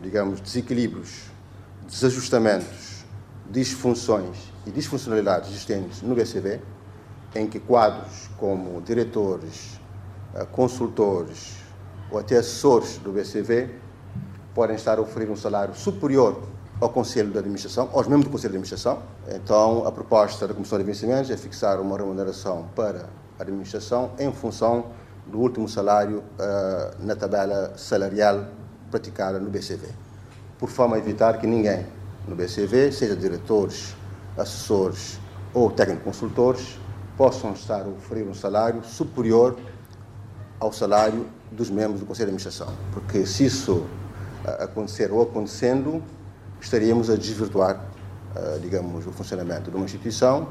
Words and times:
digamos, 0.00 0.40
desequilíbrios, 0.40 1.24
desajustamentos, 1.86 3.04
disfunções 3.50 4.52
e 4.66 4.70
disfuncionalidades 4.70 5.50
existentes 5.50 6.02
no 6.02 6.14
BCB, 6.14 6.60
em 7.34 7.46
que 7.46 7.60
quadros 7.60 8.30
como 8.36 8.80
diretores, 8.80 9.80
eh, 10.34 10.46
consultores 10.50 11.56
ou 12.10 12.18
até 12.18 12.36
assessores 12.36 12.98
do 12.98 13.12
BCV 13.12 13.70
podem 14.54 14.76
estar 14.76 14.98
a 14.98 15.00
oferecer 15.00 15.32
um 15.32 15.36
salário 15.36 15.74
superior 15.74 16.42
ao 16.80 16.90
Conselho 16.90 17.30
de 17.30 17.38
Administração, 17.38 17.88
aos 17.92 18.06
membros 18.06 18.24
do 18.24 18.30
Conselho 18.30 18.52
de 18.52 18.56
Administração. 18.58 19.02
Então, 19.28 19.86
a 19.86 19.92
proposta 19.92 20.48
da 20.48 20.52
Comissão 20.52 20.78
de 20.78 20.84
Vencimentos 20.84 21.30
é 21.30 21.36
fixar 21.36 21.80
uma 21.80 21.96
remuneração 21.96 22.68
para 22.74 23.08
a 23.38 23.42
administração 23.42 24.10
em 24.18 24.32
função 24.32 24.86
do 25.26 25.38
último 25.38 25.68
salário 25.68 26.18
uh, 26.18 27.04
na 27.04 27.14
tabela 27.14 27.72
salarial 27.76 28.46
praticada 28.90 29.38
no 29.38 29.50
BCV, 29.50 29.88
por 30.58 30.68
forma 30.68 30.96
a 30.96 30.98
evitar 30.98 31.38
que 31.38 31.46
ninguém 31.46 31.86
no 32.26 32.36
BCV, 32.36 32.92
seja 32.92 33.16
diretores, 33.16 33.94
assessores 34.36 35.18
ou 35.54 35.70
técnicos 35.70 36.04
consultores, 36.04 36.78
possam 37.16 37.52
estar 37.52 37.82
a 37.82 37.88
oferecer 37.88 38.28
um 38.28 38.34
salário 38.34 38.82
superior 38.84 39.56
ao 40.58 40.72
salário 40.72 41.26
dos 41.50 41.70
membros 41.70 42.00
do 42.00 42.06
Conselho 42.06 42.30
de 42.30 42.36
Administração. 42.36 42.74
Porque 42.92 43.26
se 43.26 43.44
isso 43.46 43.74
uh, 44.44 44.62
acontecer 44.62 45.10
ou 45.10 45.22
acontecendo, 45.22 46.02
estaríamos 46.60 47.10
a 47.10 47.16
desvirtuar, 47.16 47.84
uh, 48.36 48.58
digamos, 48.60 49.06
o 49.06 49.12
funcionamento 49.12 49.70
de 49.70 49.76
uma 49.76 49.84
instituição, 49.84 50.48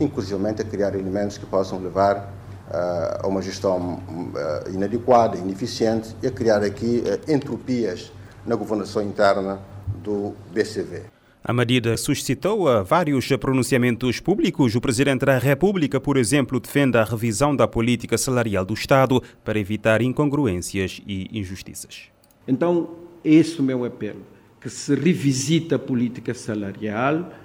inclusivamente 0.00 0.62
a 0.62 0.64
criar 0.64 0.94
elementos 0.94 1.38
que 1.38 1.46
possam 1.46 1.78
levar 1.78 2.32
a 2.72 3.26
uma 3.26 3.42
gestão 3.42 4.02
eh, 4.34 4.70
inadequada, 4.72 5.36
ineficiente 5.36 6.16
e 6.22 6.26
a 6.26 6.30
criar 6.30 6.62
aqui 6.62 7.02
eh, 7.04 7.32
entropias 7.32 8.10
na 8.46 8.56
governação 8.56 9.02
interna 9.02 9.60
do 10.02 10.34
BCV. 10.52 11.02
A 11.44 11.52
medida 11.52 11.96
suscitou 11.96 12.84
vários 12.84 13.26
pronunciamentos 13.36 14.20
públicos. 14.20 14.76
O 14.76 14.80
Presidente 14.80 15.26
da 15.26 15.38
República, 15.38 16.00
por 16.00 16.16
exemplo, 16.16 16.60
defende 16.60 16.96
a 16.96 17.04
revisão 17.04 17.54
da 17.54 17.66
política 17.66 18.16
salarial 18.16 18.64
do 18.64 18.74
Estado 18.74 19.20
para 19.44 19.58
evitar 19.58 20.00
incongruências 20.02 21.02
e 21.04 21.28
injustiças. 21.36 22.12
Então, 22.46 22.90
esse 23.24 23.58
é 23.58 23.60
o 23.60 23.64
meu 23.64 23.84
apelo, 23.84 24.22
que 24.60 24.70
se 24.70 24.94
revisite 24.94 25.74
a 25.74 25.78
política 25.78 26.32
salarial, 26.32 27.16
eh, 27.18 27.41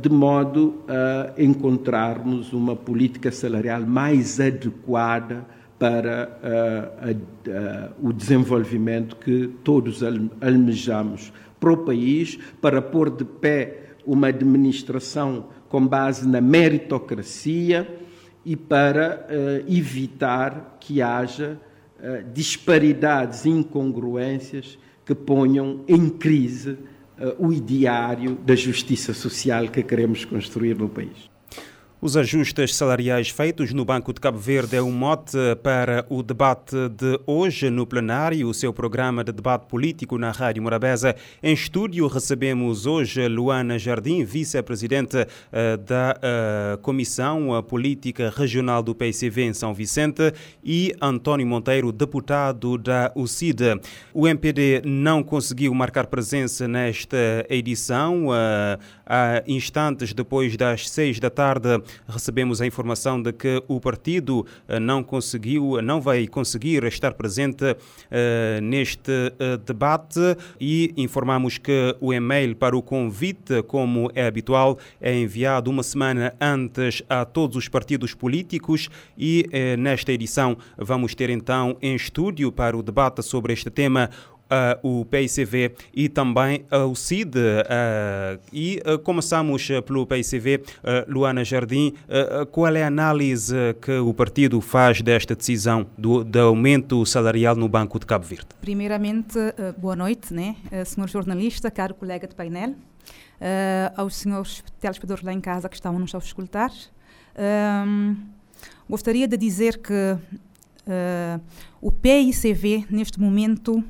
de 0.00 0.08
modo 0.08 0.82
a 0.88 1.40
encontrarmos 1.40 2.52
uma 2.52 2.74
política 2.74 3.30
salarial 3.30 3.82
mais 3.82 4.40
adequada 4.40 5.46
para 5.78 6.38
uh, 6.42 7.12
uh, 7.12 8.08
o 8.08 8.12
desenvolvimento 8.12 9.16
que 9.16 9.48
todos 9.62 10.02
almejamos. 10.40 11.32
Para 11.60 11.72
o 11.72 11.76
país, 11.78 12.38
para 12.60 12.80
pôr 12.80 13.10
de 13.10 13.24
pé 13.24 13.94
uma 14.06 14.28
administração 14.28 15.46
com 15.68 15.86
base 15.86 16.26
na 16.28 16.40
meritocracia 16.40 17.88
e 18.44 18.54
para 18.54 19.26
evitar 19.66 20.76
que 20.78 21.02
haja 21.02 21.58
disparidades 22.32 23.44
incongruências 23.44 24.78
que 25.04 25.12
ponham 25.12 25.80
em 25.88 26.08
crise 26.08 26.78
o 27.38 27.52
ideário 27.52 28.34
da 28.36 28.54
justiça 28.54 29.14
social 29.14 29.68
que 29.68 29.82
queremos 29.82 30.24
construir 30.24 30.76
no 30.76 30.88
país. 30.88 31.35
Os 32.06 32.16
ajustes 32.16 32.72
salariais 32.72 33.30
feitos 33.30 33.72
no 33.72 33.84
Banco 33.84 34.12
de 34.12 34.20
Cabo 34.20 34.38
Verde 34.38 34.76
é 34.76 34.80
um 34.80 34.92
mote 34.92 35.36
para 35.60 36.06
o 36.08 36.22
debate 36.22 36.76
de 36.88 37.18
hoje 37.26 37.68
no 37.68 37.84
plenário, 37.84 38.48
o 38.48 38.54
seu 38.54 38.72
programa 38.72 39.24
de 39.24 39.32
debate 39.32 39.66
político 39.66 40.16
na 40.16 40.30
Rádio 40.30 40.62
Morabeza. 40.62 41.16
Em 41.42 41.52
estúdio 41.52 42.06
recebemos 42.06 42.86
hoje 42.86 43.26
Luana 43.26 43.76
Jardim, 43.76 44.22
vice-presidente 44.22 45.16
uh, 45.16 45.76
da 45.78 46.16
uh, 46.16 46.78
Comissão 46.78 47.60
Política 47.64 48.32
Regional 48.36 48.84
do 48.84 48.94
PCV 48.94 49.42
em 49.42 49.52
São 49.52 49.74
Vicente, 49.74 50.32
e 50.62 50.94
António 51.02 51.44
Monteiro, 51.44 51.90
deputado 51.90 52.78
da 52.78 53.10
UCID. 53.16 53.80
O 54.14 54.28
MPD 54.28 54.82
não 54.84 55.24
conseguiu 55.24 55.74
marcar 55.74 56.06
presença 56.06 56.68
nesta 56.68 57.44
edição. 57.50 58.28
Há 59.04 59.42
instantes 59.46 60.12
depois 60.12 60.56
das 60.56 60.88
seis 60.88 61.18
da 61.18 61.30
tarde 61.30 61.80
recebemos 62.08 62.60
a 62.60 62.66
informação 62.66 63.20
de 63.20 63.32
que 63.32 63.62
o 63.68 63.80
partido 63.80 64.46
eh, 64.68 64.78
não 64.80 65.02
conseguiu, 65.02 65.80
não 65.82 66.00
vai 66.00 66.26
conseguir 66.26 66.84
estar 66.84 67.14
presente 67.14 67.64
uh, 67.64 68.60
neste 68.62 69.10
uh, 69.10 69.56
debate 69.58 70.20
e 70.60 70.92
informamos 70.96 71.58
que 71.58 71.96
o 72.00 72.12
e-mail 72.12 72.54
para 72.54 72.76
o 72.76 72.82
convite, 72.82 73.62
como 73.64 74.10
é 74.14 74.26
habitual, 74.26 74.78
é 75.00 75.14
enviado 75.14 75.70
uma 75.70 75.82
semana 75.82 76.34
antes 76.40 77.02
a 77.08 77.24
todos 77.24 77.56
os 77.56 77.68
partidos 77.68 78.14
políticos 78.14 78.88
e 79.16 79.46
nesta 79.78 80.12
edição 80.12 80.56
vamos 80.76 81.14
ter 81.14 81.30
então 81.30 81.76
em 81.80 81.94
estúdio 81.94 82.52
para 82.52 82.76
o 82.76 82.82
debate 82.82 83.22
sobre 83.22 83.52
este 83.52 83.70
tema 83.70 84.10
Uh, 84.46 85.00
o 85.00 85.04
PICV 85.04 85.74
e 85.92 86.08
também 86.08 86.64
uh, 86.70 86.88
o 86.88 86.94
CID. 86.94 87.36
Uh, 87.36 88.40
e 88.52 88.80
começamos 89.02 89.66
pelo 89.84 90.06
PICV. 90.06 90.62
Luana 91.08 91.44
Jardim, 91.44 91.92
qual 92.52 92.74
é 92.76 92.84
a 92.84 92.86
análise 92.86 93.54
que 93.82 93.92
o 93.92 94.14
partido 94.14 94.60
faz 94.60 95.02
desta 95.02 95.34
decisão 95.34 95.86
do, 95.98 96.22
do 96.22 96.38
aumento 96.38 97.04
salarial 97.04 97.56
no 97.56 97.68
Banco 97.68 97.98
de 97.98 98.06
Cabo 98.06 98.24
Verde? 98.24 98.46
Primeiramente, 98.60 99.36
boa 99.78 99.96
noite, 99.96 100.32
né? 100.32 100.56
senhor 100.84 101.08
jornalista, 101.08 101.70
caro 101.70 101.94
colega 101.94 102.28
de 102.28 102.34
painel, 102.34 102.74
aos 103.96 104.16
senhores 104.16 104.62
telespectadores 104.80 105.24
lá 105.24 105.32
em 105.32 105.40
casa 105.40 105.68
que 105.68 105.74
estão 105.74 105.98
nos 105.98 106.14
a 106.14 106.18
escutar. 106.18 106.70
gostaria 108.88 109.26
de 109.26 109.36
dizer 109.36 109.78
que 109.78 110.16
o 111.80 111.90
PICV, 111.90 112.86
neste 112.90 113.20
momento, 113.20 113.82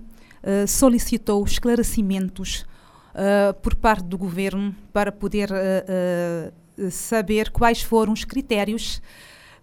eh, 0.48 0.64
solicitou 0.64 1.44
esclarecimentos 1.44 2.64
uh, 3.16 3.52
por 3.54 3.75
parte 3.75 4.04
do 4.04 4.16
governo 4.16 4.72
para 4.93 5.10
poder 5.10 5.50
uh, 5.50 6.88
saber 6.88 7.50
quais 7.50 7.82
foram 7.82 8.12
os 8.12 8.25
critérios 8.25 9.02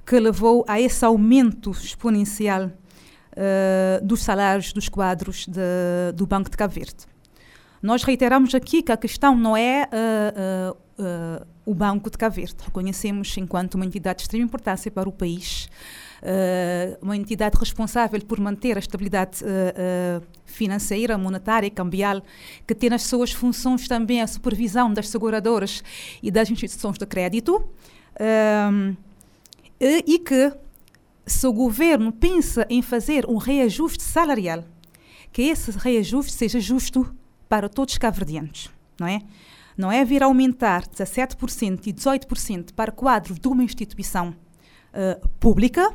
que 0.05 0.19
levou 0.19 0.65
a 0.67 0.81
esse 0.81 1.05
aumento 1.05 1.71
exponencial 1.71 2.69
dos 4.03 4.21
salários 4.21 4.73
dos 4.73 4.89
quadros 4.89 5.47
de, 5.47 6.11
do 6.13 6.27
Banco 6.27 6.51
de 6.51 6.57
Cabo 6.57 6.73
Verde. 6.73 7.07
Nós 7.81 8.03
reiteramos 8.03 8.53
aqui 8.53 8.83
que 8.83 8.91
a 8.91 8.97
questão 8.97 9.35
não 9.35 9.57
é 9.57 9.89
o 11.65 11.73
Banco 11.73 12.11
de 12.11 12.17
Cabo 12.17 12.35
Verde. 12.35 12.57
Reconhecemos 12.63 13.35
enquanto 13.37 13.73
uma 13.75 13.85
entidade 13.85 14.17
de 14.17 14.23
extrema 14.23 14.45
importância 14.45 14.91
para 14.91 15.09
o 15.09 15.11
país 15.11 15.67
uma 17.01 17.17
entidade 17.17 17.57
responsável 17.57 18.19
por 18.25 18.39
manter 18.39 18.77
a 18.77 18.79
estabilidade 18.79 19.43
uh, 19.43 19.47
uh, 19.47 20.25
financeira, 20.45 21.17
monetária 21.17 21.67
e 21.67 21.71
cambial, 21.71 22.21
que 22.65 22.73
tem 22.73 22.89
nas 22.89 23.03
suas 23.03 23.31
funções 23.31 23.87
também 23.87 24.21
a 24.21 24.27
supervisão 24.27 24.93
das 24.93 25.09
seguradoras 25.09 25.83
e 26.21 26.31
das 26.31 26.49
instituições 26.49 26.97
de 26.97 27.05
crédito, 27.05 27.67
e, 29.79 30.19
que 30.19 30.53
se 31.25 31.47
o 31.47 31.51
governo 31.51 32.11
pensa 32.11 32.65
em 32.69 32.81
fazer 32.81 33.25
um 33.27 33.37
reajuste 33.37 34.03
salarial, 34.03 34.63
que 35.31 35.41
esse 35.41 35.71
reajuste 35.71 36.31
seja 36.31 36.59
justo 36.59 37.13
para 37.49 37.67
todos 37.67 37.93
os 37.93 37.97
cabo-verdianos, 37.97 38.69
não 38.99 39.07
é? 39.07 39.19
Não 39.75 39.91
é 39.91 40.05
vir 40.05 40.21
aumentar 40.21 40.87
17% 40.87 41.87
e 41.87 41.93
18% 41.93 42.73
para 42.73 42.91
quadros 42.91 43.39
de 43.39 43.47
uma 43.47 43.63
instituição 43.63 44.29
uh, 44.29 45.27
pública 45.39 45.93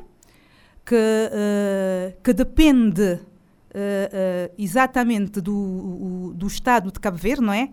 que, 0.89 0.95
uh, 0.95 2.23
que 2.23 2.33
depende 2.33 3.03
uh, 3.13 4.55
exatamente 4.57 5.39
do, 5.39 6.33
do 6.35 6.47
Estado 6.47 6.91
de 6.91 6.99
Cabo 6.99 7.19
Verde, 7.19 7.43
não 7.43 7.53
é? 7.53 7.69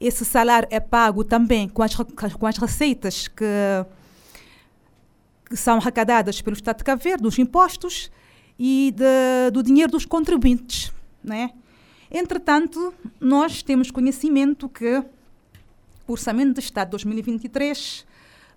Esse 0.00 0.24
salário 0.24 0.68
é 0.70 0.78
pago 0.78 1.24
também 1.24 1.68
com 1.68 1.82
as, 1.82 1.96
com 1.96 2.46
as 2.46 2.56
receitas 2.56 3.26
que, 3.26 3.44
que 5.50 5.56
são 5.56 5.78
arrecadadas 5.78 6.40
pelo 6.40 6.54
Estado 6.54 6.78
de 6.78 6.84
Cabo 6.84 7.02
Verde, 7.02 7.24
dos 7.24 7.36
impostos 7.36 8.12
e 8.56 8.94
de, 8.96 9.50
do 9.52 9.60
dinheiro 9.60 9.90
dos 9.90 10.06
contribuintes, 10.06 10.92
não 11.22 11.34
é? 11.34 11.52
Entretanto, 12.10 12.94
nós 13.20 13.62
temos 13.62 13.90
conhecimento 13.90 14.68
que 14.68 15.02
o 16.06 16.12
Orçamento 16.12 16.54
de 16.54 16.60
Estado 16.60 16.88
de 16.88 16.90
2023 16.92 18.04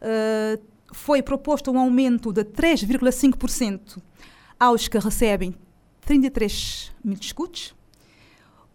uh, 0.01 0.74
foi 0.95 1.21
proposto 1.21 1.71
um 1.71 1.77
aumento 1.77 2.31
de 2.31 2.43
3,5% 2.43 3.97
aos 4.59 4.87
que 4.87 4.97
recebem 4.97 5.53
33 6.01 6.91
mil 7.03 7.17
escudos. 7.19 7.75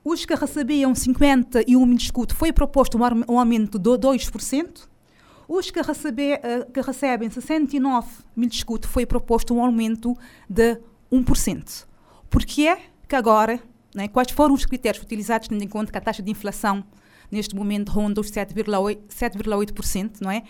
Os 0.04 0.24
que 0.24 0.34
recebiam 0.34 0.94
51 0.94 1.86
mil 1.86 1.96
escudos 1.96 2.36
foi 2.36 2.52
proposto 2.52 2.98
um, 2.98 3.38
aumento 3.38 3.78
de 3.78 3.90
2%. 3.90 4.88
Os 5.48 5.70
que, 5.70 5.82
recebe, 5.82 6.38
que 6.72 6.80
recebem 6.80 7.28
69 7.28 8.08
mil 8.36 8.48
escudos 8.48 8.88
foi 8.88 9.04
proposto 9.04 9.54
um 9.54 9.62
aumento 9.62 10.16
de 10.48 10.78
1%. 11.12 11.86
Por 12.28 12.44
que 12.44 12.68
é 12.68 12.80
que 13.08 13.16
agora 13.16 13.60
né? 13.94 14.08
Quais 14.08 14.30
foram 14.30 14.54
os 14.54 14.64
critérios 14.64 15.02
utilizados, 15.02 15.48
tendo 15.48 15.62
em 15.62 15.68
conta 15.68 15.90
que 15.90 15.98
a 15.98 16.00
taxa 16.00 16.22
de 16.22 16.30
inflação 16.30 16.84
neste 17.30 17.54
momento 17.54 17.90
ronda 17.90 18.20
os 18.20 18.30
7,8%, 18.30 20.20
não 20.20 20.30
é? 20.30 20.42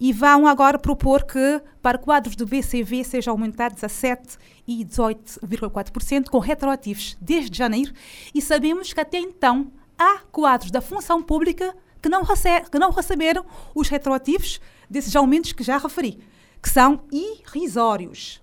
E 0.00 0.12
vão 0.12 0.46
agora 0.46 0.78
propor 0.78 1.24
que 1.24 1.62
para 1.80 1.98
quadros 1.98 2.36
do 2.36 2.46
BCV 2.46 3.04
seja 3.04 3.30
aumentado 3.30 3.74
17 3.74 4.38
e 4.66 4.84
18,4% 4.84 6.28
com 6.28 6.38
retroativos 6.38 7.16
desde 7.20 7.56
janeiro 7.56 7.92
e 8.34 8.42
sabemos 8.42 8.92
que 8.92 9.00
até 9.00 9.18
então 9.18 9.70
há 9.98 10.18
quadros 10.32 10.70
da 10.70 10.80
função 10.80 11.22
pública 11.22 11.74
que 12.02 12.08
não, 12.08 12.22
recebe, 12.22 12.68
que 12.70 12.78
não 12.78 12.90
receberam 12.90 13.44
os 13.74 13.88
retroativos 13.88 14.60
desses 14.90 15.14
aumentos 15.16 15.52
que 15.52 15.62
já 15.62 15.78
referi, 15.78 16.18
que 16.60 16.68
são 16.68 17.02
irrisórios, 17.10 18.42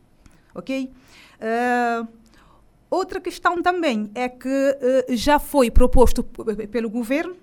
ok? 0.56 0.92
Uh, 1.40 2.22
Outra 2.92 3.22
questão 3.22 3.62
também 3.62 4.12
é 4.14 4.28
que 4.28 4.50
uh, 4.50 5.16
já 5.16 5.40
foi 5.40 5.72
proposto 5.72 6.26
pelo 6.26 6.90
governo, 6.90 7.38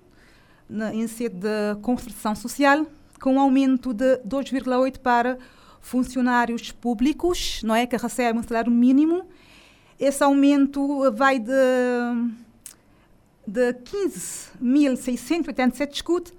na, 0.69 0.93
em 0.93 1.07
sede 1.07 1.37
de 1.37 1.75
construção 1.81 2.35
social, 2.35 2.85
com 3.19 3.33
um 3.33 3.39
aumento 3.39 3.91
de 3.93 4.17
2,8 4.19 4.99
para 4.99 5.39
funcionários 5.81 6.71
públicos, 6.71 7.61
não 7.63 7.73
é, 7.75 7.87
que 7.87 7.97
recebem 7.97 8.39
um 8.39 8.43
salário 8.43 8.71
mínimo. 8.71 9.25
Esse 9.99 10.23
aumento 10.23 11.11
vai 11.11 11.39
de, 11.39 11.51
de 13.45 13.73
15.687 13.73 15.93
escudos 15.93 16.33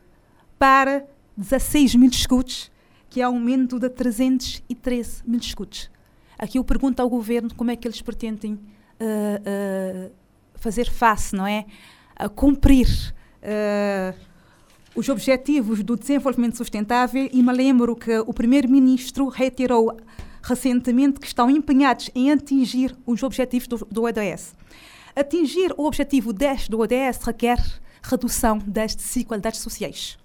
para 0.58 1.04
16 1.36 1.94
mil 1.96 2.10
escudos, 2.10 2.70
que 3.08 3.20
é 3.20 3.24
aumento 3.24 3.78
de 3.78 3.90
313 3.90 5.22
mil 5.26 5.40
escudos. 5.40 5.90
Aqui 6.38 6.58
eu 6.58 6.64
pergunto 6.64 7.00
ao 7.00 7.08
governo 7.08 7.54
como 7.54 7.70
é 7.70 7.76
que 7.76 7.86
eles 7.86 8.00
pretendem 8.00 8.54
uh, 8.54 10.10
fazer 10.54 10.90
face, 10.90 11.34
não 11.34 11.46
é? 11.46 11.66
A 12.16 12.28
cumprir 12.28 13.14
uh, 13.42 14.18
os 14.94 15.08
objetivos 15.08 15.82
do 15.82 15.96
desenvolvimento 15.96 16.56
sustentável 16.56 17.28
e 17.32 17.42
me 17.42 17.52
lembro 17.52 17.94
que 17.94 18.18
o 18.18 18.32
primeiro-ministro 18.32 19.28
reiterou 19.28 19.96
recentemente 20.42 21.20
que 21.20 21.26
estão 21.26 21.50
empenhados 21.50 22.10
em 22.14 22.30
atingir 22.30 22.96
os 23.06 23.22
objetivos 23.22 23.68
do, 23.68 23.76
do 23.90 24.02
ODS. 24.04 24.54
Atingir 25.14 25.72
o 25.76 25.86
objetivo 25.86 26.32
10 26.32 26.68
do 26.68 26.80
ODS 26.80 27.22
requer 27.24 27.58
redução 28.02 28.58
das 28.66 28.94
desigualdades 28.94 29.60
sociais. 29.60 30.18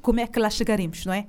Como 0.00 0.20
é 0.20 0.26
que 0.26 0.38
lá 0.38 0.50
chegaremos, 0.50 1.06
não 1.06 1.12
é? 1.12 1.26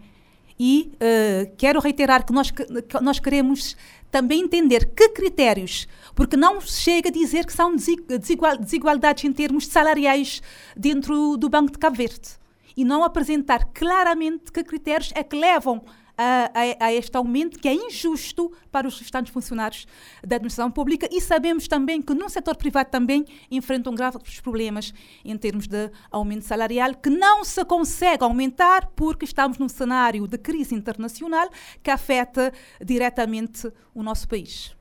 E 0.60 0.92
uh, 0.96 1.56
quero 1.58 1.80
reiterar 1.80 2.26
que 2.26 2.34
nós, 2.34 2.52
que 2.52 2.66
nós 3.02 3.20
queremos 3.20 3.76
também 4.14 4.42
entender 4.42 4.94
que 4.94 5.10
critérios, 5.10 5.88
porque 6.14 6.38
não 6.38 6.62
chega 6.62 7.10
a 7.10 7.12
dizer 7.12 7.48
que 7.48 7.52
são 7.52 7.76
desigual, 7.76 8.56
desigualdades 8.56 9.24
em 9.24 9.34
termos 9.34 9.66
salariais 9.66 10.40
dentro 10.78 11.36
do 11.36 11.50
Banco 11.50 11.72
de 11.72 11.80
Cabo 11.80 11.98
Verde. 11.98 12.30
E 12.78 12.86
não 12.86 13.04
apresentar 13.04 13.72
claramente 13.74 14.52
que 14.52 14.64
critérios 14.64 15.12
é 15.16 15.24
que 15.24 15.36
levam 15.36 15.82
a, 16.18 16.52
a, 16.54 16.86
a, 16.86 16.94
este 16.94 17.16
aumento 17.18 17.60
que 17.60 17.68
é 17.68 17.74
injusto 17.74 18.52
para 18.72 18.88
os 18.88 19.00
restantes 19.00 19.34
funcionários 19.34 19.88
da 20.26 20.36
administração 20.36 20.70
pública 20.70 21.08
e 21.12 21.20
sabemos 21.20 21.68
também 21.68 22.02
que 22.02 22.14
no 22.14 22.30
setor 22.30 22.56
privado 22.56 22.90
também 22.90 23.26
enfrentam 23.50 23.94
graves 23.96 24.40
problemas 24.40 24.94
em 25.24 25.38
termos 25.38 25.68
de 25.68 25.90
aumento 26.12 26.46
salarial 26.46 26.94
que 26.96 27.10
não 27.10 27.44
se 27.44 27.64
consegue 27.66 28.24
aumentar 28.24 28.92
porque 28.96 29.26
estamos 29.26 29.58
num 29.58 29.70
cenário 29.70 30.28
de 30.28 30.38
crise 30.38 30.76
internacional 30.76 31.50
que 31.82 31.90
afeta 31.90 32.54
diretamente 32.84 33.72
o 33.94 34.04
nosso 34.04 34.28
país. 34.28 34.76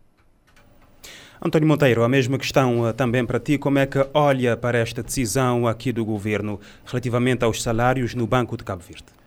António 1.44 1.66
Monteiro, 1.66 2.04
a 2.04 2.08
mesma 2.08 2.38
questão 2.38 2.82
uh, 2.82 2.92
também 2.92 3.26
para 3.26 3.40
ti. 3.40 3.58
Como 3.58 3.76
é 3.76 3.84
que 3.84 3.98
olha 4.14 4.56
para 4.56 4.78
esta 4.78 5.02
decisão 5.02 5.66
aqui 5.66 5.90
do 5.90 6.04
governo 6.04 6.60
relativamente 6.86 7.44
aos 7.44 7.60
salários 7.60 8.14
no 8.14 8.28
Banco 8.28 8.56
de 8.56 8.62
Cabo 8.62 8.80
Verde? 8.80 9.21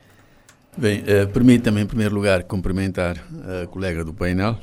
Bem, 0.78 1.04
uh, 1.04 1.26
permita-me 1.32 1.80
em 1.80 1.86
primeiro 1.86 2.14
lugar 2.14 2.44
cumprimentar 2.44 3.16
a 3.64 3.66
colega 3.66 4.04
do 4.04 4.14
painel, 4.14 4.60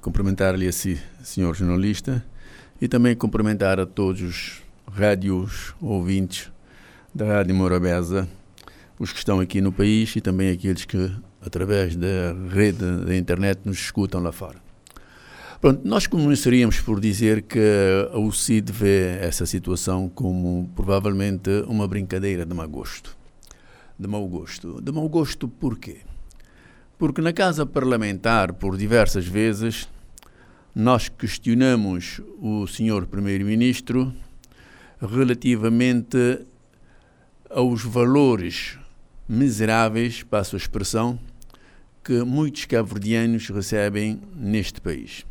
cumprimentar-lhe 0.00 0.66
a 0.66 0.72
si, 0.72 1.00
senhor 1.22 1.54
jornalista, 1.54 2.24
e 2.82 2.88
também 2.88 3.14
cumprimentar 3.14 3.78
a 3.78 3.86
todos 3.86 4.22
os 4.22 4.62
rádios 4.92 5.72
ouvintes 5.80 6.50
da 7.14 7.26
Rádio 7.26 7.54
Morabeza, 7.54 8.28
os 8.98 9.12
que 9.12 9.18
estão 9.20 9.38
aqui 9.38 9.60
no 9.60 9.70
país 9.70 10.16
e 10.16 10.20
também 10.20 10.50
aqueles 10.50 10.84
que, 10.84 11.12
através 11.40 11.94
da 11.94 12.34
rede 12.52 13.04
da 13.04 13.16
internet, 13.16 13.60
nos 13.64 13.78
escutam 13.78 14.20
lá 14.20 14.32
fora. 14.32 14.58
Pronto, 15.60 15.86
nós 15.86 16.08
começaríamos 16.08 16.80
por 16.80 16.98
dizer 16.98 17.42
que 17.42 17.60
a 18.12 18.18
UCID 18.18 18.72
vê 18.72 19.18
essa 19.20 19.46
situação 19.46 20.08
como 20.08 20.68
provavelmente 20.74 21.50
uma 21.68 21.86
brincadeira 21.86 22.44
de 22.44 22.52
mau 22.52 22.68
gosto 22.68 23.16
de 23.98 24.06
mau 24.06 24.26
gosto. 24.28 24.80
De 24.80 24.92
mau 24.92 25.08
gosto 25.08 25.48
porquê? 25.48 25.98
Porque 26.98 27.20
na 27.20 27.32
Casa 27.32 27.66
Parlamentar, 27.66 28.52
por 28.54 28.76
diversas 28.76 29.26
vezes, 29.26 29.88
nós 30.74 31.08
questionamos 31.08 32.20
o 32.38 32.66
senhor 32.66 33.06
Primeiro-Ministro 33.06 34.12
relativamente 35.00 36.46
aos 37.50 37.82
valores 37.82 38.78
miseráveis, 39.28 40.22
passo 40.22 40.56
a 40.56 40.58
expressão, 40.58 41.18
que 42.02 42.22
muitos 42.22 42.64
cabo-verdianos 42.66 43.48
recebem 43.48 44.20
neste 44.34 44.80
país. 44.80 45.26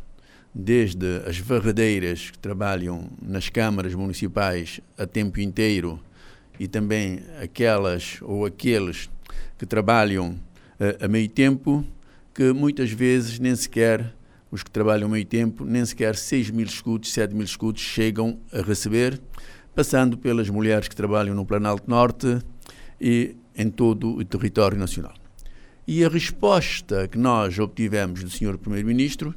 Desde 0.54 1.22
as 1.26 1.38
varredeiras 1.38 2.30
que 2.30 2.38
trabalham 2.38 3.08
nas 3.20 3.48
câmaras 3.48 3.94
municipais 3.94 4.80
a 4.96 5.06
tempo 5.06 5.40
inteiro 5.40 6.00
e 6.58 6.66
também 6.66 7.20
aquelas 7.42 8.18
ou 8.22 8.46
aqueles 8.46 9.10
que 9.58 9.66
trabalham 9.66 10.30
uh, 10.80 11.04
a 11.04 11.08
meio 11.08 11.28
tempo, 11.28 11.84
que 12.34 12.52
muitas 12.52 12.90
vezes 12.90 13.38
nem 13.38 13.54
sequer, 13.54 14.14
os 14.50 14.62
que 14.62 14.70
trabalham 14.70 15.08
meio 15.08 15.24
tempo, 15.24 15.64
nem 15.64 15.84
sequer 15.84 16.16
6 16.16 16.50
mil 16.50 16.66
escudos, 16.66 17.12
7 17.12 17.34
mil 17.34 17.44
escudos 17.44 17.82
chegam 17.82 18.38
a 18.52 18.60
receber, 18.60 19.20
passando 19.74 20.16
pelas 20.16 20.48
mulheres 20.48 20.88
que 20.88 20.96
trabalham 20.96 21.34
no 21.34 21.44
Planalto 21.44 21.88
Norte 21.88 22.38
e 23.00 23.36
em 23.56 23.70
todo 23.70 24.16
o 24.16 24.24
território 24.24 24.78
nacional. 24.78 25.14
E 25.86 26.04
a 26.04 26.08
resposta 26.08 27.06
que 27.06 27.18
nós 27.18 27.58
obtivemos 27.58 28.22
do 28.22 28.30
Sr. 28.30 28.58
Primeiro-Ministro, 28.58 29.34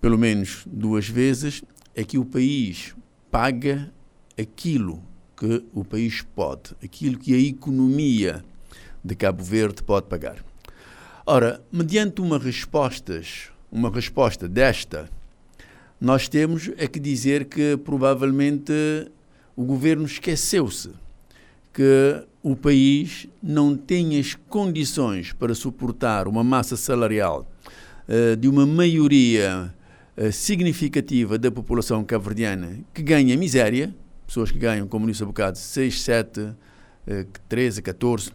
pelo 0.00 0.16
menos 0.16 0.62
duas 0.66 1.08
vezes, 1.08 1.62
é 1.94 2.04
que 2.04 2.18
o 2.18 2.24
país 2.24 2.94
paga 3.30 3.92
aquilo 4.38 5.02
que 5.40 5.64
o 5.72 5.82
país 5.82 6.20
pode, 6.20 6.74
aquilo 6.84 7.18
que 7.18 7.34
a 7.34 7.38
economia 7.38 8.44
de 9.02 9.14
Cabo 9.14 9.42
Verde 9.42 9.82
pode 9.82 10.06
pagar. 10.06 10.36
Ora, 11.24 11.62
mediante 11.72 12.20
uma 12.20 12.38
respostas, 12.38 13.48
uma 13.72 13.88
resposta 13.88 14.46
desta, 14.46 15.08
nós 15.98 16.28
temos 16.28 16.70
é 16.76 16.86
que 16.86 17.00
dizer 17.00 17.46
que 17.46 17.78
provavelmente 17.78 18.72
o 19.56 19.64
governo 19.64 20.04
esqueceu-se 20.04 20.90
que 21.72 22.22
o 22.42 22.54
país 22.54 23.26
não 23.42 23.74
tem 23.74 24.18
as 24.18 24.34
condições 24.34 25.32
para 25.32 25.54
suportar 25.54 26.28
uma 26.28 26.44
massa 26.44 26.76
salarial 26.76 27.50
uh, 28.06 28.36
de 28.36 28.46
uma 28.46 28.66
maioria 28.66 29.72
uh, 30.18 30.32
significativa 30.32 31.38
da 31.38 31.50
população 31.50 32.04
cabo-verdiana 32.04 32.80
que 32.92 33.02
ganha 33.02 33.36
miséria, 33.38 33.94
pessoas 34.30 34.52
que 34.52 34.58
ganham, 34.60 34.86
como 34.86 35.08
disse 35.08 35.24
há 35.24 35.26
bocado, 35.26 35.58
6, 35.58 36.02
7, 36.02 36.40
uh, 36.40 36.54
13, 37.48 37.82
14 37.82 38.30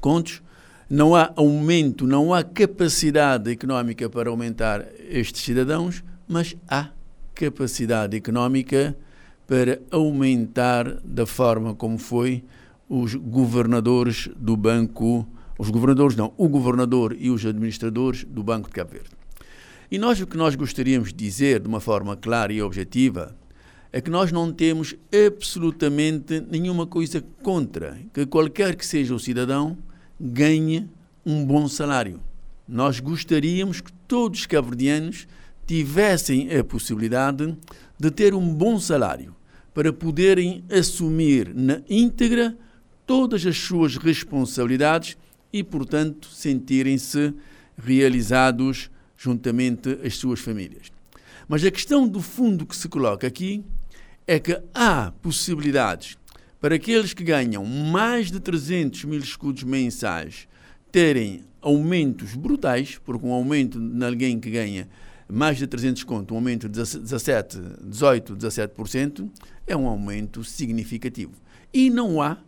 contos, 0.00 0.40
não 0.88 1.16
há 1.16 1.32
aumento, 1.34 2.06
não 2.06 2.32
há 2.32 2.44
capacidade 2.44 3.50
económica 3.50 4.08
para 4.08 4.30
aumentar 4.30 4.86
estes 5.08 5.42
cidadãos, 5.42 6.04
mas 6.28 6.56
há 6.68 6.90
capacidade 7.34 8.16
económica 8.16 8.96
para 9.48 9.80
aumentar 9.90 11.00
da 11.02 11.26
forma 11.26 11.74
como 11.74 11.98
foi 11.98 12.44
os 12.88 13.16
governadores 13.16 14.28
do 14.36 14.56
banco, 14.56 15.26
os 15.58 15.70
governadores 15.70 16.16
não, 16.16 16.32
o 16.36 16.48
governador 16.48 17.16
e 17.18 17.30
os 17.30 17.44
administradores 17.44 18.22
do 18.22 18.44
Banco 18.44 18.68
de 18.68 18.74
Cabo 18.74 18.92
Verde. 18.92 19.10
E 19.90 19.98
nós 19.98 20.20
o 20.20 20.26
que 20.26 20.36
nós 20.36 20.54
gostaríamos 20.54 21.08
de 21.08 21.16
dizer 21.16 21.58
de 21.58 21.66
uma 21.66 21.80
forma 21.80 22.16
clara 22.16 22.52
e 22.52 22.62
objetiva 22.62 23.39
é 23.92 24.00
que 24.00 24.10
nós 24.10 24.30
não 24.30 24.52
temos 24.52 24.94
absolutamente 25.26 26.40
nenhuma 26.40 26.86
coisa 26.86 27.22
contra 27.42 27.98
que 28.12 28.24
qualquer 28.24 28.76
que 28.76 28.86
seja 28.86 29.14
o 29.14 29.18
cidadão 29.18 29.76
ganhe 30.20 30.88
um 31.26 31.44
bom 31.44 31.66
salário. 31.66 32.20
Nós 32.68 33.00
gostaríamos 33.00 33.80
que 33.80 33.92
todos 34.06 34.40
os 34.40 34.46
cabo-verdianos 34.46 35.26
tivessem 35.66 36.56
a 36.56 36.62
possibilidade 36.62 37.56
de 37.98 38.10
ter 38.10 38.34
um 38.34 38.54
bom 38.54 38.78
salário 38.78 39.34
para 39.74 39.92
poderem 39.92 40.64
assumir 40.70 41.52
na 41.54 41.80
íntegra 41.88 42.56
todas 43.06 43.44
as 43.44 43.56
suas 43.56 43.96
responsabilidades 43.96 45.16
e, 45.52 45.64
portanto, 45.64 46.28
sentirem-se 46.28 47.34
realizados 47.76 48.90
juntamente 49.16 49.98
às 50.04 50.16
suas 50.16 50.38
famílias. 50.40 50.92
Mas 51.48 51.64
a 51.64 51.70
questão 51.70 52.06
do 52.06 52.22
fundo 52.22 52.64
que 52.64 52.76
se 52.76 52.88
coloca 52.88 53.26
aqui 53.26 53.64
é 54.30 54.38
que 54.38 54.56
há 54.72 55.12
possibilidades 55.20 56.16
para 56.60 56.76
aqueles 56.76 57.12
que 57.12 57.24
ganham 57.24 57.64
mais 57.64 58.30
de 58.30 58.38
300 58.38 59.02
mil 59.02 59.18
escudos 59.18 59.64
mensais 59.64 60.46
terem 60.92 61.40
aumentos 61.60 62.36
brutais, 62.36 62.96
porque 63.04 63.26
um 63.26 63.32
aumento 63.32 63.80
de 63.80 64.04
alguém 64.04 64.38
que 64.38 64.48
ganha 64.48 64.88
mais 65.28 65.58
de 65.58 65.66
300 65.66 66.04
conto, 66.04 66.32
um 66.32 66.36
aumento 66.36 66.68
de 66.68 66.78
17, 66.78 67.58
18, 67.82 68.36
17%, 68.36 69.28
é 69.66 69.76
um 69.76 69.88
aumento 69.88 70.44
significativo. 70.44 71.32
E 71.74 71.90
não 71.90 72.22
há 72.22 72.38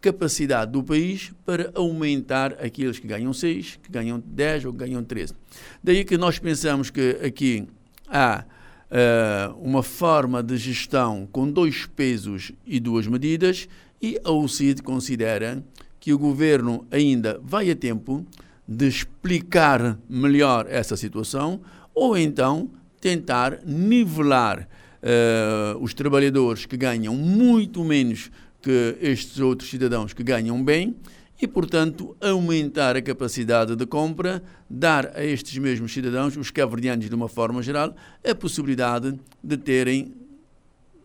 capacidade 0.00 0.70
do 0.70 0.84
país 0.84 1.32
para 1.44 1.72
aumentar 1.74 2.52
aqueles 2.52 3.00
que 3.00 3.06
ganham 3.08 3.32
6, 3.32 3.80
que 3.82 3.90
ganham 3.90 4.22
10 4.24 4.66
ou 4.66 4.72
que 4.72 4.78
ganham 4.78 5.02
13. 5.02 5.34
Daí 5.82 6.04
que 6.04 6.16
nós 6.16 6.38
pensamos 6.38 6.88
que 6.88 7.18
aqui 7.20 7.66
há 8.06 8.44
uh, 8.90 9.54
uma 9.60 9.82
forma 9.82 10.42
de 10.42 10.56
gestão 10.56 11.28
com 11.30 11.50
dois 11.50 11.86
pesos 11.86 12.52
e 12.66 12.78
duas 12.80 13.06
medidas 13.06 13.68
e 14.00 14.20
a 14.24 14.30
UCID 14.30 14.82
considera 14.82 15.62
que 15.98 16.12
o 16.12 16.18
governo 16.18 16.86
ainda 16.90 17.40
vai 17.42 17.70
a 17.70 17.76
tempo 17.76 18.24
de 18.66 18.86
explicar 18.86 19.98
melhor 20.08 20.66
essa 20.68 20.96
situação 20.96 21.60
ou 21.94 22.16
então 22.16 22.70
tentar 23.00 23.60
nivelar 23.64 24.68
uh, 25.02 25.78
os 25.80 25.94
trabalhadores 25.94 26.66
que 26.66 26.76
ganham 26.76 27.14
muito 27.14 27.84
menos 27.84 28.30
que 28.60 28.96
estes 29.00 29.38
outros 29.38 29.70
cidadãos 29.70 30.12
que 30.12 30.22
ganham 30.22 30.62
bem 30.62 30.96
e, 31.40 31.46
portanto, 31.46 32.16
aumentar 32.20 32.96
a 32.96 33.02
capacidade 33.02 33.76
de 33.76 33.86
compra, 33.86 34.42
dar 34.68 35.12
a 35.14 35.24
estes 35.24 35.56
mesmos 35.58 35.92
cidadãos, 35.92 36.36
os 36.36 36.50
cabo-verdianos 36.50 37.08
de 37.08 37.14
uma 37.14 37.28
forma 37.28 37.62
geral, 37.62 37.94
a 38.24 38.34
possibilidade 38.34 39.18
de 39.42 39.56
terem, 39.56 40.14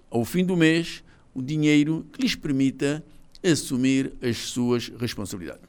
ao 0.09 0.23
fim 0.23 0.45
do 0.45 0.55
mês, 0.55 1.03
o 1.33 1.41
dinheiro 1.41 2.05
que 2.11 2.21
lhes 2.21 2.35
permita 2.35 3.03
assumir 3.43 4.13
as 4.21 4.37
suas 4.37 4.91
responsabilidades. 4.99 5.63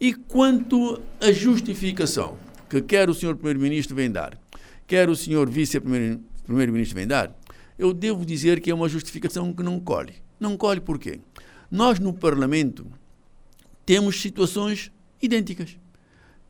E 0.00 0.14
quanto 0.14 1.00
à 1.20 1.32
justificação 1.32 2.36
que 2.68 2.80
quer 2.82 3.08
o 3.08 3.14
Sr. 3.14 3.34
Primeiro-Ministro 3.34 3.96
vem 3.96 4.10
dar, 4.10 4.38
quer 4.86 5.08
o 5.08 5.16
Sr. 5.16 5.48
Vice-Primeiro-Ministro 5.48 6.96
vem 6.96 7.06
dar, 7.06 7.34
eu 7.78 7.92
devo 7.92 8.24
dizer 8.24 8.60
que 8.60 8.70
é 8.70 8.74
uma 8.74 8.88
justificação 8.88 9.52
que 9.52 9.62
não 9.62 9.80
colhe. 9.80 10.14
Não 10.38 10.56
colhe 10.56 10.80
por 10.80 10.98
quê? 10.98 11.20
Nós, 11.70 11.98
no 11.98 12.12
Parlamento, 12.12 12.86
temos 13.84 14.20
situações 14.20 14.90
idênticas. 15.20 15.76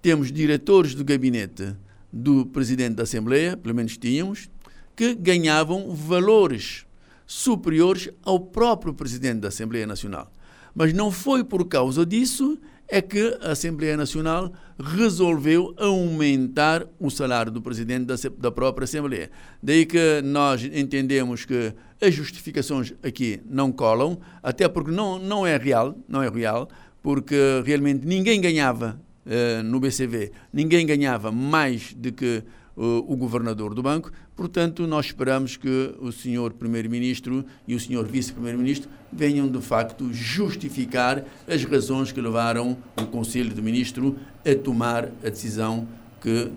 Temos 0.00 0.31
diretores 0.31 0.95
do 0.95 1.05
gabinete 1.05 1.75
do 2.12 2.47
Presidente 2.47 2.95
da 2.95 3.03
Assembleia, 3.03 3.57
pelo 3.57 3.75
menos 3.75 3.97
tínhamos, 3.97 4.49
que 4.95 5.14
ganhavam 5.14 5.95
valores 5.95 6.87
superiores 7.26 8.11
ao 8.23 8.38
próprio 8.38 8.95
Presidente 8.95 9.41
da 9.41 9.49
Assembleia 9.49 9.87
Nacional. 9.87 10.31
Mas 10.75 10.93
não 10.93 11.11
foi 11.11 11.43
por 11.43 11.67
causa 11.67 12.05
disso 12.05 12.59
é 12.88 13.00
que 13.00 13.38
a 13.41 13.53
Assembleia 13.53 13.97
Nacional 13.97 14.53
resolveu 14.79 15.75
aumentar 15.79 16.87
o 16.99 17.11
salário 17.11 17.50
do 17.50 17.62
presidente 17.62 18.05
da, 18.05 18.14
da, 18.37 18.50
própria 18.50 18.85
Assembleia. 18.85 19.31
Daí 19.62 19.87
que 19.87 20.21
nós 20.23 20.62
entendemos 20.64 21.45
que 21.45 21.73
as 22.00 22.14
justificações 22.14 22.93
aqui 23.03 23.41
não 23.47 23.73
colam, 23.73 24.21
até 24.43 24.69
porque 24.69 24.91
não, 24.91 25.19
não 25.19 25.47
é 25.47 25.57
real, 25.57 25.97
não 26.07 26.23
é 26.23 26.29
real, 26.29 26.69
porque 27.04 27.62
realmente 27.66 28.06
ninguém 28.06 28.40
ganhava 28.40 28.99
uh, 29.26 29.62
no 29.62 29.78
BCV, 29.78 30.32
ninguém 30.50 30.87
ganhava 30.87 31.30
mais 31.30 31.92
do 31.92 32.11
que 32.11 32.42
uh, 32.75 33.04
o 33.06 33.14
governador 33.14 33.75
do 33.75 33.82
banco. 33.82 34.11
Portanto, 34.34 34.87
nós 34.87 35.04
esperamos 35.04 35.58
que 35.58 35.94
o 36.00 36.11
senhor 36.11 36.54
primeiro-ministro 36.54 37.44
e 37.68 37.75
o 37.75 37.78
senhor 37.78 38.06
vice-primeiro-ministro 38.06 38.88
venham 39.12 39.46
de 39.46 39.61
facto 39.61 40.11
justificar 40.14 41.23
as 41.46 41.62
razões 41.64 42.11
que 42.11 42.23
levaram 42.23 42.75
o 42.99 43.04
Conselho 43.04 43.52
de 43.52 43.61
Ministros 43.61 44.14
a 44.42 44.54
tomar 44.54 45.11
a 45.23 45.28
decisão 45.28 45.87
que 46.23 46.50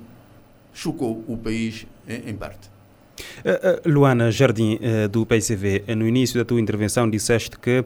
chocou 0.74 1.26
o 1.28 1.36
país 1.36 1.86
em, 2.08 2.30
em 2.30 2.34
parte. 2.34 2.77
Uh, 3.18 3.90
uh, 3.90 3.92
Luana 3.92 4.32
Jardim, 4.32 4.76
uh, 4.76 5.08
do 5.08 5.26
PCV, 5.26 5.84
no 5.96 6.08
início 6.08 6.38
da 6.38 6.46
tua 6.46 6.60
intervenção 6.60 7.10
disseste 7.10 7.58
que 7.58 7.84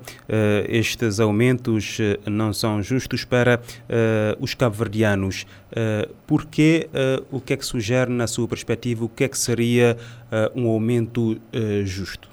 estes 0.68 1.20
aumentos 1.20 1.98
não 2.26 2.54
são 2.54 2.82
justos 2.82 3.26
para 3.26 3.62
os 4.40 4.54
cabo-verdianos. 4.54 5.46
Por 6.26 6.46
que, 6.46 6.90
o 7.32 7.40
que 7.40 7.54
é 7.54 7.58
que 7.58 7.66
sugere, 7.66 8.12
na 8.12 8.28
sua 8.28 8.48
perspectiva, 8.48 9.06
o 9.06 9.10
que 9.10 9.24
é 9.24 9.28
que 9.28 9.38
seria 9.38 9.98
um 10.56 10.68
aumento 10.68 11.40
justo? 11.84 12.32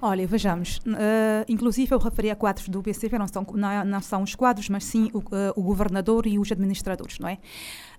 Olha, 0.00 0.26
vejamos. 0.26 0.78
Uh, 0.78 1.44
inclusive, 1.48 1.92
eu 1.92 1.98
referi 1.98 2.30
a 2.30 2.36
quadros 2.36 2.68
do 2.68 2.82
BCV, 2.82 3.18
não 3.18 3.26
são, 3.26 3.46
não, 3.54 3.84
não 3.84 4.00
são 4.00 4.22
os 4.22 4.34
quadros, 4.34 4.68
mas 4.68 4.84
sim 4.84 5.10
o, 5.12 5.18
uh, 5.18 5.52
o, 5.56 5.62
governador 5.62 6.26
e 6.26 6.38
os 6.38 6.52
administradores, 6.52 7.18
não 7.18 7.28
é? 7.28 7.38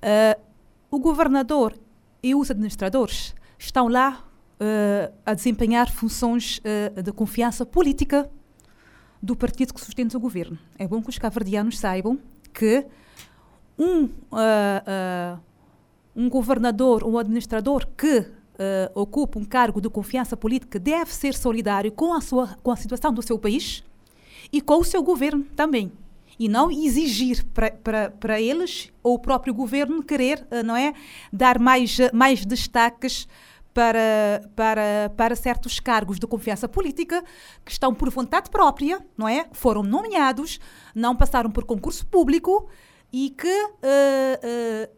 Uh, 0.01 0.41
o 0.91 0.99
governador 0.99 1.73
e 2.21 2.35
os 2.35 2.51
administradores 2.51 3.35
estão 3.57 3.87
lá 3.87 4.23
uh, 4.59 5.13
a 5.25 5.33
desempenhar 5.33 5.91
funções 5.91 6.59
uh, 6.59 7.01
de 7.01 7.11
confiança 7.11 7.65
política 7.65 8.29
do 9.21 9.35
partido 9.35 9.73
que 9.73 9.81
sustenta 9.81 10.17
o 10.17 10.19
governo. 10.19 10.57
É 10.77 10.87
bom 10.87 11.01
que 11.01 11.09
os 11.09 11.17
cavardianos 11.17 11.79
saibam 11.79 12.19
que 12.53 12.85
um, 13.77 14.05
uh, 14.05 15.39
um 16.15 16.29
governador, 16.29 17.03
um 17.03 17.17
administrador 17.17 17.87
que 17.97 18.25
ocupa 18.95 19.37
um 19.37 19.45
cargo 19.45 19.79
de 19.79 19.87
confiança 19.87 20.35
política 20.35 20.79
deve 20.79 21.13
ser 21.13 21.35
solidário 21.35 21.91
com 21.91 22.11
a, 22.11 22.19
sua, 22.19 22.57
com 22.63 22.71
a 22.71 22.75
situação 22.75 23.13
do 23.13 23.21
seu 23.21 23.37
país 23.37 23.83
e 24.51 24.59
com 24.59 24.79
o 24.79 24.83
seu 24.83 25.03
governo 25.03 25.43
também 25.55 25.91
e 26.39 26.47
não 26.47 26.69
exigir 26.69 27.45
para 27.83 28.39
eles 28.39 28.91
ou 29.01 29.15
o 29.15 29.19
próprio 29.19 29.53
governo 29.53 30.03
querer, 30.03 30.45
não 30.63 30.75
é, 30.75 30.93
dar 31.31 31.59
mais, 31.59 31.97
mais 32.13 32.45
destaques 32.45 33.27
para, 33.77 34.41
para, 34.55 35.13
para 35.15 35.35
certos 35.35 35.79
cargos 35.79 36.17
de 36.17 36.25
confiança 36.25 36.67
política 36.67 37.23
que 37.63 37.71
estão 37.71 37.93
por 37.93 38.09
vontade 38.09 38.49
própria, 38.49 39.05
não 39.15 39.27
é? 39.27 39.45
Foram 39.51 39.83
nomeados, 39.83 40.59
não 40.95 41.15
passaram 41.15 41.51
por 41.51 41.63
concurso 41.63 42.03
público 42.07 42.67
e 43.13 43.29
que, 43.29 43.47
uh, 43.47 43.67
uh, 43.77 44.89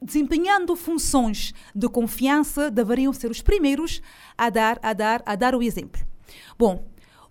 desempenhando 0.00 0.74
funções 0.74 1.52
de 1.74 1.86
confiança, 1.86 2.70
deveriam 2.70 3.12
ser 3.12 3.30
os 3.30 3.42
primeiros 3.42 4.00
a 4.38 4.48
dar, 4.48 4.78
a 4.82 4.94
dar, 4.94 5.22
a 5.26 5.36
dar 5.36 5.54
o 5.54 5.62
exemplo. 5.62 6.00
Bom, 6.58 6.82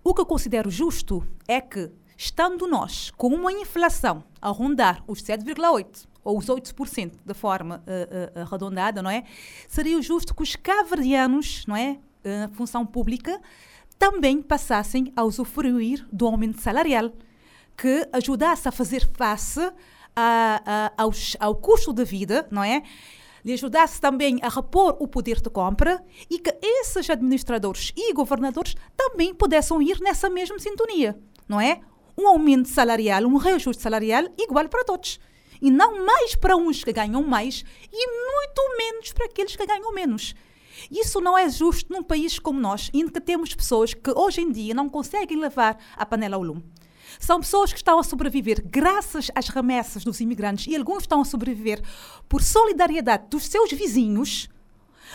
o 0.04 0.14
que 0.14 0.20
eu 0.20 0.26
considero 0.26 0.70
justo 0.70 1.26
é 1.48 1.60
que, 1.60 1.90
estando 2.16 2.66
nós 2.66 3.10
com 3.16 3.28
uma 3.28 3.52
inflação 3.52 4.24
a 4.40 4.48
rondar 4.48 5.02
os 5.06 5.22
7,8%, 5.22 6.06
ou 6.22 6.38
os 6.38 6.46
8% 6.46 7.12
de 7.24 7.34
forma 7.34 7.84
uh, 7.86 8.38
uh, 8.38 8.42
arredondada, 8.42 9.02
não 9.02 9.10
é? 9.10 9.24
Seria 9.68 10.00
justo 10.00 10.34
que 10.34 10.42
os 10.42 10.56
caverdianos, 10.56 11.66
não 11.66 11.76
é? 11.76 11.98
Uh, 12.24 12.52
função 12.54 12.86
pública, 12.86 13.40
também 13.98 14.40
passassem 14.40 15.12
a 15.14 15.22
usufruir 15.22 16.06
do 16.10 16.26
aumento 16.26 16.60
salarial, 16.60 17.12
que 17.76 18.08
ajudasse 18.12 18.68
a 18.68 18.72
fazer 18.72 19.08
face 19.16 19.60
a, 20.16 20.92
a, 20.96 21.02
aos, 21.02 21.36
ao 21.40 21.54
custo 21.56 21.92
de 21.92 22.04
vida, 22.04 22.46
não 22.50 22.64
é? 22.64 22.82
lhe 23.44 23.52
ajudasse 23.52 24.00
também 24.00 24.38
a 24.42 24.48
repor 24.48 24.96
o 24.98 25.06
poder 25.06 25.40
de 25.40 25.50
compra 25.50 26.02
e 26.30 26.38
que 26.38 26.56
esses 26.62 27.10
administradores 27.10 27.92
e 27.94 28.12
governadores 28.14 28.74
também 28.96 29.34
pudessem 29.34 29.82
ir 29.82 30.00
nessa 30.00 30.30
mesma 30.30 30.58
sintonia, 30.58 31.18
não 31.46 31.60
é? 31.60 31.82
Um 32.16 32.28
aumento 32.28 32.68
salarial, 32.68 33.24
um 33.24 33.36
reajuste 33.36 33.82
salarial 33.82 34.24
igual 34.38 34.68
para 34.68 34.84
todos. 34.84 35.18
E 35.60 35.70
não 35.70 36.04
mais 36.04 36.34
para 36.34 36.56
uns 36.56 36.84
que 36.84 36.92
ganham 36.92 37.22
mais 37.22 37.64
e 37.92 38.06
muito 38.06 38.76
menos 38.76 39.12
para 39.12 39.26
aqueles 39.26 39.56
que 39.56 39.66
ganham 39.66 39.92
menos. 39.92 40.34
Isso 40.90 41.20
não 41.20 41.36
é 41.36 41.48
justo 41.48 41.92
num 41.92 42.02
país 42.02 42.38
como 42.38 42.60
nós, 42.60 42.90
em 42.92 43.08
que 43.08 43.20
temos 43.20 43.54
pessoas 43.54 43.94
que 43.94 44.10
hoje 44.10 44.40
em 44.40 44.50
dia 44.50 44.74
não 44.74 44.88
conseguem 44.88 45.38
levar 45.38 45.78
a 45.96 46.04
panela 46.04 46.36
ao 46.36 46.42
lume. 46.42 46.64
São 47.18 47.40
pessoas 47.40 47.72
que 47.72 47.78
estão 47.78 47.98
a 47.98 48.02
sobreviver 48.02 48.62
graças 48.64 49.30
às 49.34 49.48
remessas 49.48 50.04
dos 50.04 50.20
imigrantes 50.20 50.66
e 50.66 50.76
alguns 50.76 51.02
estão 51.04 51.20
a 51.20 51.24
sobreviver 51.24 51.80
por 52.28 52.42
solidariedade 52.42 53.28
dos 53.30 53.44
seus 53.44 53.70
vizinhos. 53.70 54.48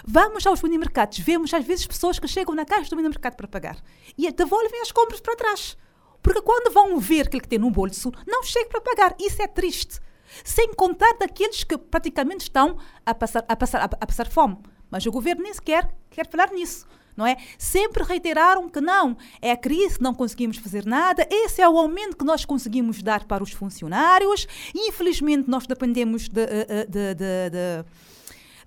Vamos 0.05 0.47
aos 0.47 0.61
mini-mercados, 0.61 1.19
vemos 1.19 1.53
às 1.53 1.65
vezes 1.65 1.85
pessoas 1.85 2.19
que 2.19 2.27
chegam 2.27 2.55
na 2.55 2.63
caixa 2.65 2.89
do 2.89 2.95
mini-mercado 2.95 3.35
para 3.35 3.47
pagar 3.47 3.77
e 4.17 4.31
devolvem 4.31 4.81
as 4.81 4.91
compras 4.91 5.19
para 5.19 5.35
trás. 5.35 5.77
Porque 6.21 6.41
quando 6.41 6.73
vão 6.73 6.99
ver 6.99 7.27
aquilo 7.27 7.41
que 7.41 7.47
tem 7.47 7.59
no 7.59 7.71
bolso, 7.71 8.11
não 8.27 8.43
chega 8.43 8.69
para 8.69 8.81
pagar. 8.81 9.15
Isso 9.19 9.41
é 9.41 9.47
triste. 9.47 9.99
Sem 10.43 10.73
contar 10.73 11.13
daqueles 11.19 11.63
que 11.63 11.77
praticamente 11.77 12.43
estão 12.43 12.77
a 13.05 13.15
passar, 13.15 13.43
a 13.47 13.55
passar, 13.55 13.83
a 13.83 14.05
passar 14.05 14.27
fome. 14.27 14.57
Mas 14.91 15.05
o 15.05 15.11
governo 15.11 15.43
nem 15.43 15.53
sequer 15.53 15.89
quer 16.09 16.27
falar 16.27 16.51
nisso. 16.51 16.85
Não 17.15 17.25
é? 17.25 17.35
Sempre 17.57 18.03
reiteraram 18.03 18.69
que 18.69 18.79
não, 18.79 19.17
é 19.41 19.51
a 19.51 19.57
crise, 19.57 19.97
não 19.99 20.13
conseguimos 20.13 20.55
fazer 20.55 20.85
nada, 20.85 21.27
esse 21.29 21.61
é 21.61 21.67
o 21.67 21.77
aumento 21.77 22.15
que 22.15 22.23
nós 22.23 22.45
conseguimos 22.45 23.03
dar 23.03 23.25
para 23.25 23.43
os 23.43 23.51
funcionários. 23.51 24.47
Infelizmente, 24.73 25.49
nós 25.49 25.67
dependemos 25.67 26.29
de, 26.29 26.41
eh, 26.41 26.65
eh, 26.69 26.85
de, 26.85 27.15
de, 27.15 27.49
de 27.49 27.85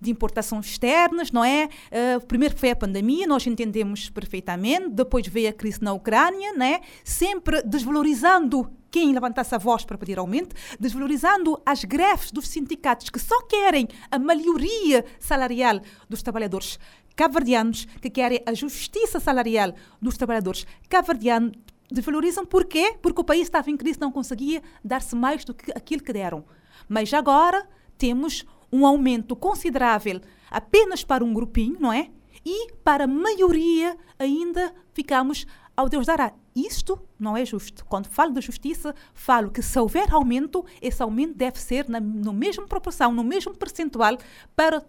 de 0.02 0.10
importações 0.10 0.66
externas, 0.66 1.30
não 1.30 1.44
é? 1.44 1.68
Uh, 1.90 2.26
primeiro 2.26 2.56
foi 2.56 2.70
a 2.70 2.76
pandemia, 2.76 3.26
nós 3.26 3.46
entendemos 3.46 4.10
perfeitamente, 4.10 4.90
depois 4.90 5.26
veio 5.26 5.48
a 5.48 5.52
crise 5.52 5.82
na 5.82 5.92
Ucrânia, 5.92 6.52
né? 6.54 6.80
sempre 7.04 7.62
desvalorizando 7.62 8.68
quem 8.90 9.12
levantasse 9.12 9.54
a 9.54 9.58
voz 9.58 9.84
para 9.84 9.96
pedir 9.96 10.18
aumento, 10.18 10.54
desvalorizando 10.78 11.60
as 11.64 11.84
greves 11.84 12.30
dos 12.30 12.48
sindicatos 12.48 13.08
que 13.08 13.18
só 13.18 13.40
querem 13.42 13.88
a 14.10 14.18
melhoria 14.18 15.04
salarial 15.18 15.80
dos 16.08 16.22
trabalhadores 16.22 16.78
cabo-verdianos, 17.14 17.86
que 18.00 18.10
querem 18.10 18.42
a 18.44 18.52
justiça 18.52 19.20
salarial 19.20 19.72
dos 20.00 20.16
trabalhadores 20.16 20.66
cabo-verdianos, 20.88 21.52
desvalorizam 21.90 22.44
por 22.44 22.64
quê? 22.64 22.96
Porque 23.00 23.20
o 23.20 23.24
país 23.24 23.42
estava 23.42 23.70
em 23.70 23.76
crise, 23.76 24.00
não 24.00 24.10
conseguia 24.10 24.62
dar-se 24.84 25.14
mais 25.14 25.44
do 25.44 25.54
que 25.54 25.70
aquilo 25.72 26.02
que 26.02 26.12
deram. 26.12 26.44
Mas 26.88 27.14
agora 27.14 27.66
temos 27.96 28.44
um 28.72 28.86
aumento 28.86 29.36
considerável 29.36 30.20
apenas 30.50 31.04
para 31.04 31.24
um 31.24 31.34
grupinho, 31.34 31.76
não 31.78 31.92
é? 31.92 32.10
E 32.44 32.72
para 32.82 33.04
a 33.04 33.06
maioria 33.06 33.96
ainda 34.18 34.74
ficamos 34.92 35.46
ao 35.76 35.88
Deus 35.88 36.06
dará. 36.06 36.32
Isto 36.54 37.00
não 37.18 37.36
é 37.36 37.44
justo. 37.44 37.84
Quando 37.86 38.06
falo 38.08 38.32
de 38.32 38.40
justiça, 38.40 38.94
falo 39.14 39.50
que 39.50 39.62
se 39.62 39.78
houver 39.78 40.12
aumento, 40.12 40.64
esse 40.80 41.02
aumento 41.02 41.34
deve 41.34 41.58
ser 41.58 41.88
na 41.88 42.00
no 42.00 42.32
mesma 42.32 42.66
proporção, 42.66 43.12
no 43.12 43.24
mesmo 43.24 43.56
percentual 43.56 44.18
para 44.54 44.84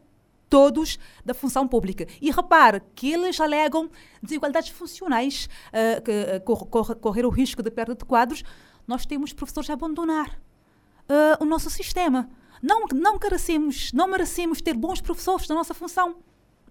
todos 0.49 0.99
da 1.25 1.33
função 1.33 1.67
pública. 1.67 2.05
E 2.21 2.29
repare 2.29 2.81
que 2.93 3.11
eles 3.11 3.39
alegam 3.39 3.89
desigualdades 4.21 4.69
funcionais, 4.69 5.49
uh, 5.69 6.01
que 6.01 6.11
uh, 6.11 6.67
cor 6.69 6.95
correr 6.95 7.25
o 7.25 7.29
risco 7.29 7.63
de 7.63 7.71
perda 7.71 7.95
de 7.95 8.05
quadros. 8.05 8.43
Nós 8.85 9.05
temos 9.05 9.33
professores 9.33 9.69
a 9.69 9.73
abandonar 9.73 10.29
uh, 10.29 11.41
o 11.41 11.45
nosso 11.45 11.69
sistema. 11.69 12.29
Não, 12.63 12.85
não, 12.93 13.19
carecemos, 13.19 13.91
não 13.91 14.07
merecemos 14.07 14.61
ter 14.61 14.73
bons 14.73 15.01
professores 15.01 15.49
na 15.49 15.55
nossa 15.55 15.73
função 15.73 16.15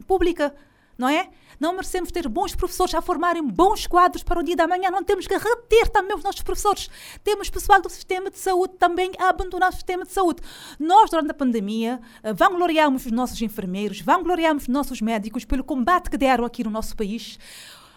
pública, 0.07 0.55
não 0.97 1.07
é? 1.07 1.29
Não 1.61 1.75
merecemos 1.75 2.11
ter 2.11 2.27
bons 2.29 2.55
professores 2.55 2.95
a 2.95 3.03
formarem 3.03 3.47
bons 3.47 3.87
quadros 3.87 4.23
para 4.23 4.41
o 4.41 4.43
dia 4.43 4.57
da 4.57 4.67
manhã. 4.67 4.91
Não 4.91 5.05
temos 5.05 5.27
que 5.27 5.37
reter 5.37 5.91
também 5.91 6.17
os 6.17 6.25
nossos 6.25 6.41
professores. 6.41 6.89
Temos 7.23 7.51
pessoal 7.51 7.83
do 7.83 7.91
sistema 7.91 8.31
de 8.31 8.39
saúde 8.39 8.73
também 8.79 9.13
a 9.19 9.29
abandonar 9.29 9.69
o 9.69 9.75
sistema 9.75 10.05
de 10.05 10.13
saúde. 10.13 10.41
Nós, 10.81 11.11
durante 11.11 11.31
a 11.31 11.35
pandemia, 11.35 12.01
eh, 12.23 12.33
vangloriamos 12.33 13.05
os 13.05 13.13
nossos 13.13 13.41
enfermeiros, 13.43 14.01
vangloriamos 14.01 14.63
os 14.63 14.69
nossos 14.69 15.03
médicos 15.03 15.45
pelo 15.45 15.63
combate 15.63 16.09
que 16.09 16.17
deram 16.17 16.47
aqui 16.47 16.65
no 16.65 16.71
nosso 16.71 16.97
país. 16.97 17.39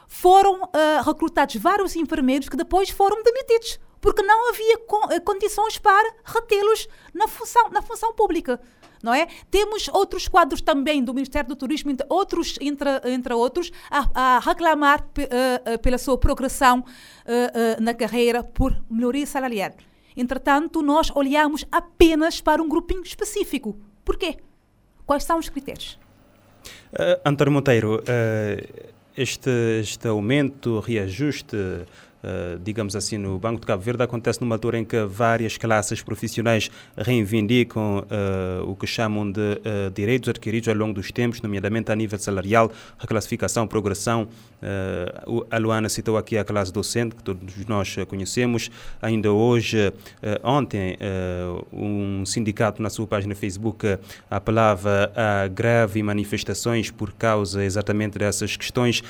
Foram 0.07 0.63
uh, 0.63 1.03
recrutados 1.03 1.55
vários 1.55 1.95
enfermeiros 1.95 2.49
que 2.49 2.57
depois 2.57 2.89
foram 2.89 3.23
demitidos 3.23 3.79
porque 4.05 4.21
não 4.21 4.49
havia 4.49 4.77
eh, 5.15 5.19
condições 5.19 5.79
para 5.79 6.13
retê-los 6.23 6.87
na 7.11 7.27
função, 7.27 7.69
na 7.71 7.81
função 7.81 8.13
pública. 8.13 8.61
Não 9.01 9.11
é? 9.11 9.27
Temos 9.49 9.87
outros 9.87 10.27
quadros 10.27 10.61
também 10.61 11.03
do 11.03 11.11
Ministério 11.11 11.49
do 11.49 11.55
Turismo, 11.55 11.89
entre 11.89 12.05
outros, 12.07 12.55
entre, 12.61 12.87
entre 13.05 13.33
outros, 13.33 13.71
a, 13.89 14.35
a 14.35 14.39
reclamar 14.39 15.01
uh, 15.01 15.73
uh, 15.73 15.79
pela 15.79 15.97
sua 15.97 16.19
progressão 16.19 16.81
uh, 16.81 17.81
na 17.81 17.95
carreira 17.95 18.43
por 18.43 18.79
melhoria 18.87 19.25
salarial. 19.25 19.71
Entretanto, 20.15 20.83
nós 20.83 21.11
olhamos 21.15 21.65
apenas 21.71 22.39
para 22.39 22.61
um 22.61 22.69
grupinho 22.69 23.01
específico. 23.01 23.75
Por 24.03 24.17
quê? 24.17 24.37
Quais 25.03 25.23
são 25.23 25.39
os 25.39 25.49
critérios? 25.49 25.99
Uh, 26.93 27.19
António 27.25 27.53
Monteiro, 27.53 28.03
este, 29.17 29.79
este 29.81 30.07
aumento, 30.07 30.79
reajuste 30.79 31.57
eh, 32.27 32.57
digamos 32.63 32.95
assim, 32.95 33.19
no 33.19 33.37
Banco 33.37 33.59
de 33.59 33.67
Cabo 33.67 33.83
Verde 33.83 34.01
acontece 34.01 34.41
numa 34.41 34.55
altura 34.55 34.79
em 34.79 34.83
que 34.83 35.05
várias 35.05 35.57
classes 35.57 36.01
profissionais 36.01 36.71
reivindicam 36.97 37.99
uh, 37.99 38.67
o 38.67 38.75
que 38.75 38.87
chamam 38.87 39.31
de 39.31 39.39
uh, 39.39 39.91
direitos 39.93 40.29
adquiridos 40.29 40.67
ao 40.67 40.73
longo 40.73 40.95
dos 40.95 41.11
tempos, 41.11 41.39
nomeadamente 41.39 41.91
a 41.91 41.95
nível 41.95 42.17
salarial, 42.17 42.71
reclassificação, 42.97 43.67
progressão. 43.67 44.27
a 45.51 45.57
Luana 45.59 45.87
citou 45.87 46.17
aqui 46.17 46.35
a 46.35 46.43
classe 46.43 46.73
docente, 46.73 47.15
que 47.15 47.21
todos 47.21 47.65
nós 47.67 47.95
conhecemos. 48.07 48.71
Ainda 48.99 49.31
hoje, 49.31 49.93
ontem, 50.41 50.97
um 51.71 52.25
sindicato 52.25 52.81
na 52.81 52.89
sua 52.89 53.05
página 53.05 53.35
Facebook 53.35 53.99
apelava 54.29 55.11
a 55.15 55.47
greve 55.47 56.01
manifestações 56.01 56.89
por 56.89 57.13
causa 57.13 57.63
exatamente 57.63 58.17
dessas 58.17 58.57
questões 58.57 59.03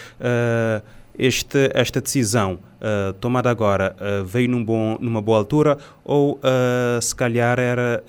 este, 1.18 1.70
esta 1.74 2.02
decisão 2.02 2.60
uh, 2.80 3.14
tomada 3.14 3.50
agora 3.50 3.96
uh, 4.00 4.26
veio 4.26 4.50
num 4.50 4.64
bom, 4.64 4.98
numa 5.00 5.22
boa 5.22 5.38
altura 5.38 5.78
ou 6.04 6.36
uh, 6.36 7.02
se 7.02 7.16
calhar 7.16 7.60
era, 7.60 8.04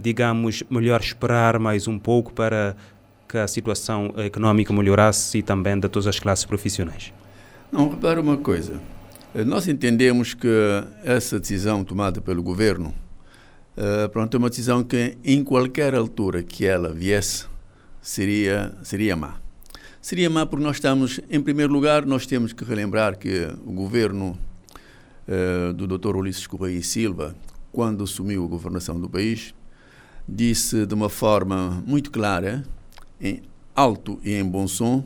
digamos, 0.00 0.62
melhor 0.70 1.00
esperar 1.00 1.58
mais 1.58 1.88
um 1.88 1.98
pouco 1.98 2.32
para 2.32 2.76
que 3.28 3.36
a 3.36 3.48
situação 3.48 4.14
económica 4.16 4.72
melhorasse 4.72 5.38
e 5.38 5.42
também 5.42 5.78
de 5.78 5.88
todas 5.88 6.06
as 6.06 6.20
classes 6.20 6.44
profissionais? 6.44 7.12
Não, 7.72 7.88
repara 7.88 8.20
uma 8.20 8.36
coisa. 8.36 8.80
Nós 9.34 9.66
entendemos 9.66 10.34
que 10.34 10.48
essa 11.02 11.40
decisão 11.40 11.82
tomada 11.82 12.20
pelo 12.20 12.42
governo 12.42 12.94
pronto, 14.12 14.36
é 14.36 14.38
uma 14.38 14.48
decisão 14.48 14.84
que, 14.84 15.18
em 15.24 15.42
qualquer 15.42 15.96
altura 15.96 16.44
que 16.44 16.64
ela 16.64 16.92
viesse, 16.92 17.46
seria, 18.00 18.72
seria 18.84 19.16
má. 19.16 19.45
Seria 20.06 20.30
má 20.30 20.46
porque 20.46 20.64
nós 20.64 20.76
estamos, 20.76 21.18
em 21.28 21.40
primeiro 21.40 21.72
lugar, 21.72 22.06
nós 22.06 22.26
temos 22.26 22.52
que 22.52 22.62
relembrar 22.64 23.18
que 23.18 23.48
o 23.66 23.72
governo 23.72 24.38
uh, 25.26 25.72
do 25.72 25.98
Dr. 25.98 26.14
Ulisses 26.14 26.46
Correia 26.46 26.78
e 26.78 26.82
Silva, 26.84 27.34
quando 27.72 28.04
assumiu 28.04 28.44
a 28.44 28.46
governação 28.46 29.00
do 29.00 29.10
país, 29.10 29.52
disse 30.28 30.86
de 30.86 30.94
uma 30.94 31.08
forma 31.08 31.82
muito 31.84 32.12
clara, 32.12 32.64
em 33.20 33.42
alto 33.74 34.20
e 34.22 34.32
em 34.32 34.44
bom 34.44 34.68
som, 34.68 35.04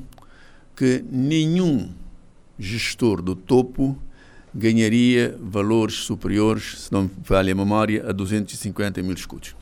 que 0.77 1.03
nenhum 1.11 1.95
gestor 2.59 3.23
do 3.23 3.35
topo 3.35 3.97
ganharia 4.55 5.35
valores 5.41 5.95
superiores, 5.95 6.79
se 6.79 6.93
não 6.93 7.05
me 7.05 7.11
falha 7.25 7.55
a 7.55 7.57
memória, 7.57 8.07
a 8.07 8.13
250 8.13 9.03
mil 9.03 9.15
escudos. 9.15 9.57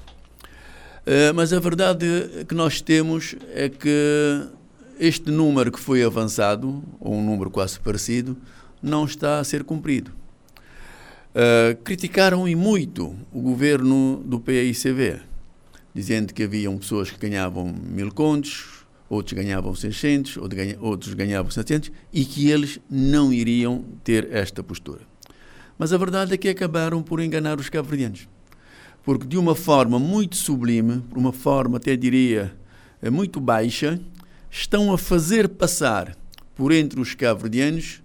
Uh, 1.06 1.32
mas 1.32 1.52
a 1.52 1.60
verdade 1.60 2.06
que 2.48 2.56
nós 2.56 2.80
temos 2.80 3.36
é 3.54 3.68
que 3.68 4.57
este 4.98 5.30
número 5.30 5.70
que 5.72 5.80
foi 5.80 6.02
avançado, 6.02 6.82
ou 7.00 7.14
um 7.14 7.24
número 7.24 7.50
quase 7.50 7.78
parecido, 7.80 8.36
não 8.82 9.04
está 9.04 9.38
a 9.38 9.44
ser 9.44 9.64
cumprido. 9.64 10.12
Uh, 11.30 11.76
criticaram 11.84 12.48
e 12.48 12.54
muito 12.54 13.14
o 13.32 13.40
governo 13.40 14.22
do 14.24 14.40
PAICV, 14.40 15.20
dizendo 15.94 16.32
que 16.32 16.42
haviam 16.42 16.76
pessoas 16.78 17.10
que 17.10 17.18
ganhavam 17.18 17.72
mil 17.72 18.10
contos, 18.12 18.84
outros 19.08 19.34
ganhavam 19.34 19.74
600, 19.74 20.36
outros 20.80 21.14
ganhavam 21.14 21.50
700, 21.50 21.92
e 22.12 22.24
que 22.24 22.50
eles 22.50 22.78
não 22.90 23.32
iriam 23.32 23.84
ter 24.02 24.28
esta 24.32 24.62
postura. 24.62 25.00
Mas 25.78 25.92
a 25.92 25.96
verdade 25.96 26.34
é 26.34 26.36
que 26.36 26.48
acabaram 26.48 27.02
por 27.02 27.20
enganar 27.20 27.58
os 27.58 27.68
cabo-verdianos. 27.68 28.28
Porque 29.04 29.26
de 29.26 29.38
uma 29.38 29.54
forma 29.54 29.98
muito 29.98 30.36
sublime, 30.36 31.00
por 31.08 31.18
uma 31.18 31.32
forma 31.32 31.76
até 31.76 31.96
diria 31.96 32.52
eh, 33.00 33.10
muito 33.10 33.40
baixa, 33.40 33.98
estão 34.50 34.92
a 34.92 34.98
fazer 34.98 35.48
passar 35.48 36.16
por 36.54 36.72
entre 36.72 37.00
os 37.00 37.14
cabo-verdianos 37.14 38.02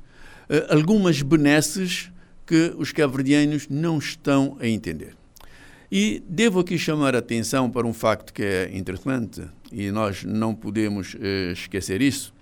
algumas 0.69 1.21
benesses 1.21 2.11
que 2.45 2.73
os 2.77 2.91
cabo-verdianos 2.91 3.67
não 3.69 3.97
estão 3.97 4.57
a 4.59 4.67
entender. 4.67 5.15
E 5.91 6.23
devo 6.27 6.59
aqui 6.59 6.77
chamar 6.77 7.15
a 7.15 7.19
atenção 7.19 7.69
para 7.69 7.87
um 7.87 7.93
facto 7.93 8.33
que 8.33 8.43
é 8.43 8.71
interessante, 8.75 9.43
e 9.71 9.91
nós 9.91 10.23
não 10.23 10.53
podemos 10.55 11.15
eh, 11.19 11.51
esquecer 11.51 12.01
isso, 12.01 12.33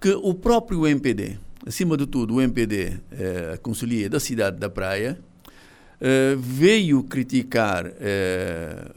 que 0.00 0.10
o 0.10 0.32
próprio 0.32 0.86
MPD, 0.86 1.38
acima 1.66 1.96
de 1.96 2.06
tudo 2.06 2.36
o 2.36 2.40
MPD, 2.40 2.98
eh, 3.10 3.52
a 3.54 3.58
Conselhia 3.58 4.08
da 4.08 4.20
Cidade 4.20 4.58
da 4.58 4.70
Praia, 4.70 5.18
eh, 6.00 6.36
veio 6.38 7.02
criticar 7.02 7.92
eh, 7.98 8.92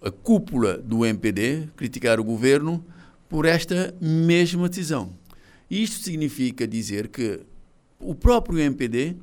a 0.00 0.10
cúpula 0.10 0.78
do 0.78 1.04
MPD, 1.04 1.68
criticar 1.76 2.18
o 2.18 2.24
governo 2.24 2.82
por 3.28 3.44
esta 3.44 3.94
mesma 4.00 4.68
decisão. 4.68 5.16
Isto 5.70 6.02
significa 6.04 6.66
dizer 6.66 7.08
que 7.08 7.40
o 8.00 8.14
próprio 8.14 8.58
MPD 8.58 9.16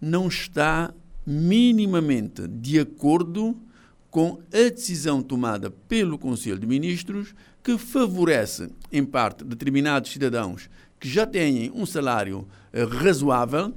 não 0.00 0.26
está 0.28 0.92
minimamente 1.24 2.48
de 2.48 2.80
acordo 2.80 3.56
com 4.10 4.40
a 4.52 4.68
decisão 4.68 5.22
tomada 5.22 5.70
pelo 5.70 6.18
Conselho 6.18 6.58
de 6.58 6.66
Ministros, 6.66 7.34
que 7.62 7.78
favorece, 7.78 8.68
em 8.90 9.04
parte, 9.04 9.44
determinados 9.44 10.10
cidadãos 10.10 10.68
que 10.98 11.08
já 11.08 11.26
têm 11.26 11.70
um 11.74 11.86
salário 11.86 12.46
eh, 12.72 12.84
razoável. 12.84 13.72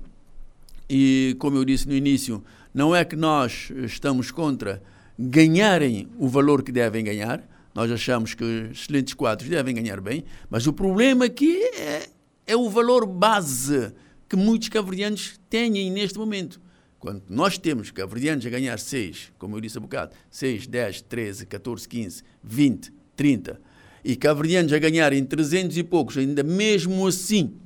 E, 0.89 1.35
como 1.39 1.57
eu 1.57 1.65
disse 1.65 1.87
no 1.87 1.95
início, 1.95 2.43
não 2.73 2.95
é 2.95 3.03
que 3.05 3.15
nós 3.15 3.71
estamos 3.85 4.29
contra 4.29 4.81
ganharem 5.17 6.07
o 6.19 6.27
valor 6.27 6.61
que 6.61 6.71
devem 6.71 7.03
ganhar. 7.03 7.43
Nós 7.75 7.91
achamos 7.91 8.33
que 8.33 8.69
excelentes 8.71 9.13
quadros 9.13 9.49
devem 9.49 9.75
ganhar 9.75 9.99
bem, 9.99 10.23
mas 10.49 10.65
o 10.65 10.71
problema 10.71 11.25
aqui 11.25 11.61
é, 11.77 12.07
é 12.47 12.55
o 12.55 12.69
valor 12.69 13.05
base 13.05 13.91
que 14.29 14.37
muitos 14.37 14.69
cabo-verdianos 14.69 15.37
têm 15.49 15.91
neste 15.91 16.17
momento. 16.17 16.61
Quando 16.97 17.23
nós 17.29 17.57
temos 17.57 17.91
cabo-verdianos 17.91 18.45
a 18.45 18.49
ganhar 18.49 18.79
6, 18.79 19.33
como 19.37 19.57
eu 19.57 19.61
disse 19.61 19.77
há 19.77 19.81
bocado, 19.81 20.15
6, 20.31 20.67
10, 20.67 21.01
13, 21.01 21.45
14, 21.45 21.89
15, 21.89 22.23
20, 22.41 22.93
30, 23.13 23.61
e 24.05 24.15
cabo-verdianos 24.15 24.71
a 24.71 24.79
ganharem 24.79 25.25
300 25.25 25.77
e 25.77 25.83
poucos, 25.83 26.17
ainda 26.17 26.43
mesmo 26.43 27.05
assim 27.05 27.57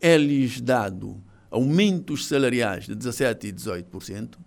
é-lhes 0.00 0.62
dado 0.62 1.22
aumentos 1.50 2.26
salariais 2.26 2.86
de 2.86 2.96
17% 2.96 3.44
e 3.44 3.52
18%, 3.52 4.38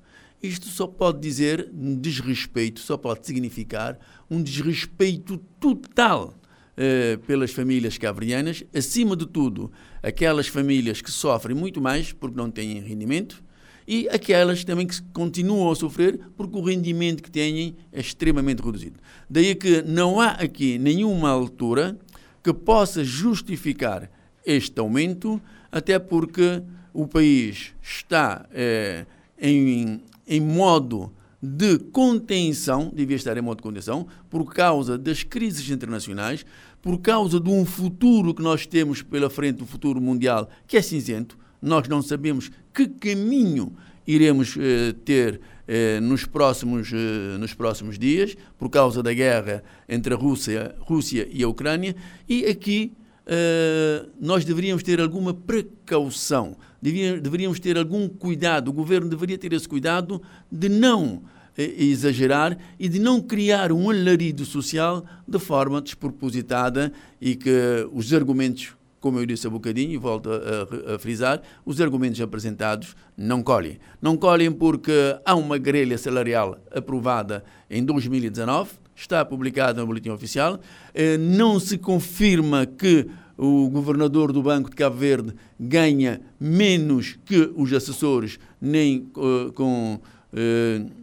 isto 0.41 0.67
só 0.67 0.88
pode 0.88 1.19
dizer 1.19 1.69
um 1.73 1.95
desrespeito, 1.95 2.80
só 2.80 2.97
pode 2.97 3.25
significar 3.25 3.97
um 4.30 4.41
desrespeito 4.41 5.38
total 5.60 6.34
eh, 6.78 7.17
pelas 7.28 7.52
famílias 7.52 7.97
cabo-verdianas, 7.97 8.63
acima 8.73 9.15
de 9.15 9.25
tudo, 9.25 9.71
aquelas 10.02 10.47
famílias 10.47 11.02
que 11.02 11.12
sofrem 11.12 11.56
muito 11.56 11.82
mais 11.82 12.13
porque 12.13 12.38
não 12.38 12.49
têm 12.49 12.80
rendimento 12.80 13.43
e 13.86 14.08
aquelas 14.08 14.63
também 14.63 14.86
que 14.86 15.02
continuam 15.12 15.71
a 15.71 15.75
sofrer 15.75 16.19
porque 16.38 16.56
o 16.58 16.62
rendimento 16.62 17.23
que 17.23 17.32
têm 17.32 17.75
é 17.91 17.99
extremamente 17.99 18.62
reduzido. 18.62 18.99
Daí 19.30 19.56
que 19.56 19.82
não 19.82 20.21
há 20.21 20.30
aqui 20.32 20.78
nenhuma 20.78 21.30
altura 21.30 21.97
que 22.43 22.54
possa 22.54 23.04
justificar 23.04 24.10
este 24.45 24.80
aumento, 24.80 25.41
até 25.71 25.99
porque 25.99 26.62
o 26.93 27.08
país 27.08 27.73
está 27.82 28.45
eh, 28.54 29.06
em, 29.38 30.02
em 30.30 30.39
modo 30.39 31.12
de 31.42 31.80
contenção, 31.80 32.92
devia 32.94 33.15
estar 33.15 33.36
em 33.36 33.42
modo 33.42 33.58
de 33.58 33.63
contenção, 33.63 34.06
por 34.30 34.54
causa 34.54 34.98
das 34.98 35.24
crises 35.24 35.70
internacionais, 35.70 36.46
por 36.82 37.00
causa 37.00 37.39
de 37.39 37.50
um 37.50 37.65
futuro 37.65 38.34
que 38.34 38.42
nós 38.42 38.68
temos 38.68 39.02
pela 39.02 39.30
frente, 39.30 39.63
um 39.63 39.65
futuro 39.65 40.00
mundial 40.00 40.50
que 40.68 40.78
é 40.78 40.82
cinzento, 40.82 41.38
nós 41.62 41.88
não 41.88 42.02
sabemos 42.02 42.52
que 42.74 42.88
caminho 42.88 43.74
iremos 44.06 44.56
eh, 44.58 44.94
ter 45.06 45.42
eh, 45.68 46.00
nos, 46.00 46.26
próximos, 46.26 46.92
eh, 46.92 47.38
nos 47.38 47.54
próximos 47.54 48.00
dias, 48.00 48.36
por 48.58 48.70
causa 48.70 49.04
da 49.04 49.13
guerra 49.13 49.63
entre 49.88 50.13
a 50.13 50.18
Rússia, 50.18 50.76
Rússia 50.80 51.28
e 51.32 51.44
a 51.44 51.48
Ucrânia, 51.48 51.96
e 52.28 52.46
aqui 52.46 52.94
eh, 53.32 54.08
nós 54.20 54.44
deveríamos 54.44 54.82
ter 54.82 55.00
alguma 55.00 55.36
precaução, 55.36 56.58
deveríamos 56.82 57.60
ter 57.60 57.78
algum 57.78 58.10
cuidado, 58.10 58.70
o 58.70 58.74
governo 58.74 59.08
deveria 59.08 59.38
ter 59.38 59.54
esse 59.54 59.70
cuidado 59.70 60.20
de 60.52 60.68
não 60.68 61.22
exagerar 61.56 62.58
e 62.80 62.89
de 62.89 62.98
não 62.98 63.22
criar 63.22 63.72
um 63.72 63.92
alarido 63.92 64.46
social 64.46 65.06
de 65.28 65.38
forma 65.38 65.80
despropositada 65.80 66.92
e 67.22 67.36
que 67.36 67.88
os 67.94 68.12
argumentos, 68.13 68.76
como 69.00 69.20
eu 69.20 69.26
disse 69.28 69.46
há 69.46 69.50
bocadinho 69.50 69.92
e 69.92 69.98
volto 69.98 70.32
a, 70.32 70.96
a, 70.96 71.00
frisar, 71.00 71.39
os 71.63 71.80
argumentos 71.80 72.20
apresentados 72.22 72.96
não 73.15 73.44
colhem. 73.44 73.78
Não 74.02 74.18
colhem 74.18 74.52
porque 74.52 74.92
há 75.24 75.36
uma 75.36 75.60
grelha 75.60 76.00
salarial 76.00 76.58
aprovada 76.72 77.44
em 77.70 77.84
2019, 77.86 78.72
está 79.02 79.24
publicada 79.24 79.82
no 79.82 79.88
Boletim 79.88 80.10
Oficial, 80.10 80.60
eh, 80.94 81.18
não 81.18 81.60
se 81.60 81.78
confirma 81.78 82.66
que 82.66 83.08
o 83.38 83.70
governador 83.70 84.34
do 84.34 84.44
Banco 84.44 84.70
de 84.70 84.76
Cabo 84.76 84.98
Verde 84.98 85.34
ganha 85.58 86.20
menos 86.40 87.18
que 87.26 87.52
os 87.56 87.72
assessores, 87.72 88.38
nem 88.60 89.10
uh, 89.16 89.54
com 89.54 89.96
uh, 89.96 91.00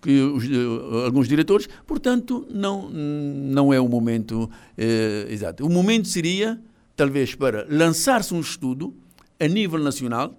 que 0.00 0.20
os, 0.20 0.44
eh, 0.44 1.04
alguns 1.04 1.28
diretores, 1.28 1.68
portanto, 1.86 2.46
não, 2.50 2.88
não 2.88 3.72
é 3.72 3.80
o 3.80 3.88
momento 3.88 4.48
eh, 4.76 5.26
exato. 5.28 5.66
O 5.66 5.68
momento 5.68 6.08
seria, 6.08 6.60
talvez, 6.96 7.34
para 7.34 7.66
lançar-se 7.68 8.32
um 8.32 8.40
estudo 8.40 8.94
a 9.40 9.46
nível 9.46 9.78
nacional, 9.78 10.38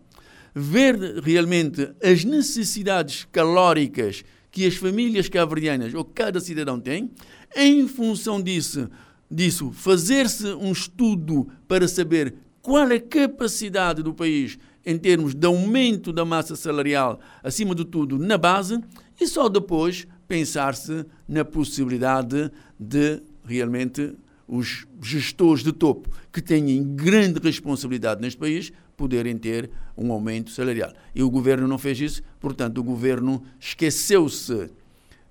ver 0.56 0.96
realmente 1.22 1.90
as 2.02 2.24
necessidades 2.24 3.28
calóricas 3.32 4.24
que 4.60 4.66
as 4.66 4.76
famílias 4.76 5.30
caverdianas 5.30 5.94
ou 5.94 6.04
cada 6.04 6.38
cidadão 6.42 6.82
tem, 6.82 7.10
em 7.56 7.88
função 7.88 8.42
disso, 8.42 8.90
disso 9.32 9.72
fazer-se 9.72 10.48
um 10.48 10.74
estudo 10.74 11.48
para 11.66 11.88
saber 11.88 12.36
qual 12.62 12.92
é 12.92 12.96
a 12.96 13.00
capacidade 13.00 14.04
do 14.04 14.14
país 14.14 14.60
em 14.86 14.98
termos 14.98 15.34
de 15.34 15.48
aumento 15.48 16.12
da 16.12 16.26
massa 16.26 16.58
salarial, 16.58 17.22
acima 17.42 17.74
de 17.74 17.86
tudo 17.86 18.20
na 18.20 18.38
base, 18.38 18.84
e 19.18 19.26
só 19.28 19.48
depois 19.48 20.06
pensar-se 20.28 21.06
na 21.26 21.46
possibilidade 21.46 22.52
de 22.78 23.22
realmente 23.46 24.14
os 24.46 24.86
gestores 25.02 25.64
de 25.64 25.72
topo 25.72 26.10
que 26.34 26.42
têm 26.42 26.84
grande 26.96 27.40
responsabilidade 27.40 28.20
neste 28.20 28.38
país 28.38 28.74
poderem 29.00 29.38
ter 29.38 29.70
um 29.98 30.12
aumento 30.12 30.52
salarial. 30.52 30.92
E 31.16 31.24
o 31.24 31.30
governo 31.30 31.66
não 31.70 31.78
fez 31.78 32.02
isso, 32.02 32.22
portanto, 32.38 32.80
o 32.80 32.84
governo 32.84 33.42
esqueceu-se 33.58 34.70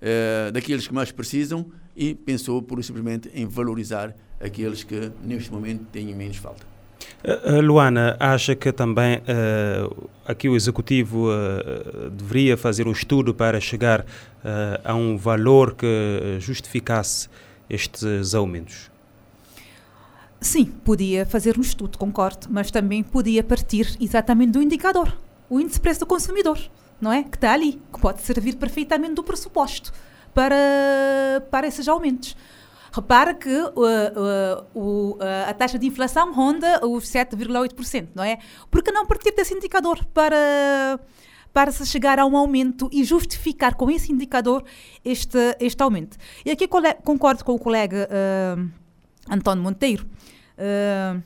eh, 0.01 0.49
daqueles 0.51 0.87
que 0.87 0.93
mais 0.93 1.11
precisam 1.11 1.67
e 1.95 2.15
pensou, 2.15 2.63
por 2.63 2.83
simplesmente, 2.83 3.29
em 3.31 3.45
valorizar 3.45 4.15
aqueles 4.39 4.83
que 4.83 5.11
neste 5.23 5.51
momento 5.51 5.85
têm 5.91 6.15
menos 6.15 6.37
falta. 6.37 6.65
Uh, 7.23 7.61
Luana, 7.61 8.17
acha 8.19 8.55
que 8.55 8.71
também 8.71 9.17
uh, 9.17 10.09
aqui 10.25 10.49
o 10.49 10.55
Executivo 10.55 11.27
uh, 11.29 12.09
deveria 12.09 12.57
fazer 12.57 12.87
um 12.87 12.91
estudo 12.91 13.33
para 13.35 13.59
chegar 13.59 14.05
a 14.85 14.95
um 14.95 15.17
valor 15.17 15.75
que 15.75 16.37
justificasse 16.39 17.27
estes 17.69 18.33
aumentos? 18.33 18.88
Sim, 20.41 20.65
podia 20.65 21.25
fazer 21.25 21.57
um 21.57 21.61
estudo, 21.61 21.97
concordo, 21.97 22.47
mas 22.49 22.71
também 22.71 23.03
podia 23.03 23.43
partir 23.43 23.97
exatamente 23.99 24.51
do 24.51 24.61
indicador, 24.61 25.17
o 25.49 25.59
índice 25.59 25.75
de 25.75 25.81
preço 25.81 25.99
do 25.99 26.05
consumidor, 26.05 26.57
não 27.01 27.11
é? 27.11 27.23
Que 27.23 27.35
está 27.35 27.53
ali, 27.53 27.81
que 27.91 27.99
pode 27.99 28.21
servir 28.21 28.55
perfeitamente 28.55 29.15
do 29.15 29.23
pressuposto 29.23 29.91
para, 30.33 30.55
para 31.51 31.67
esses 31.67 31.87
aumentos. 31.89 32.37
Repara 32.91 33.33
que 33.33 33.49
uh, 33.49 33.73
uh, 34.73 35.13
uh, 35.13 35.17
a 35.47 35.53
taxa 35.53 35.77
de 35.77 35.85
inflação 35.85 36.33
ronda 36.33 36.85
os 36.87 37.03
7,8%, 37.05 38.07
não 38.15 38.23
é? 38.23 38.39
Por 38.71 38.81
que 38.81 38.91
não 38.91 39.05
partir 39.05 39.31
desse 39.33 39.53
indicador 39.53 40.03
para, 40.05 40.99
para 41.53 41.71
se 41.71 41.85
chegar 41.85 42.17
a 42.17 42.25
um 42.25 42.35
aumento 42.35 42.89
e 42.91 43.03
justificar 43.03 43.75
com 43.75 43.91
esse 43.91 44.11
indicador 44.11 44.63
este, 45.03 45.37
este 45.59 45.83
aumento? 45.83 46.17
E 46.45 46.49
aqui 46.49 46.67
concordo 46.67 47.43
com 47.43 47.53
o 47.53 47.59
colega 47.59 48.09
uh, 48.09 48.69
António 49.29 49.63
Monteiro, 49.63 50.07
uh, 50.59 51.23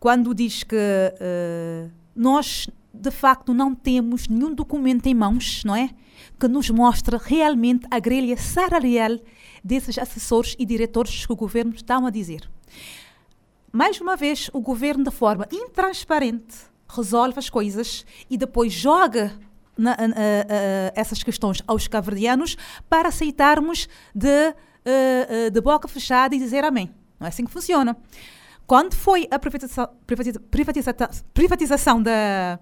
quando 0.00 0.34
diz 0.34 0.62
que 0.62 0.76
uh, 0.76 1.90
nós, 2.14 2.68
de 2.92 3.10
facto, 3.10 3.52
não 3.52 3.74
temos 3.74 4.28
nenhum 4.28 4.54
documento 4.54 5.06
em 5.06 5.14
mãos, 5.14 5.62
não 5.64 5.76
é? 5.76 5.90
Que 6.38 6.48
nos 6.48 6.70
mostra 6.70 7.18
realmente 7.18 7.86
a 7.90 7.98
grelha 7.98 8.36
salarial 8.36 9.18
desses 9.62 9.98
assessores 9.98 10.56
e 10.58 10.64
diretores 10.64 11.26
que 11.26 11.32
o 11.32 11.36
governo 11.36 11.74
está 11.74 11.96
a 11.98 12.10
dizer. 12.10 12.48
Mais 13.72 14.00
uma 14.00 14.16
vez, 14.16 14.48
o 14.52 14.60
governo, 14.60 15.04
de 15.04 15.10
forma 15.10 15.46
intransparente, 15.52 16.56
resolve 16.88 17.38
as 17.38 17.50
coisas 17.50 18.06
e 18.30 18.38
depois 18.38 18.72
joga 18.72 19.32
na, 19.76 19.96
essas 20.94 21.22
questões 21.22 21.62
aos 21.66 21.86
caverdianos 21.86 22.56
para 22.88 23.08
aceitarmos 23.08 23.88
de, 24.14 24.54
de 25.52 25.60
boca 25.60 25.86
fechada 25.86 26.34
e 26.34 26.38
dizer 26.38 26.64
amém. 26.64 26.90
Não 27.20 27.26
é 27.26 27.28
assim 27.28 27.44
que 27.44 27.50
funciona. 27.50 27.96
Quando 28.68 28.94
foi 28.94 29.26
a 29.30 29.38
privatização, 29.38 29.88
privatiza, 30.06 30.38
privatização 31.32 32.02
da, 32.02 32.60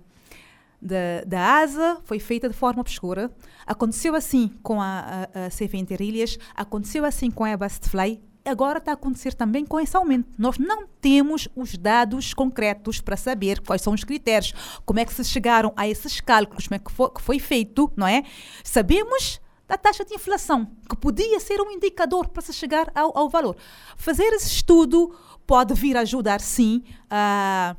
da, 0.80 1.24
da 1.26 1.54
ASA 1.58 1.98
foi 2.04 2.20
feita 2.20 2.48
de 2.48 2.54
forma 2.54 2.80
obscura. 2.80 3.28
Aconteceu 3.66 4.14
assim 4.14 4.52
com 4.62 4.80
a, 4.80 5.28
a, 5.34 5.46
a 5.46 5.50
CV 5.50 5.78
Interilhas, 5.78 6.38
aconteceu 6.54 7.04
assim 7.04 7.28
com 7.28 7.44
a 7.44 7.56
Bastfly, 7.56 8.22
agora 8.44 8.78
está 8.78 8.92
a 8.92 8.94
acontecer 8.94 9.34
também 9.34 9.66
com 9.66 9.80
esse 9.80 9.96
aumento. 9.96 10.28
Nós 10.38 10.58
não 10.58 10.86
temos 11.00 11.48
os 11.56 11.76
dados 11.76 12.32
concretos 12.32 13.00
para 13.00 13.16
saber 13.16 13.60
quais 13.62 13.82
são 13.82 13.92
os 13.92 14.04
critérios, 14.04 14.54
como 14.84 15.00
é 15.00 15.04
que 15.04 15.12
se 15.12 15.24
chegaram 15.24 15.72
a 15.76 15.88
esses 15.88 16.20
cálculos, 16.20 16.68
como 16.68 16.76
é 16.76 16.78
que 16.78 16.92
foi, 16.92 17.10
que 17.10 17.20
foi 17.20 17.38
feito, 17.40 17.90
não 17.96 18.06
é? 18.06 18.22
Sabemos 18.62 19.40
da 19.66 19.76
taxa 19.76 20.04
de 20.04 20.14
inflação, 20.14 20.68
que 20.88 20.96
podia 20.96 21.40
ser 21.40 21.60
um 21.60 21.70
indicador 21.70 22.28
para 22.28 22.42
se 22.42 22.52
chegar 22.52 22.90
ao, 22.94 23.16
ao 23.18 23.28
valor. 23.28 23.56
Fazer 23.96 24.32
esse 24.32 24.46
estudo 24.46 25.12
pode 25.46 25.74
vir 25.74 25.96
ajudar, 25.96 26.40
sim, 26.40 26.82
a 27.10 27.76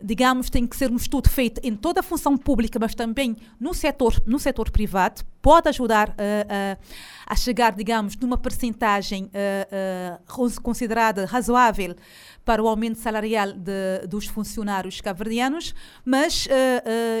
digamos, 0.00 0.48
tem 0.48 0.66
que 0.66 0.76
ser 0.76 0.90
um 0.90 0.96
estudo 0.96 1.28
feito 1.28 1.60
em 1.64 1.74
toda 1.74 2.00
a 2.00 2.02
função 2.02 2.36
pública, 2.36 2.78
mas 2.78 2.94
também 2.94 3.36
no 3.58 3.74
setor, 3.74 4.14
no 4.26 4.38
setor 4.38 4.70
privado, 4.70 5.22
pode 5.42 5.68
ajudar 5.68 6.10
uh, 6.10 6.12
uh, 6.12 6.78
a 7.26 7.36
chegar, 7.36 7.72
digamos, 7.72 8.16
numa 8.16 8.38
percentagem 8.38 9.24
uh, 9.24 10.60
considerada 10.62 11.26
razoável 11.26 11.96
para 12.44 12.62
o 12.62 12.68
aumento 12.68 12.98
salarial 12.98 13.52
de, 13.52 14.06
dos 14.08 14.26
funcionários 14.26 15.00
cabo-verdianos, 15.00 15.74
mas 16.02 16.48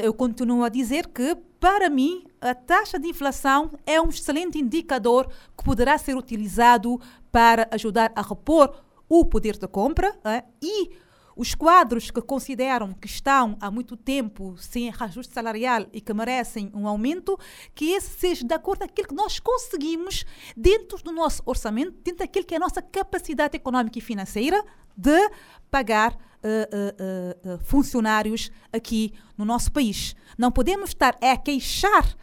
eu 0.02 0.14
continuo 0.14 0.64
a 0.64 0.70
dizer 0.70 1.06
que, 1.06 1.36
para 1.60 1.90
mim, 1.90 2.24
a 2.40 2.54
taxa 2.54 2.98
de 2.98 3.08
inflação 3.08 3.72
é 3.84 4.00
um 4.00 4.08
excelente 4.08 4.56
indicador 4.58 5.28
que 5.54 5.62
poderá 5.62 5.98
ser 5.98 6.16
utilizado 6.16 6.98
para 7.30 7.68
ajudar 7.72 8.10
a 8.16 8.22
repor 8.22 8.74
o 9.08 9.24
poder 9.24 9.56
de 9.56 9.66
compra 9.66 10.18
e 10.62 10.90
os 11.38 11.54
quadros 11.54 12.10
que 12.10 12.20
consideram 12.20 12.92
que 12.92 13.06
estão 13.06 13.56
há 13.60 13.70
muito 13.70 13.96
tempo 13.96 14.56
sem 14.58 14.90
reajuste 14.90 15.32
salarial 15.32 15.86
e 15.92 16.00
que 16.00 16.12
merecem 16.12 16.68
um 16.74 16.88
aumento, 16.88 17.38
que 17.76 17.92
esse 17.92 18.10
seja 18.18 18.44
de 18.44 18.52
acordo 18.52 18.80
com 18.80 18.86
aquilo 18.86 19.06
que 19.06 19.14
nós 19.14 19.38
conseguimos 19.38 20.26
dentro 20.56 21.00
do 21.00 21.12
nosso 21.12 21.40
orçamento, 21.46 21.92
dentro 22.02 22.18
daquilo 22.18 22.44
que 22.44 22.54
é 22.54 22.56
a 22.56 22.60
nossa 22.60 22.82
capacidade 22.82 23.54
económica 23.54 23.96
e 23.96 24.02
financeira 24.02 24.60
de 24.96 25.30
pagar 25.70 26.12
uh, 26.12 26.16
uh, 26.16 27.54
uh, 27.54 27.58
funcionários 27.60 28.50
aqui 28.72 29.14
no 29.36 29.44
nosso 29.44 29.70
país. 29.70 30.16
Não 30.36 30.50
podemos 30.50 30.90
estar 30.90 31.16
a 31.22 31.36
queixar 31.36 32.16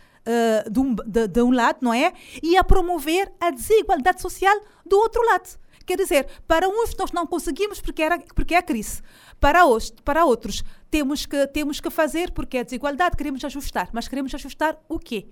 de, 0.72 0.80
um, 0.80 0.96
de, 0.96 1.28
de 1.28 1.42
um 1.44 1.52
lado, 1.52 1.78
não 1.82 1.94
é? 1.94 2.12
E 2.42 2.58
a 2.58 2.64
promover 2.64 3.32
a 3.40 3.52
desigualdade 3.52 4.24
social 4.24 4.60
do 4.84 4.98
outro 4.98 5.24
lado. 5.24 5.56
Quer 5.86 5.98
dizer, 5.98 6.28
para 6.48 6.68
uns 6.68 6.96
nós 6.96 7.12
não 7.12 7.28
conseguimos 7.28 7.80
porque, 7.80 8.02
era, 8.02 8.20
porque 8.34 8.56
é 8.56 8.58
a 8.58 8.64
crise. 8.64 9.02
Para, 9.40 9.66
os, 9.66 9.92
para 9.92 10.26
outros, 10.26 10.64
temos 10.90 11.26
que, 11.26 11.48
temos 11.48 11.80
que 11.80 11.90
fazer 11.90 12.32
porque 12.32 12.58
é 12.58 12.64
desigualdade, 12.64 13.16
queremos 13.16 13.44
ajustar. 13.44 13.90
Mas 13.94 14.08
queremos 14.08 14.34
ajustar 14.34 14.78
o 14.88 14.98
quê? 14.98 15.28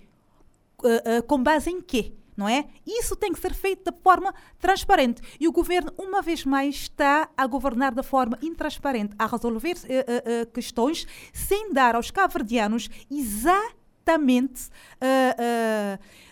Uh, 0.83 1.19
uh, 1.19 1.23
com 1.23 1.41
base 1.41 1.69
em 1.69 1.81
quê? 1.81 2.13
Não 2.35 2.49
é? 2.49 2.65
Isso 2.85 3.15
tem 3.15 3.31
que 3.31 3.39
ser 3.39 3.53
feito 3.53 3.91
de 3.91 3.97
forma 4.01 4.33
transparente. 4.59 5.21
E 5.39 5.47
o 5.47 5.51
governo, 5.51 5.93
uma 5.97 6.21
vez 6.21 6.43
mais, 6.45 6.75
está 6.75 7.29
a 7.37 7.45
governar 7.45 7.93
de 7.93 8.03
forma 8.03 8.37
intransparente, 8.41 9.15
a 9.19 9.27
resolver 9.27 9.75
uh, 9.75 10.51
questões 10.51 11.05
sem 11.31 11.71
dar 11.71 11.95
aos 11.95 12.09
cabo-verdianos 12.09 12.89
exatamente, 13.09 13.82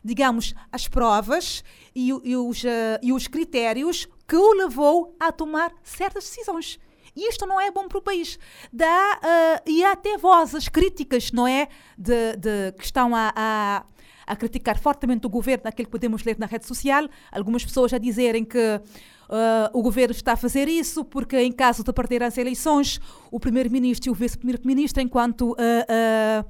digamos, 0.04 0.54
as 0.72 0.88
provas 0.88 1.64
e, 1.96 2.10
e, 2.10 2.36
os, 2.36 2.64
uh, 2.64 3.00
e 3.02 3.14
os 3.14 3.28
critérios 3.28 4.08
que 4.28 4.36
o 4.36 4.54
levou 4.54 5.16
a 5.20 5.32
tomar 5.32 5.74
certas 5.84 6.24
decisões. 6.24 6.80
E 7.16 7.28
isto 7.28 7.46
não 7.46 7.60
é 7.60 7.70
bom 7.70 7.88
para 7.88 7.98
o 7.98 8.02
país. 8.02 8.40
Dá, 8.72 9.20
uh, 9.20 9.70
e 9.70 9.84
há 9.84 9.92
até 9.92 10.18
vozes 10.18 10.70
críticas, 10.70 11.32
não 11.32 11.46
é? 11.48 11.68
De, 11.98 12.38
de 12.38 12.72
que 12.78 12.86
estão 12.86 13.14
a, 13.14 13.34
a, 13.36 13.86
a, 14.26 14.36
criticar 14.36 14.80
fortemente 14.80 15.28
o 15.28 15.30
governo, 15.30 15.64
aquilo 15.66 15.88
que 15.88 15.92
podemos 15.92 16.24
ler 16.24 16.38
na 16.40 16.46
rede 16.46 16.66
social. 16.66 17.10
Algumas 17.30 17.66
pessoas 17.66 17.94
a 17.94 17.98
dizerem 17.98 18.46
que 18.46 18.58
uh, 18.58 19.78
o 19.78 19.82
governo 19.82 20.14
está 20.14 20.34
a 20.34 20.38
fazer 20.38 20.70
isso 20.70 21.04
porque, 21.04 21.38
em 21.38 21.52
caso 21.52 21.84
de 21.84 21.92
perder 21.92 22.24
as 22.24 22.38
eleições, 22.38 23.02
o 23.30 23.40
primeiro-ministro 23.42 24.10
e 24.10 24.12
o 24.12 24.16
vice-primeiro-ministro, 24.16 25.02
enquanto 25.02 25.52
uh, 25.52 26.46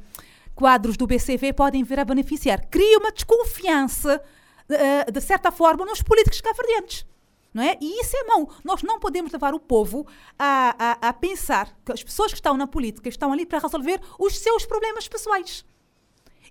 quadros 0.61 0.95
do 0.95 1.07
BCV, 1.07 1.53
podem 1.53 1.83
vir 1.83 1.99
a 1.99 2.05
beneficiar. 2.05 2.67
Cria 2.67 2.99
uma 2.99 3.11
desconfiança 3.11 4.21
de, 4.69 5.11
de 5.11 5.21
certa 5.21 5.51
forma, 5.51 5.83
nos 5.83 6.03
políticos 6.03 6.39
cabo-verdianos. 6.39 7.03
Não 7.51 7.63
é? 7.63 7.77
E 7.81 7.99
isso 7.99 8.15
é 8.15 8.23
mau. 8.25 8.47
Nós 8.63 8.83
não 8.83 8.99
podemos 8.99 9.31
levar 9.31 9.55
o 9.55 9.59
povo 9.59 10.05
a, 10.37 10.75
a, 10.77 11.09
a, 11.09 11.13
pensar 11.13 11.75
que 11.83 11.91
as 11.91 12.03
pessoas 12.03 12.31
que 12.31 12.37
estão 12.37 12.55
na 12.55 12.67
política 12.67 13.09
estão 13.09 13.33
ali 13.33 13.43
para 13.43 13.57
resolver 13.57 13.99
os 14.19 14.37
seus 14.37 14.63
problemas 14.63 15.07
pessoais. 15.07 15.65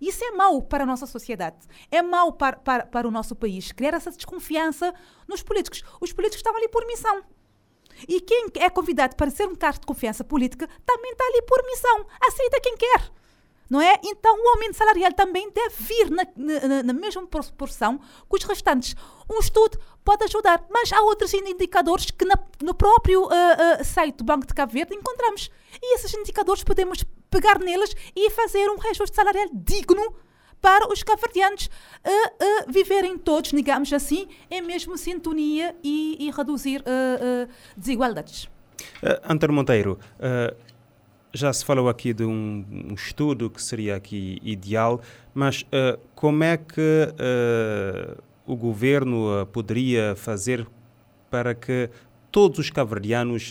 Isso 0.00 0.24
é 0.24 0.32
mau 0.32 0.60
para 0.60 0.82
a 0.82 0.86
nossa 0.86 1.06
sociedade. 1.06 1.58
É 1.88 2.02
mau 2.02 2.32
para, 2.32 2.56
para, 2.56 2.86
para 2.86 3.06
o 3.06 3.12
nosso 3.12 3.36
país. 3.36 3.70
Criar 3.70 3.94
essa 3.94 4.10
desconfiança 4.10 4.92
nos 5.28 5.40
políticos. 5.40 5.84
Os 6.00 6.12
políticos 6.12 6.40
estão 6.40 6.56
ali 6.56 6.68
por 6.68 6.84
missão. 6.84 7.22
E 8.08 8.20
quem 8.20 8.46
é 8.56 8.68
convidado 8.68 9.14
para 9.14 9.30
ser 9.30 9.46
um 9.46 9.54
cargo 9.54 9.80
de 9.80 9.86
confiança 9.86 10.24
política 10.24 10.68
também 10.84 11.12
está 11.12 11.24
ali 11.24 11.42
por 11.42 11.64
missão. 11.64 12.06
Aceita 12.20 12.60
quem 12.60 12.76
quer 12.76 13.19
não 13.70 13.80
é? 13.80 13.94
Então 14.04 14.36
o 14.36 14.48
aumento 14.48 14.76
salarial 14.76 15.12
também 15.12 15.48
deve 15.50 15.74
vir 15.78 16.10
na, 16.10 16.26
na, 16.36 16.82
na 16.82 16.92
mesma 16.92 17.24
proporção 17.26 17.98
que 17.98 18.36
os 18.36 18.42
restantes. 18.44 18.96
Um 19.30 19.38
estudo 19.38 19.78
pode 20.04 20.24
ajudar, 20.24 20.66
mas 20.68 20.92
há 20.92 21.00
outros 21.02 21.32
indicadores 21.32 22.10
que 22.10 22.24
na, 22.24 22.34
no 22.60 22.74
próprio 22.74 23.22
uh, 23.22 23.28
uh, 23.28 23.84
site 23.84 24.16
do 24.16 24.24
Banco 24.24 24.46
de 24.46 24.52
Cabo 24.52 24.72
Verde 24.72 24.94
encontramos. 24.94 25.48
E 25.80 25.94
esses 25.94 26.12
indicadores 26.14 26.64
podemos 26.64 27.04
pegar 27.30 27.60
neles 27.60 27.94
e 28.16 28.28
fazer 28.30 28.68
um 28.68 28.76
reajuste 28.76 29.14
salarial 29.14 29.48
digno 29.52 30.14
para 30.60 30.92
os 30.92 31.02
cabo-verdianos 31.02 31.66
uh, 31.66 32.10
uh, 32.10 32.72
viverem 32.72 33.16
todos, 33.16 33.50
digamos 33.50 33.92
assim, 33.92 34.28
em 34.50 34.60
mesma 34.60 34.96
sintonia 34.96 35.74
e, 35.82 36.16
e 36.20 36.30
reduzir 36.30 36.82
uh, 36.82 37.48
desigualdades. 37.76 38.44
Uh, 39.02 39.52
Monteiro, 39.52 39.98
já 41.32 41.52
se 41.52 41.64
falou 41.64 41.88
aqui 41.88 42.12
de 42.12 42.24
um, 42.24 42.64
um, 42.90 42.94
estudo 42.94 43.48
que 43.48 43.62
seria 43.62 43.96
aqui 43.96 44.40
ideal, 44.42 45.00
mas 45.32 45.62
uh, 45.62 45.98
como 46.14 46.42
é 46.42 46.56
que 46.56 46.80
uh, 46.80 48.22
o 48.46 48.56
governo 48.56 49.42
uh, 49.42 49.46
poderia 49.46 50.14
fazer 50.16 50.66
para 51.30 51.54
que 51.54 51.88
todos 52.32 52.58
os 52.58 52.70
caverdianos 52.70 53.50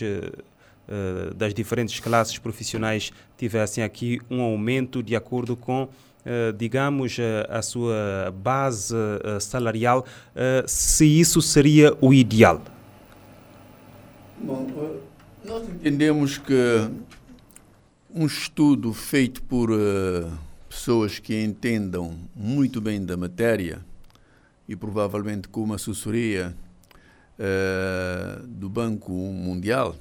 das 1.36 1.54
diferentes 1.54 2.00
classes 2.00 2.36
profissionais 2.36 3.12
tivessem 3.38 3.84
aqui 3.84 4.20
um 4.28 4.42
aumento 4.42 5.02
de 5.02 5.14
acordo 5.14 5.56
com 5.56 5.88
digamos, 6.56 7.16
a 7.48 7.62
sua 7.62 8.34
base 8.34 8.94
salarial, 9.40 10.04
se 10.66 11.06
isso 11.06 11.40
seria 11.40 11.96
o 12.00 12.12
ideal? 12.12 12.60
Bom, 14.38 14.66
nós 15.44 15.66
entendemos 15.68 16.36
que 16.36 16.90
um 18.12 18.26
estudo 18.26 18.92
feito 18.92 19.42
por 19.42 19.70
uh, 19.70 19.76
pessoas 20.68 21.18
que 21.18 21.40
entendam 21.40 22.18
muito 22.34 22.80
bem 22.80 23.04
da 23.04 23.16
matéria 23.16 23.84
e 24.68 24.74
provavelmente 24.74 25.48
com 25.48 25.62
uma 25.62 25.76
assessoria 25.76 26.54
uh, 27.38 28.46
do 28.46 28.68
Banco 28.68 29.12
Mundial 29.12 29.96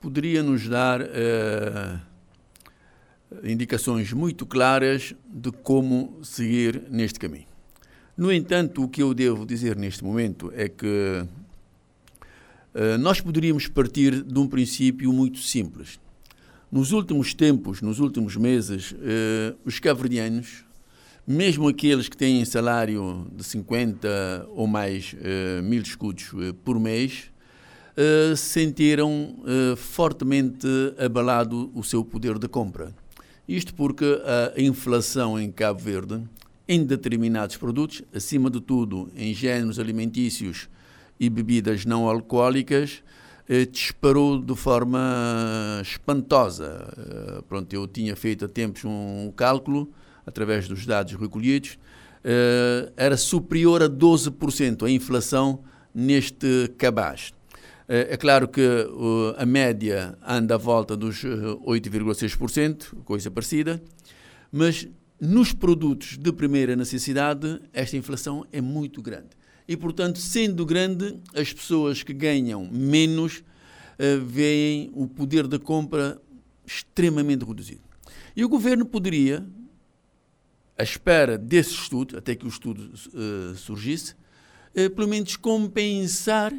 poderia 0.00 0.44
nos 0.44 0.68
dar 0.68 1.00
uh, 1.00 2.00
indicações 3.42 4.12
muito 4.12 4.46
claras 4.46 5.12
de 5.28 5.50
como 5.50 6.20
seguir 6.22 6.84
neste 6.88 7.18
caminho. 7.18 7.48
No 8.16 8.32
entanto, 8.32 8.84
o 8.84 8.88
que 8.88 9.02
eu 9.02 9.12
devo 9.12 9.44
dizer 9.44 9.76
neste 9.76 10.04
momento 10.04 10.52
é 10.54 10.68
que 10.68 11.24
nós 13.00 13.20
poderíamos 13.20 13.66
partir 13.66 14.22
de 14.22 14.38
um 14.38 14.46
princípio 14.46 15.12
muito 15.12 15.38
simples 15.38 15.98
nos 16.70 16.92
últimos 16.92 17.32
tempos, 17.32 17.80
nos 17.80 17.98
últimos 17.98 18.36
meses, 18.36 18.94
eh, 19.00 19.54
os 19.64 19.80
caverdianos, 19.80 20.64
mesmo 21.26 21.68
aqueles 21.68 22.08
que 22.08 22.16
têm 22.16 22.44
salário 22.44 23.26
de 23.32 23.42
50 23.42 24.46
ou 24.50 24.66
mais 24.66 25.14
eh, 25.20 25.60
mil 25.62 25.82
escudos 25.82 26.30
eh, 26.34 26.54
por 26.64 26.78
mês, 26.78 27.30
eh, 27.96 28.36
sentiram 28.36 29.36
eh, 29.44 29.76
fortemente 29.76 30.66
abalado 30.98 31.70
o 31.74 31.82
seu 31.82 32.04
poder 32.04 32.38
de 32.38 32.46
compra. 32.48 32.94
Isto 33.48 33.74
porque 33.74 34.04
a 34.54 34.60
inflação 34.60 35.40
em 35.40 35.50
Cabo 35.50 35.80
Verde, 35.80 36.22
em 36.68 36.84
determinados 36.84 37.56
produtos, 37.56 38.02
acima 38.14 38.50
de 38.50 38.60
tudo 38.60 39.10
em 39.16 39.32
géneros 39.32 39.78
alimentícios 39.78 40.68
e 41.18 41.30
bebidas 41.30 41.86
não 41.86 42.06
alcoólicas, 42.06 43.02
disparou 43.70 44.42
de 44.42 44.54
forma 44.54 45.80
espantosa. 45.80 46.86
Eh, 46.96 47.42
pronto, 47.48 47.72
eu 47.72 47.86
tinha 47.86 48.14
feito 48.14 48.44
há 48.44 48.48
tempos 48.48 48.84
um 48.84 49.32
cálculo, 49.34 49.90
através 50.26 50.68
dos 50.68 50.84
dados 50.84 51.14
recolhidos, 51.14 51.78
eh, 52.22 52.92
era 52.96 53.16
superior 53.16 53.82
a 53.82 53.88
12% 53.88 54.84
a 54.84 54.90
inflação 54.90 55.60
neste 55.94 56.68
cabaz. 56.76 57.32
É, 57.90 58.18
claro 58.18 58.46
que 58.46 58.60
a 59.38 59.46
média 59.46 60.14
anda 60.22 60.56
à 60.56 60.58
volta 60.58 60.94
dos 60.94 61.24
8,6%, 61.24 62.94
coisa 63.02 63.30
parecida, 63.30 63.82
mas 64.52 64.86
nos 65.18 65.54
produtos 65.54 66.18
de 66.18 66.30
primeira 66.30 66.76
necessidade 66.76 67.58
esta 67.72 67.96
inflação 67.96 68.44
é 68.52 68.60
muito 68.60 69.00
grande. 69.00 69.37
E, 69.68 69.76
portanto, 69.76 70.18
sendo 70.18 70.64
grande, 70.64 71.20
as 71.34 71.52
pessoas 71.52 72.02
que 72.02 72.14
ganham 72.14 72.66
menos 72.72 73.44
uh, 73.98 74.24
veem 74.24 74.90
o 74.94 75.06
poder 75.06 75.46
de 75.46 75.58
compra 75.58 76.18
extremamente 76.66 77.44
reduzido. 77.44 77.82
E 78.34 78.42
o 78.42 78.48
governo 78.48 78.86
poderia, 78.86 79.46
à 80.76 80.82
espera 80.82 81.36
desse 81.36 81.72
estudo, 81.72 82.16
até 82.16 82.34
que 82.34 82.46
o 82.46 82.48
estudo 82.48 82.90
uh, 83.12 83.54
surgisse, 83.56 84.14
uh, 84.74 84.88
pelo 84.90 85.06
menos 85.06 85.36
compensar 85.36 86.54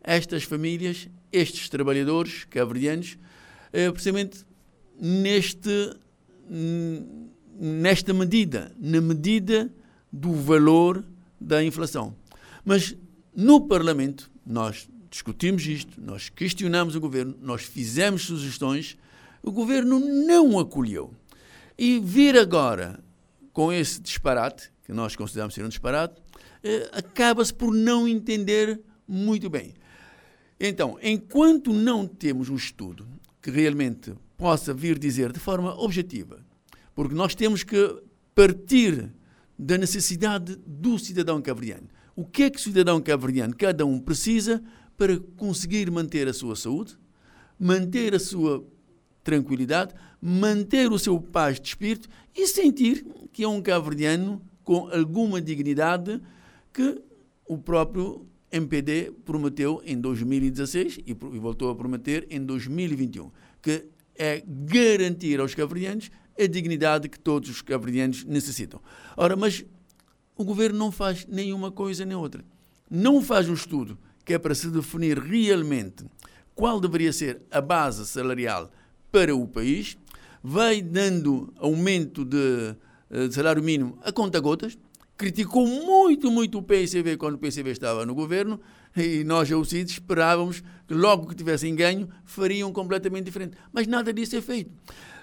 estas 0.00 0.44
famílias, 0.44 1.08
estes 1.32 1.68
trabalhadores 1.68 2.44
cabo-verdianos, 2.44 3.18
uh, 3.72 3.92
precisamente 3.92 4.44
neste, 5.00 5.96
nesta 7.58 8.14
medida, 8.14 8.72
na 8.78 9.00
medida 9.00 9.68
do 10.12 10.32
valor 10.32 11.04
da 11.40 11.64
inflação. 11.64 12.14
Mas 12.64 12.96
no 13.34 13.60
Parlamento, 13.66 14.30
nós 14.44 14.88
discutimos 15.10 15.66
isto, 15.66 16.00
nós 16.00 16.28
questionamos 16.28 16.94
o 16.96 17.00
governo, 17.00 17.36
nós 17.40 17.62
fizemos 17.62 18.22
sugestões, 18.22 18.96
o 19.42 19.50
governo 19.50 19.98
não 20.00 20.58
acolheu. 20.58 21.12
E 21.78 21.98
vir 21.98 22.36
agora 22.36 23.02
com 23.52 23.72
esse 23.72 24.00
disparate, 24.00 24.70
que 24.84 24.92
nós 24.92 25.14
consideramos 25.14 25.54
ser 25.54 25.64
um 25.64 25.68
disparate, 25.68 26.20
eh, 26.62 26.90
acaba-se 26.92 27.52
por 27.52 27.74
não 27.74 28.08
entender 28.08 28.80
muito 29.06 29.50
bem. 29.50 29.74
Então, 30.58 30.98
enquanto 31.02 31.72
não 31.72 32.06
temos 32.06 32.48
um 32.48 32.56
estudo 32.56 33.06
que 33.42 33.50
realmente 33.50 34.14
possa 34.36 34.72
vir 34.72 34.98
dizer 34.98 35.32
de 35.32 35.40
forma 35.40 35.74
objetiva, 35.78 36.40
porque 36.94 37.14
nós 37.14 37.34
temos 37.34 37.62
que 37.62 38.02
partir 38.34 39.10
da 39.58 39.76
necessidade 39.76 40.56
do 40.66 40.98
cidadão 40.98 41.42
cabriano. 41.42 41.88
O 42.14 42.24
que 42.24 42.44
é 42.44 42.50
que 42.50 42.58
o 42.58 42.60
cidadão 42.60 43.00
cabriano, 43.00 43.54
cada 43.56 43.86
um 43.86 43.98
precisa 43.98 44.62
para 44.96 45.18
conseguir 45.36 45.90
manter 45.90 46.28
a 46.28 46.32
sua 46.32 46.54
saúde, 46.54 46.96
manter 47.58 48.14
a 48.14 48.18
sua 48.18 48.64
tranquilidade, 49.24 49.94
manter 50.20 50.90
o 50.90 50.98
seu 50.98 51.20
paz 51.20 51.60
de 51.60 51.68
espírito 51.68 52.08
e 52.34 52.46
sentir 52.46 53.06
que 53.32 53.44
é 53.44 53.48
um 53.48 53.62
cabo-verdiano 53.62 54.42
com 54.62 54.88
alguma 54.88 55.40
dignidade 55.40 56.20
que 56.72 57.00
o 57.46 57.58
próprio 57.58 58.26
MPD 58.50 59.12
prometeu 59.24 59.82
em 59.84 59.98
2016 59.98 61.00
e 61.06 61.14
voltou 61.14 61.70
a 61.70 61.74
prometer 61.74 62.26
em 62.30 62.44
2021, 62.44 63.30
que 63.62 63.86
é 64.14 64.42
garantir 64.46 65.40
aos 65.40 65.54
cabo-verdianos 65.54 66.10
a 66.38 66.46
dignidade 66.46 67.08
que 67.08 67.18
todos 67.18 67.48
os 67.48 67.62
cabo-verdianos 67.62 68.24
necessitam. 68.24 68.80
Ora, 69.16 69.36
mas 69.36 69.64
o 70.36 70.44
governo 70.44 70.78
não 70.78 70.90
faz 70.90 71.26
nenhuma 71.26 71.70
coisa 71.70 72.04
nem 72.04 72.16
outra. 72.16 72.44
Não 72.90 73.22
faz 73.22 73.48
um 73.48 73.54
estudo 73.54 73.98
que 74.24 74.34
é 74.34 74.38
para 74.38 74.54
se 74.54 74.68
definir 74.68 75.18
realmente 75.18 76.04
qual 76.54 76.80
deveria 76.80 77.12
ser 77.12 77.42
a 77.50 77.60
base 77.60 78.06
salarial 78.06 78.70
para 79.10 79.34
o 79.34 79.46
país, 79.46 79.96
vai 80.42 80.80
dando 80.80 81.52
aumento 81.58 82.24
de, 82.24 82.74
eh, 83.10 83.28
de 83.28 83.34
salário 83.34 83.62
mínimo 83.62 83.98
a 84.02 84.12
conta 84.12 84.40
gotas, 84.40 84.78
criticou 85.16 85.66
muito, 85.66 86.30
muito 86.30 86.58
o 86.58 86.62
PCV 86.62 87.16
quando 87.16 87.34
o 87.34 87.38
PCV 87.38 87.70
estava 87.70 88.04
no 88.04 88.14
governo 88.14 88.60
e 88.96 89.22
nós, 89.24 89.50
ao 89.52 89.64
CID, 89.64 89.90
esperávamos 89.90 90.62
que 90.86 90.94
logo 90.94 91.28
que 91.28 91.34
tivessem 91.34 91.74
ganho 91.74 92.08
fariam 92.24 92.72
completamente 92.72 93.26
diferente. 93.26 93.56
Mas 93.72 93.86
nada 93.86 94.12
disso 94.12 94.36
é 94.36 94.40
feito. 94.40 94.70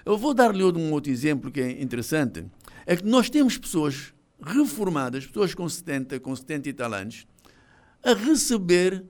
Eu 0.04 0.16
vou 0.16 0.32
dar-lhe 0.32 0.64
um 0.64 0.92
outro 0.92 1.12
exemplo 1.12 1.50
que 1.50 1.60
é 1.60 1.82
interessante. 1.82 2.44
É 2.86 2.96
que 2.96 3.04
nós 3.04 3.28
temos 3.28 3.58
pessoas 3.58 4.14
reformadas, 4.42 5.26
pessoas 5.26 5.54
com 5.54 5.68
70, 5.68 6.20
com 6.20 6.34
70 6.34 6.68
e 6.68 6.72
tal 6.72 6.92
anos, 6.92 7.26
a 8.02 8.14
receber 8.14 9.04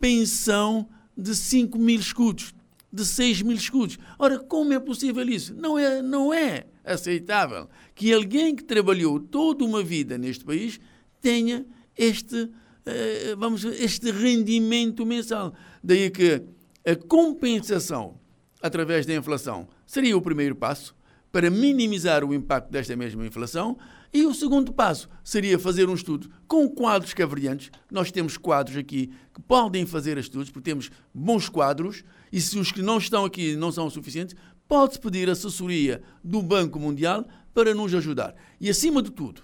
pensão 0.00 0.88
de 1.16 1.34
5 1.34 1.78
mil 1.78 2.00
escudos 2.00 2.54
de 2.92 3.06
6 3.06 3.42
mil 3.42 3.56
escudos. 3.56 3.98
Ora, 4.18 4.38
como 4.38 4.72
é 4.72 4.78
possível 4.78 5.26
isso? 5.28 5.54
Não 5.54 5.78
é, 5.78 6.02
não 6.02 6.32
é 6.32 6.66
aceitável 6.84 7.68
que 7.94 8.12
alguém 8.12 8.54
que 8.54 8.62
trabalhou 8.62 9.18
toda 9.18 9.64
uma 9.64 9.82
vida 9.82 10.18
neste 10.18 10.44
país 10.44 10.78
tenha 11.20 11.64
este, 11.96 12.50
eh, 12.84 13.34
vamos, 13.38 13.64
este 13.64 14.10
rendimento 14.10 15.06
mensal. 15.06 15.54
Daí 15.82 16.10
que 16.10 16.42
a 16.84 16.94
compensação 16.96 18.20
através 18.60 19.06
da 19.06 19.14
inflação 19.14 19.68
seria 19.86 20.16
o 20.16 20.20
primeiro 20.20 20.54
passo 20.54 20.94
para 21.30 21.50
minimizar 21.50 22.22
o 22.24 22.34
impacto 22.34 22.70
desta 22.70 22.94
mesma 22.94 23.24
inflação. 23.26 23.78
E 24.12 24.26
o 24.26 24.34
segundo 24.34 24.72
passo 24.72 25.08
seria 25.24 25.58
fazer 25.58 25.88
um 25.88 25.94
estudo 25.94 26.30
com 26.46 26.68
quadros 26.68 27.14
cavariantes. 27.14 27.70
Nós 27.90 28.12
temos 28.12 28.36
quadros 28.36 28.76
aqui 28.76 29.10
que 29.32 29.40
podem 29.40 29.86
fazer 29.86 30.18
estudos, 30.18 30.50
porque 30.50 30.70
temos 30.70 30.90
bons 31.14 31.48
quadros 31.48 32.04
e 32.30 32.38
se 32.38 32.58
os 32.58 32.70
que 32.70 32.82
não 32.82 32.98
estão 32.98 33.24
aqui 33.24 33.56
não 33.56 33.72
são 33.72 33.88
suficientes, 33.88 34.36
pode-se 34.68 35.00
pedir 35.00 35.30
assessoria 35.30 36.02
do 36.22 36.42
Banco 36.42 36.78
Mundial 36.78 37.26
para 37.54 37.74
nos 37.74 37.94
ajudar. 37.94 38.34
E 38.60 38.68
acima 38.68 39.02
de 39.02 39.10
tudo, 39.10 39.42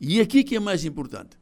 e 0.00 0.20
aqui 0.20 0.44
que 0.44 0.54
é 0.54 0.60
mais 0.60 0.84
importante, 0.84 1.36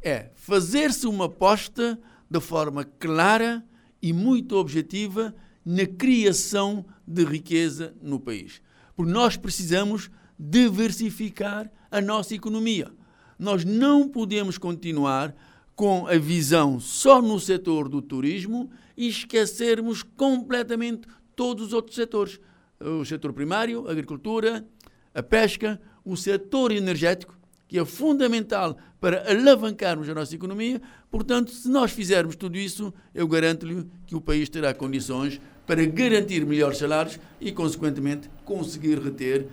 é 0.00 0.30
fazer-se 0.34 1.06
uma 1.06 1.24
aposta 1.24 1.98
de 2.30 2.40
forma 2.40 2.84
clara 2.84 3.64
e 4.00 4.12
muito 4.12 4.56
objetiva 4.56 5.34
na 5.64 5.86
criação 5.86 6.84
de 7.06 7.24
riqueza 7.24 7.94
no 8.02 8.20
país. 8.20 8.60
Porque 8.94 9.10
nós 9.10 9.36
precisamos 9.36 10.10
diversificar 10.38 11.70
a 11.90 12.00
nossa 12.00 12.34
economia. 12.34 12.90
Nós 13.38 13.64
não 13.64 14.08
podemos 14.08 14.58
continuar 14.58 15.34
com 15.74 16.06
a 16.06 16.16
visão 16.16 16.78
só 16.78 17.20
no 17.20 17.38
setor 17.40 17.88
do 17.88 18.00
turismo 18.00 18.70
e 18.96 19.08
esquecermos 19.08 20.02
completamente 20.02 21.08
todos 21.34 21.68
os 21.68 21.72
outros 21.72 21.96
setores. 21.96 22.38
O 22.80 23.04
setor 23.04 23.32
primário, 23.32 23.88
a 23.88 23.92
agricultura, 23.92 24.66
a 25.14 25.22
pesca, 25.22 25.80
o 26.04 26.16
setor 26.16 26.70
energético, 26.72 27.36
que 27.66 27.78
é 27.78 27.84
fundamental 27.84 28.76
para 29.00 29.28
alavancarmos 29.30 30.08
a 30.08 30.14
nossa 30.14 30.34
economia. 30.34 30.80
Portanto, 31.10 31.50
se 31.50 31.68
nós 31.68 31.92
fizermos 31.92 32.36
tudo 32.36 32.56
isso, 32.56 32.92
eu 33.14 33.26
garanto-lhe 33.26 33.86
que 34.06 34.14
o 34.14 34.20
país 34.20 34.48
terá 34.48 34.72
condições 34.74 35.40
para 35.66 35.84
garantir 35.86 36.44
melhores 36.44 36.78
salários 36.78 37.18
e, 37.40 37.50
consequentemente, 37.50 38.30
conseguir 38.44 38.98
reter 38.98 39.48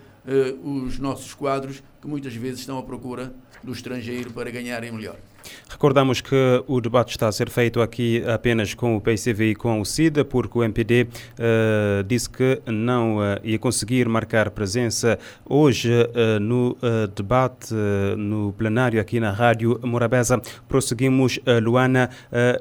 os 0.62 0.98
nossos 0.98 1.34
quadros 1.34 1.82
que 2.00 2.06
muitas 2.06 2.34
vezes 2.34 2.60
estão 2.60 2.78
à 2.78 2.82
procura 2.82 3.34
do 3.62 3.72
estrangeiro 3.72 4.30
para 4.32 4.50
ganharem 4.50 4.92
melhor. 4.92 5.18
Recordamos 5.68 6.20
que 6.20 6.62
o 6.66 6.80
debate 6.80 7.10
está 7.10 7.28
a 7.28 7.32
ser 7.32 7.50
feito 7.50 7.80
aqui 7.80 8.22
apenas 8.26 8.74
com 8.74 8.96
o 8.96 9.00
PCV 9.00 9.50
e 9.50 9.54
com 9.54 9.80
o 9.80 9.84
CIDA, 9.84 10.24
porque 10.24 10.58
o 10.58 10.62
MPD 10.62 11.02
uh, 11.02 11.08
eh, 11.38 12.04
disse 12.06 12.28
que 12.28 12.60
não 12.66 13.18
uh, 13.18 13.40
ia 13.42 13.58
conseguir 13.58 14.08
marcar 14.08 14.50
presença 14.50 15.18
hoje 15.44 15.90
uh, 15.90 16.38
no 16.40 16.76
debate, 17.14 17.74
no 18.16 18.52
plenário 18.52 19.00
aqui 19.00 19.18
na 19.18 19.30
Rádio 19.30 19.80
Morabeza. 19.82 20.40
Prosseguimos, 20.68 21.38
Luana, 21.62 22.10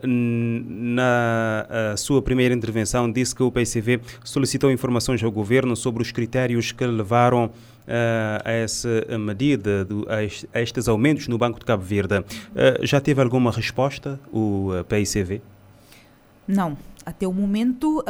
na 0.03 1.95
sua 1.97 2.21
primeira 2.21 2.53
intervenção, 2.53 3.11
disse 3.11 3.35
que 3.35 3.43
o 3.43 3.51
PCV 3.51 3.99
solicitou 4.23 4.71
informações 4.71 5.23
ao 5.23 5.31
governo 5.31 5.75
sobre 5.75 6.01
os 6.01 6.11
critérios 6.11 6.71
que 6.71 6.85
levaram 6.85 7.51
a 7.87 8.51
essa 8.51 8.89
medida, 9.17 9.87
a, 10.07 10.59
estes 10.59 10.87
aumentos 10.87 11.27
no 11.27 11.37
Banco 11.37 11.59
de 11.59 11.65
Cabo 11.65 11.83
Verde. 11.83 12.19
Uh, 12.19 12.85
já 12.85 12.99
teve 12.99 13.21
alguma 13.21 13.51
resposta 13.51 14.19
o 14.31 14.71
uh, 14.71 14.83
PICV? 14.85 15.41
Não. 16.47 16.77
Até 17.03 17.27
o 17.27 17.33
momento, 17.33 18.05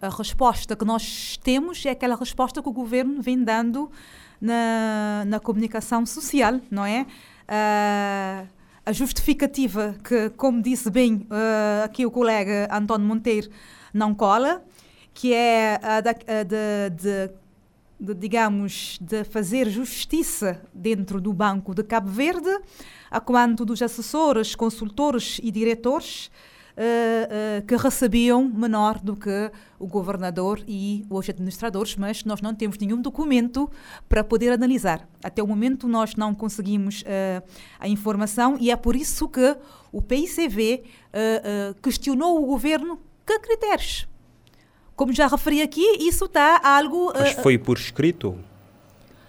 a 0.00 0.08
resposta 0.08 0.76
que 0.76 0.84
nós 0.84 1.36
temos 1.42 1.84
é 1.84 1.90
aquela 1.90 2.14
resposta 2.14 2.62
que 2.62 2.68
o 2.68 2.72
governo 2.72 3.20
vem 3.20 3.42
dando 3.42 3.90
na, 4.40 5.24
na 5.26 5.40
comunicação 5.40 6.06
social, 6.06 6.60
não 6.70 6.86
é? 6.86 7.04
a 8.86 8.92
justificativa 8.92 9.96
que, 10.04 10.30
como 10.30 10.62
disse 10.62 10.88
bem 10.88 11.26
aqui 11.84 12.06
o 12.06 12.12
colega 12.12 12.68
António 12.70 13.08
Monteiro, 13.08 13.50
não 13.92 14.14
cola, 14.14 14.62
que 15.12 15.34
é 15.34 15.80
a 15.82 16.00
de, 16.00 16.14
de, 16.44 16.90
de 16.90 17.30
de, 17.98 18.14
digamos, 18.14 18.98
de 19.00 19.24
fazer 19.24 19.68
justiça 19.68 20.62
dentro 20.72 21.20
do 21.20 21.32
Banco 21.32 21.74
de 21.74 21.82
Cabo 21.82 22.08
Verde, 22.08 22.60
a 23.10 23.20
quanto 23.20 23.64
dos 23.64 23.82
assessores, 23.82 24.54
consultores 24.54 25.40
e 25.42 25.50
diretores 25.50 26.30
uh, 26.78 27.60
uh, 27.60 27.66
que 27.66 27.76
recebiam 27.76 28.44
menor 28.44 29.00
do 29.00 29.16
que 29.16 29.50
o 29.78 29.86
governador 29.86 30.62
e 30.66 31.04
os 31.10 31.28
administradores, 31.28 31.96
mas 31.96 32.24
nós 32.24 32.40
não 32.40 32.54
temos 32.54 32.78
nenhum 32.78 33.02
documento 33.02 33.68
para 34.08 34.22
poder 34.22 34.52
analisar. 34.52 35.08
Até 35.22 35.42
o 35.42 35.46
momento 35.46 35.88
nós 35.88 36.14
não 36.14 36.34
conseguimos 36.34 37.02
uh, 37.02 37.42
a 37.80 37.88
informação 37.88 38.56
e 38.60 38.70
é 38.70 38.76
por 38.76 38.94
isso 38.94 39.28
que 39.28 39.56
o 39.90 40.00
PICV 40.02 40.84
questionou 41.82 42.42
o 42.42 42.46
governo 42.46 43.00
Que 43.24 43.38
critérios? 43.38 44.06
Como 44.98 45.12
já 45.12 45.28
referi 45.28 45.62
aqui, 45.62 45.80
isso 46.00 46.24
está 46.24 46.60
algo. 46.60 47.12
Mas 47.14 47.34
foi 47.34 47.56
por 47.56 47.78
escrito? 47.78 48.36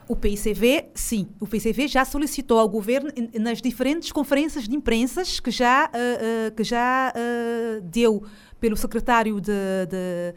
O 0.07 0.15
PICV, 0.15 0.89
sim, 0.95 1.27
o 1.39 1.45
PICV 1.45 1.87
já 1.87 2.03
solicitou 2.03 2.57
ao 2.57 2.67
governo 2.67 3.11
nas 3.39 3.61
diferentes 3.61 4.11
conferências 4.11 4.67
de 4.67 4.75
imprensa 4.75 5.21
que 5.43 5.51
já, 5.51 5.85
uh, 5.85 6.47
uh, 6.47 6.55
que 6.55 6.63
já 6.63 7.13
uh, 7.15 7.81
deu 7.81 8.23
pelo 8.59 8.75
secretário 8.75 9.39
de, 9.39 9.51
de, 9.87 10.33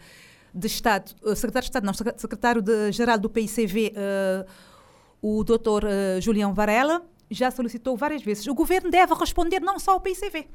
de 0.55 0.67
Estado, 0.67 1.13
secretário 1.35 1.63
de 1.63 1.71
Estado, 1.71 1.87
não, 1.87 1.95
secretário-geral 1.95 3.19
do 3.19 3.31
PICV, 3.31 3.95
o 5.23 5.43
doutor 5.43 5.85
Julião 6.21 6.53
Varela, 6.53 7.03
já 7.31 7.51
solicitou 7.51 7.97
várias 7.97 8.23
vezes. 8.23 8.47
O 8.47 8.55
governo 8.55 8.91
deve 8.91 9.15
responder 9.15 9.61
não 9.61 9.79
só 9.79 9.93
ao 9.93 10.01
PICV, 10.01 10.47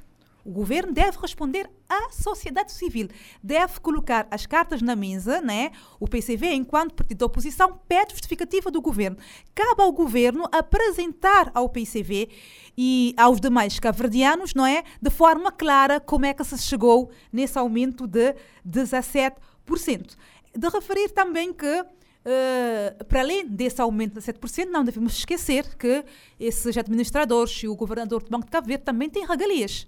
o 0.47 0.51
governo 0.51 0.93
deve 0.93 1.17
responder 1.17 1.69
à 1.89 2.09
sociedade 2.09 2.71
civil, 2.71 3.09
deve 3.43 3.81
colocar 3.81 4.25
as 4.31 4.45
cartas 4.45 4.81
na 4.81 4.95
mesa, 4.95 5.41
né? 5.41 5.71
O 5.99 6.07
PCV, 6.07 6.53
enquanto 6.53 6.93
partido 6.93 7.17
da 7.17 7.25
oposição, 7.25 7.77
pede 7.85 8.13
justificativa 8.13 8.71
do 8.71 8.81
governo. 8.81 9.17
Cabe 9.53 9.81
ao 9.81 9.91
governo 9.91 10.45
apresentar 10.53 11.51
ao 11.53 11.67
PCV 11.67 12.29
e 12.77 13.13
aos 13.17 13.41
demais 13.41 13.77
caverdianos, 13.77 14.53
não 14.53 14.65
é, 14.65 14.85
de 15.01 15.09
forma 15.09 15.51
clara, 15.51 15.99
como 15.99 16.25
é 16.25 16.33
que 16.33 16.45
se 16.45 16.57
chegou 16.59 17.11
nesse 17.31 17.57
aumento 17.59 18.07
de 18.07 18.33
17%. 18.65 20.15
De 20.57 20.69
referir 20.69 21.09
também 21.09 21.53
que 21.53 21.85
Uh, 22.27 23.05
para 23.05 23.21
além 23.21 23.47
desse 23.47 23.79
aumento 23.79 24.15
de 24.15 24.19
7%, 24.19 24.65
não 24.65 24.83
devemos 24.83 25.17
esquecer 25.17 25.77
que 25.77 26.03
esses 26.37 26.75
administradores 26.75 27.63
e 27.63 27.69
o 27.69 27.75
governador 27.75 28.21
do 28.21 28.29
Banco 28.29 28.43
de 28.43 28.51
Cabo 28.51 28.67
Verde 28.67 28.83
também 28.83 29.09
têm 29.09 29.25
regalias 29.25 29.87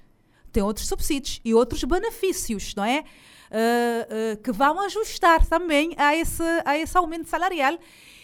tem 0.51 0.63
outros 0.63 0.87
subsídios 0.87 1.39
e 1.43 1.53
outros 1.53 1.83
benefícios, 1.83 2.73
não 2.75 2.83
é? 2.83 3.03
Uh, 3.49 4.33
uh, 4.33 4.37
que 4.43 4.51
vão 4.51 4.79
ajustar 4.81 5.43
também 5.45 5.95
a 5.97 6.15
esse, 6.15 6.43
a 6.63 6.77
esse 6.77 6.95
aumento 6.95 7.27
salarial 7.27 7.79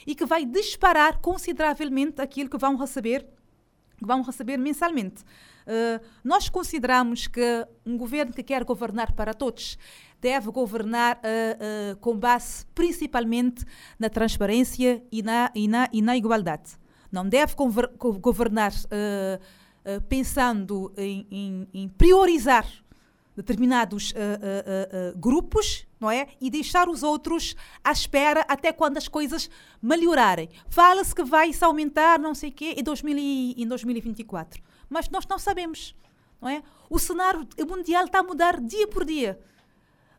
e 0.06 0.14
que 0.14 0.24
vai 0.24 0.46
disparar 0.46 1.18
consideravelmente 1.20 2.22
aquilo 2.22 2.48
que 2.48 2.58
vão 2.60 2.76
receber, 2.76 3.26
que 3.98 4.06
vão 4.06 4.22
receber 4.22 4.58
mensalmente. 4.58 5.24
Uh, 5.24 6.00
nós 6.24 6.48
consideramos 6.48 7.26
que 7.26 7.68
um 7.84 7.98
governo 7.98 8.34
que 8.34 8.44
quer 8.44 8.64
governar 8.64 9.14
para 9.14 9.34
todos 9.34 9.80
deve 10.22 10.50
governar 10.52 11.20
com 12.02 12.18
base 12.18 12.66
principalmente 12.74 13.64
na 14.00 14.10
transparência 14.10 15.04
e 15.12 15.22
na, 15.22 15.52
e 15.54 15.68
na, 15.68 15.88
e 15.92 16.02
na 16.02 16.18
igualdade. 16.18 16.78
Não 17.12 17.28
deve 17.28 17.54
governar 17.98 18.72
eh, 19.86 20.00
pensando 20.00 20.92
em, 20.98 21.28
em, 21.30 21.68
em, 21.72 21.88
priorizar 21.88 22.68
determinados 23.36 24.12
uh, 24.12 25.18
grupos, 25.20 25.86
não 26.00 26.10
é? 26.10 26.30
E 26.40 26.50
deixar 26.50 26.88
os 26.88 27.04
outros 27.04 27.56
à 27.84 27.92
espera 27.92 28.46
até 28.48 28.72
quando 28.72 28.98
as 28.98 29.08
coisas 29.10 29.50
melhorarem. 29.82 30.50
Fala-se 30.70 31.14
que 31.14 31.24
vai 31.24 31.54
se 31.54 31.64
aumentar, 31.64 32.18
não 32.18 32.34
sei 32.34 32.50
quê, 32.50 32.76
em, 32.78 32.82
2000 32.82 33.18
e, 33.18 33.62
em 33.62 33.68
2024. 33.68 34.64
Mas 34.90 35.10
nós 35.10 35.28
não 35.28 35.38
sabemos, 35.38 35.94
não 36.42 36.50
é? 36.50 36.64
O 36.90 36.98
cenário 36.98 37.48
mundial 37.68 38.06
está 38.06 38.20
a 38.20 38.24
mudar 38.24 38.60
dia 38.60 38.88
por 38.88 39.06
dia 39.06 39.40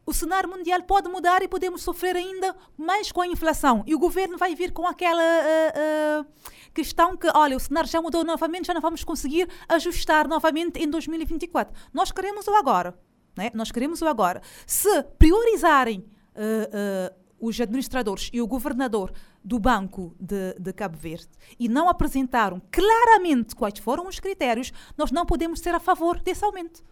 o 0.06 0.14
cenário 0.14 0.48
mundial 0.48 0.80
pode 0.84 1.08
mudar 1.08 1.42
e 1.42 1.48
podemos 1.48 1.82
sofrer 1.82 2.14
ainda 2.14 2.54
mais 2.78 3.10
com 3.10 3.20
a 3.20 3.26
inflação. 3.26 3.82
E 3.84 3.94
o 3.94 3.98
governo 3.98 4.38
vai 4.38 4.54
vir 4.54 4.72
com 4.72 4.86
aquela 4.86 5.20
uh, 5.20 6.22
uh, 6.22 6.26
questão 6.72 7.16
que, 7.16 7.28
olha, 7.34 7.56
o 7.56 7.60
cenário 7.60 7.90
já 7.90 8.00
mudou 8.00 8.24
novamente, 8.24 8.68
já 8.68 8.74
não 8.74 8.80
vamos 8.80 9.02
conseguir 9.02 9.48
ajustar 9.68 10.28
novamente 10.28 10.80
em 10.80 10.88
2024. 10.88 11.76
Nós 11.92 12.12
queremos 12.12 12.46
o 12.46 12.54
agora. 12.54 12.96
Né? 13.36 13.50
Nós 13.52 13.72
queremos 13.72 14.00
o 14.00 14.06
agora. 14.06 14.40
Se 14.64 15.02
priorizarem 15.18 16.06
uh, 16.36 17.14
os 17.40 17.60
administradores 17.60 18.30
e 18.32 18.40
o 18.40 18.46
governador 18.46 19.12
do 19.44 19.58
Banco 19.58 20.14
de, 20.20 20.54
de, 20.58 20.72
Cabo 20.72 20.96
Verde 20.96 21.28
e 21.58 21.68
não 21.68 21.88
apresentaram 21.88 22.62
claramente 22.70 23.54
quais 23.56 23.78
foram 23.78 24.06
os 24.06 24.20
critérios, 24.20 24.72
nós 24.96 25.10
não 25.10 25.26
podemos 25.26 25.60
ser 25.60 25.74
a 25.74 25.80
favor 25.80 26.20
desse 26.20 26.44
aumento. 26.44 26.82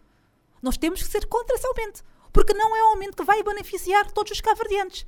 Nós 0.60 0.76
temos 0.76 1.02
que 1.02 1.08
ser 1.08 1.26
contra 1.26 1.54
esse 1.54 1.66
aumento 1.66 2.02
porque 2.34 2.52
não 2.52 2.76
é 2.76 2.82
um 2.82 2.88
aumento 2.88 3.16
que 3.16 3.24
vai 3.24 3.42
beneficiar 3.44 4.10
todos 4.10 4.32
os 4.32 4.40
caverdianos. 4.40 5.06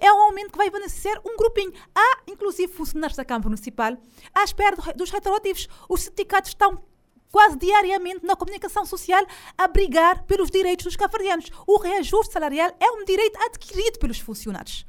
É 0.00 0.12
um 0.12 0.20
aumento 0.22 0.50
que 0.50 0.58
vai 0.58 0.68
beneficiar 0.68 1.18
um 1.24 1.36
grupinho. 1.36 1.72
Há, 1.94 2.22
inclusive, 2.26 2.70
funcionários 2.72 3.16
da 3.16 3.24
Câmara 3.24 3.48
Municipal 3.48 3.96
à 4.34 4.42
espera 4.42 4.76
dos 4.94 5.10
retroativos. 5.10 5.68
Os 5.88 6.02
sindicatos 6.02 6.50
estão 6.50 6.84
quase 7.30 7.56
diariamente 7.56 8.26
na 8.26 8.34
comunicação 8.34 8.84
social 8.84 9.24
a 9.56 9.68
brigar 9.68 10.24
pelos 10.24 10.50
direitos 10.50 10.84
dos 10.84 10.96
caverdianos. 10.96 11.50
O 11.66 11.78
reajuste 11.78 12.32
salarial 12.32 12.76
é 12.80 12.90
um 12.90 13.04
direito 13.04 13.38
adquirido 13.44 14.00
pelos 14.00 14.18
funcionários. 14.18 14.84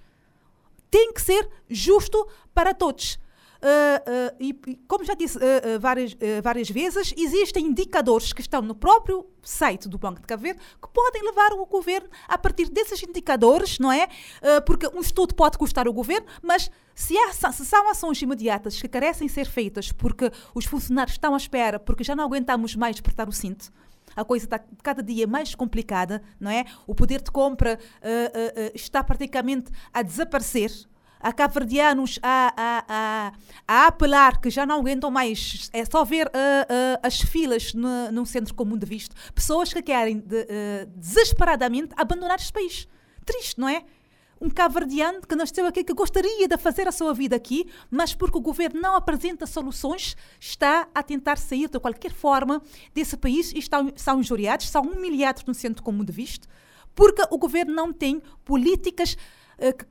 Tem 0.90 1.14
que 1.14 1.22
ser 1.22 1.48
justo 1.70 2.28
para 2.56 2.74
todos. 2.74 3.20
Uh, 3.58 4.32
uh, 4.32 4.36
e, 4.39 4.53
como 4.88 5.03
já 5.03 5.14
disse 5.14 5.38
uh, 5.38 5.80
várias, 5.80 6.16
várias 6.43 6.70
vezes, 6.70 7.14
existem 7.18 7.66
indicadores 7.66 8.32
que 8.32 8.41
estão 8.41 8.62
no 8.62 8.76
próprio 8.76 9.26
site 9.41 9.88
do 9.88 9.97
Banco 9.97 10.22
de 10.22 10.28
Cabo 10.28 10.43
Verde 10.43 10.60
que 10.82 10.89
podem 10.89 11.24
levar 11.24 11.53
o 11.53 11.66
governo 11.66 12.10
a 12.28 12.38
partir 12.38 12.70
desses 12.70 13.01
indicadores, 13.01 13.80
não 13.80 13.91
é? 13.91 14.08
porque 14.66 14.88
um 14.88 14.99
estudo 14.99 15.34
pode 15.34 15.58
custar 15.58 15.88
o 15.88 15.93
governo, 15.93 16.28
mas 16.41 16.70
se, 16.93 17.18
há, 17.18 17.32
se 17.32 17.66
são 17.66 17.89
ações 17.89 18.22
imediatas 18.22 18.80
que 18.82 18.88
carecem 18.88 19.28
ser 19.28 19.45
feitas 19.45 19.91
porque 19.91 20.30
os 20.53 20.66
funcionários 20.66 21.14
estão 21.14 21.34
à 21.34 21.38
espera, 21.38 21.80
porque 21.80 22.03
já 22.03 22.16
não 22.16 22.26
aguentamos 22.26 22.76
mais 22.76 22.99
apertar 22.99 23.30
o 23.30 23.32
cinto, 23.32 23.72
a 24.16 24.26
coisa 24.26 24.45
está 24.45 24.60
cada 24.84 25.01
dia 25.01 25.26
mais 25.26 25.55
complicada, 25.55 26.22
não 26.39 26.51
é? 26.51 26.66
O 26.86 26.93
poder 26.93 27.22
de 27.22 27.32
compra 27.32 27.80
está 28.74 29.03
praticamente 29.03 29.72
a 29.93 30.01
desaparecer 30.01 30.72
a 31.20 31.34
cabo-verdianos 31.34 32.20
a, 32.22 32.53
a, 32.55 32.86
a, 32.88 33.34
a, 33.68 33.88
apelar 33.88 34.39
que 34.39 34.49
já 34.49 34.65
não 34.65 34.80
aguentam 34.80 35.09
mais, 35.11 35.70
é 35.74 35.84
só 35.86 36.03
ver 36.03 36.28
uh, 36.28 36.30
uh, 36.30 36.99
as 37.03 37.22
filas 37.22 37.74
num 38.11 38.26
centro 38.26 38.53
comum 38.53 38.78
de 38.78 38.86
visto, 38.86 39.15
pessoas 39.34 39.74
que 39.74 39.82
querem 39.82 40.20
de, 40.20 40.41
uh, 40.41 40.86
desesperadamente 40.95 41.93
abandonar 41.97 42.38
este 42.38 42.53
país. 42.53 42.88
Triste, 43.26 43.59
não 43.59 43.68
é? 43.68 43.84
Um 44.39 44.49
cabo-verdiano 44.49 45.22
que 45.22 45.36
nasceu 45.36 45.65
aqui, 45.65 45.84
que 45.84 45.93
gostaria 45.93 46.47
de 46.47 46.57
fazer 46.57 46.88
a 46.88 46.91
sua 46.91 47.11
vida 47.11 47.36
aqui, 47.36 47.68
mas 47.89 48.13
porque 48.13 48.38
o 48.38 48.41
governo 48.41 48.80
não 48.80 48.95
apresenta 48.95 49.47
soluções, 49.47 50.15
está 50.39 50.88
a 50.93 51.01
tentar 51.01 51.38
sair 51.38 51.68
de 51.68 51.80
qualquer 51.80 52.11
forma 52.11 52.61
desse 52.93 53.18
país 53.18 53.51
e 53.51 53.57
estão, 53.57 53.91
são 53.95 54.20
injuriados, 54.20 54.70
são 54.70 54.84
humilhados 54.84 55.43
no 55.45 55.55
centro 55.55 55.82
comum 55.82 56.03
de 56.03 56.13
visto, 56.13 56.47
porque 56.93 57.24
o 57.32 57.38
governo 57.38 57.74
não 57.74 57.91
tem 57.91 58.22
políticas 58.45 59.18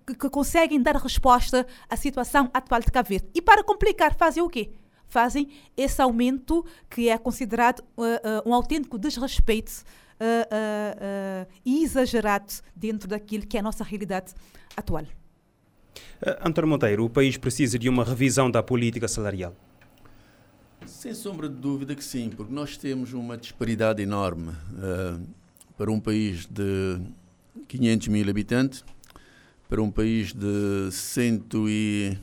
que, 0.06 0.14
que, 0.14 0.30
conseguem 0.30 0.80
dar 0.80 0.96
resposta 0.96 1.66
à 1.90 1.96
situação 1.96 2.48
atual 2.54 2.80
de 2.80 2.86
Cabo 2.86 3.08
Verde. 3.08 3.28
E 3.34 3.42
para 3.42 3.64
complicar, 3.64 4.14
fazem 4.14 4.42
o 4.42 4.48
quê? 4.48 4.70
Fazem 5.08 5.48
esse 5.76 6.00
aumento 6.00 6.64
que 6.90 7.08
é 7.08 7.18
considerado 7.18 7.80
uh, 7.96 8.02
uh, 8.02 8.48
um 8.48 8.54
autêntico 8.54 8.98
desrespeito 8.98 9.72
uh, 10.20 11.46
e 11.64 11.82
exagerado 11.82 12.52
dentro 12.74 13.08
daquilo 13.08 13.46
que 13.46 13.56
é 13.56 13.60
a 13.60 13.62
nossa 13.62 13.84
realidade 13.84 14.34
atual. 14.76 15.04
António 16.42 16.68
Monteiro, 16.68 17.04
o 17.04 17.10
país 17.10 17.36
precisa 17.36 17.78
de 17.78 17.88
uma 17.88 18.04
revisão 18.04 18.50
da 18.50 18.62
política 18.62 19.06
salarial? 19.06 19.54
Sem 20.86 21.14
sombra 21.14 21.48
de 21.48 21.56
dúvida 21.56 21.94
que 21.94 22.04
sim, 22.04 22.30
porque 22.30 22.52
nós 22.52 22.76
temos 22.76 23.12
uma 23.12 23.36
disparidade 23.36 24.02
enorme 24.02 24.52
para 25.76 25.90
um 25.90 26.00
país 26.00 26.46
de 26.46 27.00
500 27.68 28.08
mil 28.08 28.28
habitantes 28.28 28.84
para 29.68 29.82
um 29.82 29.90
país 29.90 30.32
de 30.32 30.90
cento 30.90 31.68
e, 31.68 32.16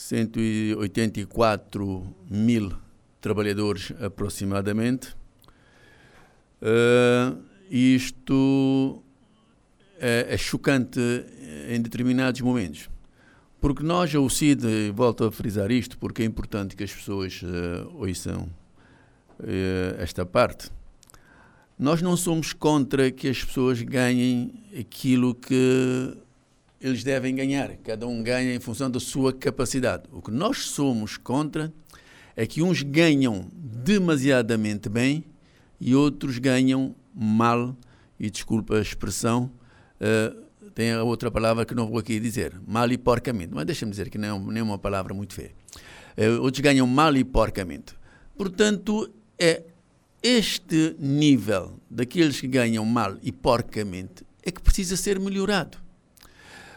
184 0.00 2.16
mil 2.28 2.72
trabalhadores 3.20 3.92
aproximadamente. 4.00 5.14
Uh, 6.62 7.42
isto 7.70 9.02
é, 9.98 10.26
é, 10.30 10.38
chocante 10.38 10.98
em 11.68 11.80
determinados 11.80 12.40
momentos. 12.40 12.88
Porque 13.60 13.82
nós, 13.82 14.14
a 14.14 14.20
UCID, 14.20 14.90
volto 14.94 15.24
a 15.24 15.30
frisar 15.30 15.70
isto, 15.70 15.98
porque 15.98 16.22
é 16.22 16.24
importante 16.24 16.74
que 16.74 16.82
as 16.82 16.92
pessoas 16.92 17.42
uh, 17.42 17.94
ouçam 17.94 18.48
uh, 19.38 19.96
esta 19.98 20.24
parte 20.24 20.70
nós 21.80 22.02
não 22.02 22.14
somos 22.14 22.52
contra 22.52 23.10
que 23.10 23.26
as 23.26 23.42
pessoas 23.42 23.80
ganhem 23.80 24.52
aquilo 24.78 25.34
que 25.34 26.14
eles 26.78 27.02
devem 27.02 27.34
ganhar. 27.34 27.74
Cada 27.78 28.06
um 28.06 28.22
ganha 28.22 28.54
em 28.54 28.60
função 28.60 28.90
da 28.90 29.00
sua 29.00 29.32
capacidade. 29.32 30.02
O 30.12 30.20
que 30.20 30.30
nós 30.30 30.66
somos 30.66 31.16
contra 31.16 31.72
é 32.36 32.46
que 32.46 32.60
uns 32.60 32.82
ganham 32.82 33.48
demasiadamente 33.54 34.90
bem 34.90 35.24
e 35.80 35.94
outros 35.94 36.36
ganham 36.36 36.94
mal, 37.14 37.74
e 38.18 38.28
desculpa 38.28 38.76
a 38.76 38.82
expressão, 38.82 39.50
uh, 40.02 40.70
tem 40.74 40.92
a 40.92 41.02
outra 41.02 41.30
palavra 41.30 41.64
que 41.64 41.74
não 41.74 41.86
vou 41.86 41.98
aqui 41.98 42.20
dizer, 42.20 42.60
mal 42.66 42.92
e 42.92 42.98
porcamente, 42.98 43.54
mas 43.54 43.64
deixa-me 43.64 43.90
dizer 43.90 44.10
que 44.10 44.18
não 44.18 44.52
é 44.54 44.62
uma 44.62 44.78
palavra 44.78 45.14
muito 45.14 45.32
feia. 45.32 45.52
Uh, 46.14 46.42
outros 46.42 46.60
ganham 46.60 46.86
mal 46.86 47.16
e 47.16 47.24
porcamente. 47.24 47.94
Portanto, 48.36 49.10
é 49.38 49.62
este 50.22 50.96
nível 50.98 51.80
daqueles 51.90 52.40
que 52.40 52.46
ganham 52.46 52.84
mal 52.84 53.16
e 53.22 53.32
porcamente 53.32 54.24
é 54.42 54.50
que 54.50 54.60
precisa 54.60 54.96
ser 54.96 55.18
melhorado. 55.18 55.78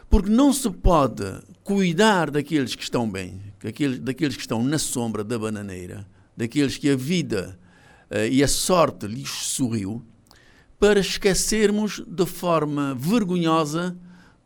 Porque 0.10 0.30
não 0.30 0.54
se 0.54 0.70
pode 0.70 1.24
cuidar 1.64 2.30
daqueles 2.30 2.76
que 2.76 2.84
estão 2.84 3.10
bem, 3.10 3.42
daqueles, 3.62 4.00
daqueles 4.00 4.36
que 4.36 4.42
estão 4.42 4.64
na 4.64 4.78
sombra 4.78 5.24
da 5.24 5.40
bananeira, 5.40 6.08
daqueles 6.38 6.78
que 6.78 6.90
a 6.90 6.96
vida 6.96 7.60
uh, 8.12 8.28
e 8.32 8.44
a 8.44 8.48
sorte 8.48 9.08
lhes 9.08 9.30
sorriu, 9.30 10.06
para 10.80 11.00
esquecermos 11.00 12.02
de 12.06 12.26
forma 12.26 12.94
vergonhosa 12.96 13.98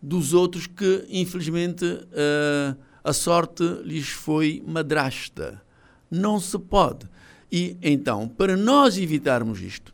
dos 0.01 0.33
outros 0.33 0.67
que, 0.67 1.05
infelizmente, 1.09 1.83
uh, 1.85 2.77
a 3.03 3.11
sorte 3.13 3.63
lhes 3.83 4.09
foi 4.09 4.63
madrasta. 4.65 5.61
Não 6.09 6.39
se 6.39 6.57
pode. 6.59 7.07
E 7.51 7.77
então, 7.81 8.27
para 8.27 8.57
nós 8.57 8.97
evitarmos 8.97 9.61
isto, 9.61 9.93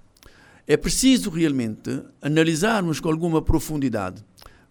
é 0.66 0.78
preciso 0.78 1.30
realmente 1.30 2.02
analisarmos 2.22 3.00
com 3.00 3.10
alguma 3.10 3.42
profundidade, 3.42 4.24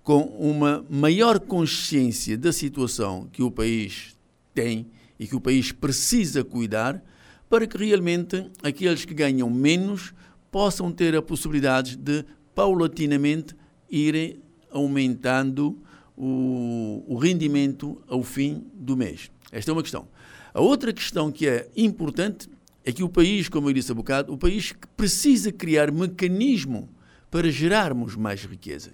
com 0.03 0.23
uma 0.23 0.85
maior 0.89 1.39
consciência 1.39 2.37
da 2.37 2.53
situação 2.53 3.29
que 3.31 3.43
o 3.43 3.51
país 3.51 4.17
tem 4.55 4.87
e 5.19 5.27
que 5.27 5.37
o 5.37 5.41
país 5.41 5.71
precisa 5.71 6.43
cuidar, 6.43 7.03
para 7.49 7.67
que 7.67 7.77
realmente 7.77 8.51
aqueles 8.63 9.05
que 9.05 9.15
ganham 9.15 9.49
menos 9.51 10.13
possam 10.51 10.91
ter 10.91 11.15
a 11.15 11.23
possibilidade 11.23 11.97
de, 11.97 12.25
paulatinamente, 12.55 13.55
irem 13.91 14.41
aumentando 14.71 15.79
o, 16.17 17.05
o 17.07 17.17
rendimento 17.17 18.01
ao 18.09 18.23
fim 18.23 18.65
do 18.75 18.97
mês. 18.97 19.31
Esta 19.51 19.71
é 19.71 19.73
uma 19.73 19.83
questão. 19.83 20.09
A 20.55 20.61
outra 20.61 20.93
questão 20.93 21.31
que 21.31 21.47
é 21.47 21.69
importante 21.77 22.49
é 22.85 22.93
que 22.93 23.03
o 23.03 23.09
país, 23.09 23.49
como 23.49 23.69
eu 23.69 23.73
disse 23.73 23.93
há 23.93 23.95
bocado, 23.95 24.33
o 24.33 24.39
país 24.39 24.75
precisa 24.97 25.53
criar 25.53 25.93
mecanismo 25.93 26.89
para 27.31 27.51
gerarmos 27.51 28.17
mais 28.17 28.45
riqueza. 28.45 28.91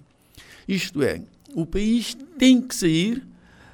Isto 0.66 1.02
é, 1.02 1.22
o 1.54 1.64
país 1.64 2.16
tem 2.38 2.60
que 2.60 2.74
sair 2.74 3.26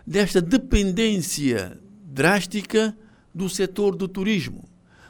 desta 0.06 0.40
dependência 0.40 1.78
drástica 2.04 2.96
do 3.34 3.48
setor 3.48 3.96
do 3.96 4.06
turismo. 4.06 4.64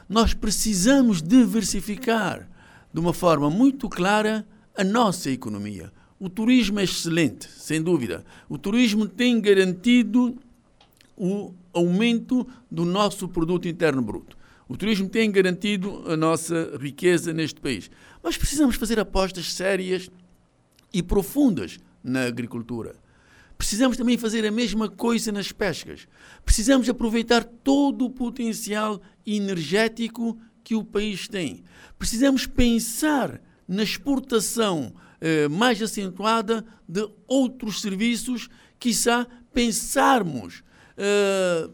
Nós 0.09 0.33
precisamos 0.33 1.21
diversificar 1.21 2.49
de 2.91 2.99
uma 2.99 3.13
forma 3.13 3.49
muito 3.49 3.87
clara 3.87 4.45
a 4.75 4.83
nossa 4.83 5.29
economia. 5.29 5.91
O 6.19 6.29
turismo 6.29 6.79
é 6.79 6.83
excelente, 6.83 7.47
sem 7.49 7.81
dúvida. 7.81 8.25
O 8.49 8.57
turismo 8.57 9.07
tem 9.07 9.39
garantido 9.39 10.35
o 11.15 11.53
aumento 11.73 12.47
do 12.71 12.85
nosso 12.85 13.27
produto 13.27 13.67
interno 13.67 14.01
bruto. 14.01 14.37
O 14.67 14.75
turismo 14.75 15.07
tem 15.07 15.31
garantido 15.31 16.03
a 16.07 16.17
nossa 16.17 16.75
riqueza 16.79 17.31
neste 17.31 17.61
país. 17.61 17.89
Mas 18.23 18.37
precisamos 18.37 18.75
fazer 18.75 18.99
apostas 18.99 19.53
sérias 19.53 20.09
e 20.93 21.03
profundas 21.03 21.77
na 22.03 22.25
agricultura. 22.25 22.95
Precisamos 23.57 23.95
também 23.95 24.17
fazer 24.17 24.45
a 24.45 24.51
mesma 24.51 24.89
coisa 24.89 25.31
nas 25.31 25.51
pescas. 25.51 26.07
Precisamos 26.43 26.89
aproveitar 26.89 27.43
todo 27.43 28.05
o 28.05 28.09
potencial 28.09 29.01
energético 29.25 30.37
que 30.63 30.75
o 30.75 30.83
país 30.83 31.27
tem. 31.27 31.63
Precisamos 31.97 32.47
pensar 32.47 33.39
na 33.67 33.83
exportação 33.83 34.93
eh, 35.21 35.47
mais 35.47 35.81
acentuada 35.81 36.65
de 36.87 37.07
outros 37.27 37.81
serviços, 37.81 38.49
quiçá 38.79 39.25
pensarmos, 39.53 40.63
eh, 40.97 41.69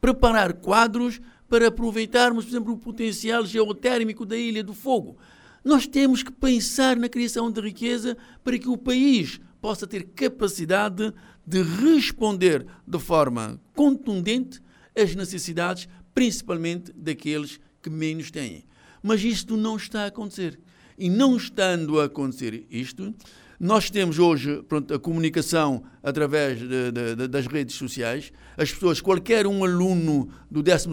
preparar 0.00 0.54
quadros 0.54 1.20
para 1.48 1.68
aproveitarmos, 1.68 2.44
por 2.44 2.50
exemplo, 2.50 2.72
o 2.72 2.78
potencial 2.78 3.44
geotérmico 3.46 4.24
da 4.24 4.36
Ilha 4.36 4.62
do 4.62 4.74
Fogo. 4.74 5.16
Nós 5.64 5.86
temos 5.86 6.22
que 6.22 6.30
pensar 6.30 6.96
na 6.96 7.08
criação 7.08 7.50
de 7.50 7.60
riqueza 7.60 8.16
para 8.44 8.58
que 8.58 8.68
o 8.68 8.76
país 8.76 9.40
possa 9.60 9.86
ter 9.86 10.04
capacidade 10.14 11.12
de 11.44 11.62
responder 11.62 12.66
de 12.86 12.98
forma 12.98 13.60
contundente 13.74 14.60
às 14.96 15.14
necessidades, 15.14 15.88
principalmente 16.14 16.92
daqueles 16.92 17.60
que 17.82 17.90
menos 17.90 18.30
têm. 18.30 18.64
Mas 19.02 19.22
isto 19.22 19.56
não 19.56 19.76
está 19.76 20.04
a 20.04 20.06
acontecer. 20.06 20.58
E 20.98 21.10
não 21.10 21.36
estando 21.36 22.00
a 22.00 22.04
acontecer 22.04 22.66
isto, 22.70 23.14
nós 23.58 23.90
temos 23.90 24.18
hoje 24.18 24.62
pronto, 24.68 24.92
a 24.92 24.98
comunicação 24.98 25.82
através 26.02 26.58
de, 26.58 26.92
de, 26.92 27.16
de, 27.16 27.28
das 27.28 27.46
redes 27.46 27.74
sociais. 27.74 28.32
As 28.56 28.70
pessoas, 28.72 29.00
qualquer 29.00 29.46
um 29.46 29.64
aluno 29.64 30.28
do 30.50 30.62
12 30.62 30.88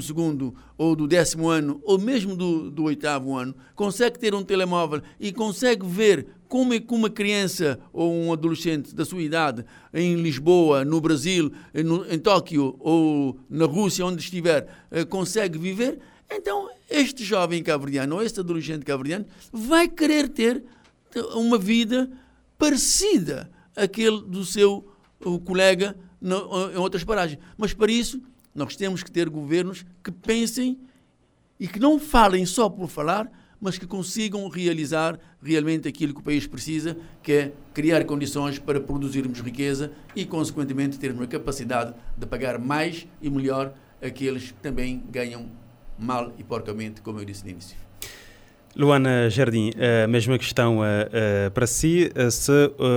ou 0.78 0.95
do 0.95 1.07
décimo 1.07 1.49
ano, 1.49 1.82
ou 1.84 1.99
mesmo 1.99 2.36
do, 2.36 2.84
oitavo 2.84 3.36
ano, 3.36 3.55
consegue 3.76 4.18
ter 4.18 4.34
um 4.34 4.43
telemóvel 4.43 5.01
e 5.20 5.32
consegue 5.32 5.86
ver 5.86 6.28
como 6.47 6.74
é 6.74 6.80
que 6.80 6.93
uma 6.93 7.09
criança 7.09 7.80
ou 7.91 8.14
um 8.14 8.32
adolescente 8.32 8.93
da 8.93 9.03
sua 9.03 9.22
idade, 9.22 9.66
em 9.93 10.16
Lisboa, 10.16 10.86
no 10.86 11.01
Brasil, 11.01 11.51
no, 11.74 12.05
em 12.11 12.20
Tóquio 12.20 12.76
ou 12.80 13.39
na 13.49 13.66
Rússia, 13.66 14.05
onde 14.05 14.22
estiver, 14.22 14.68
eh, 14.91 15.03
consegue 15.03 15.57
viver. 15.57 15.99
Então, 16.32 16.70
este 16.89 17.24
jovem 17.24 17.61
caverdiano 17.64 18.16
ou 18.16 18.22
este 18.22 18.39
adolescente 18.39 18.86
caverdiano 18.86 19.26
vai 19.51 19.88
querer 19.88 20.30
ter 20.30 20.64
uma 21.36 21.57
vida 21.57 22.09
parecida 22.57 23.49
àquele 23.75 24.21
do 24.21 24.45
seu 24.45 24.87
colega 25.45 25.95
em 26.21 26.77
outras 26.77 27.03
paragens. 27.03 27.39
Mas 27.57 27.73
para 27.73 27.91
isso, 27.91 28.21
nós 28.53 28.75
temos 28.75 29.03
que 29.03 29.11
ter 29.11 29.29
governos 29.29 29.85
que 30.03 30.11
pensem 30.11 30.79
e 31.59 31.67
que 31.67 31.79
não 31.79 31.99
falem 31.99 32.45
só 32.45 32.69
por 32.69 32.87
falar, 32.87 33.31
mas 33.59 33.77
que 33.77 33.87
consigam 33.87 34.47
realizar 34.49 35.17
realmente 35.41 35.87
aquilo 35.87 36.13
que 36.13 36.19
o 36.19 36.23
país 36.23 36.45
precisa, 36.45 36.97
que 37.21 37.31
é 37.31 37.53
criar 37.73 38.03
condições 38.03 38.59
para 38.59 38.81
produzirmos 38.81 39.39
riqueza 39.39 39.91
e, 40.13 40.25
consequentemente, 40.25 40.99
termos 40.99 41.23
a 41.23 41.27
capacidade 41.27 41.93
de 42.17 42.25
pagar 42.25 42.59
mais 42.59 43.07
e 43.21 43.29
melhor 43.29 43.73
aqueles 44.01 44.51
que 44.51 44.59
também 44.59 45.01
ganham 45.09 45.49
mal 45.97 46.33
e 46.37 46.43
porcamente, 46.43 47.01
como 47.01 47.19
eu 47.19 47.25
disse 47.25 47.45
no 47.45 47.51
início. 47.51 47.77
Luana 48.76 49.30
Jardim, 49.30 49.71
a 50.03 50.07
mesma 50.07 50.38
questão 50.38 50.80
para 51.53 51.67
si, 51.67 52.11
se 52.32 52.51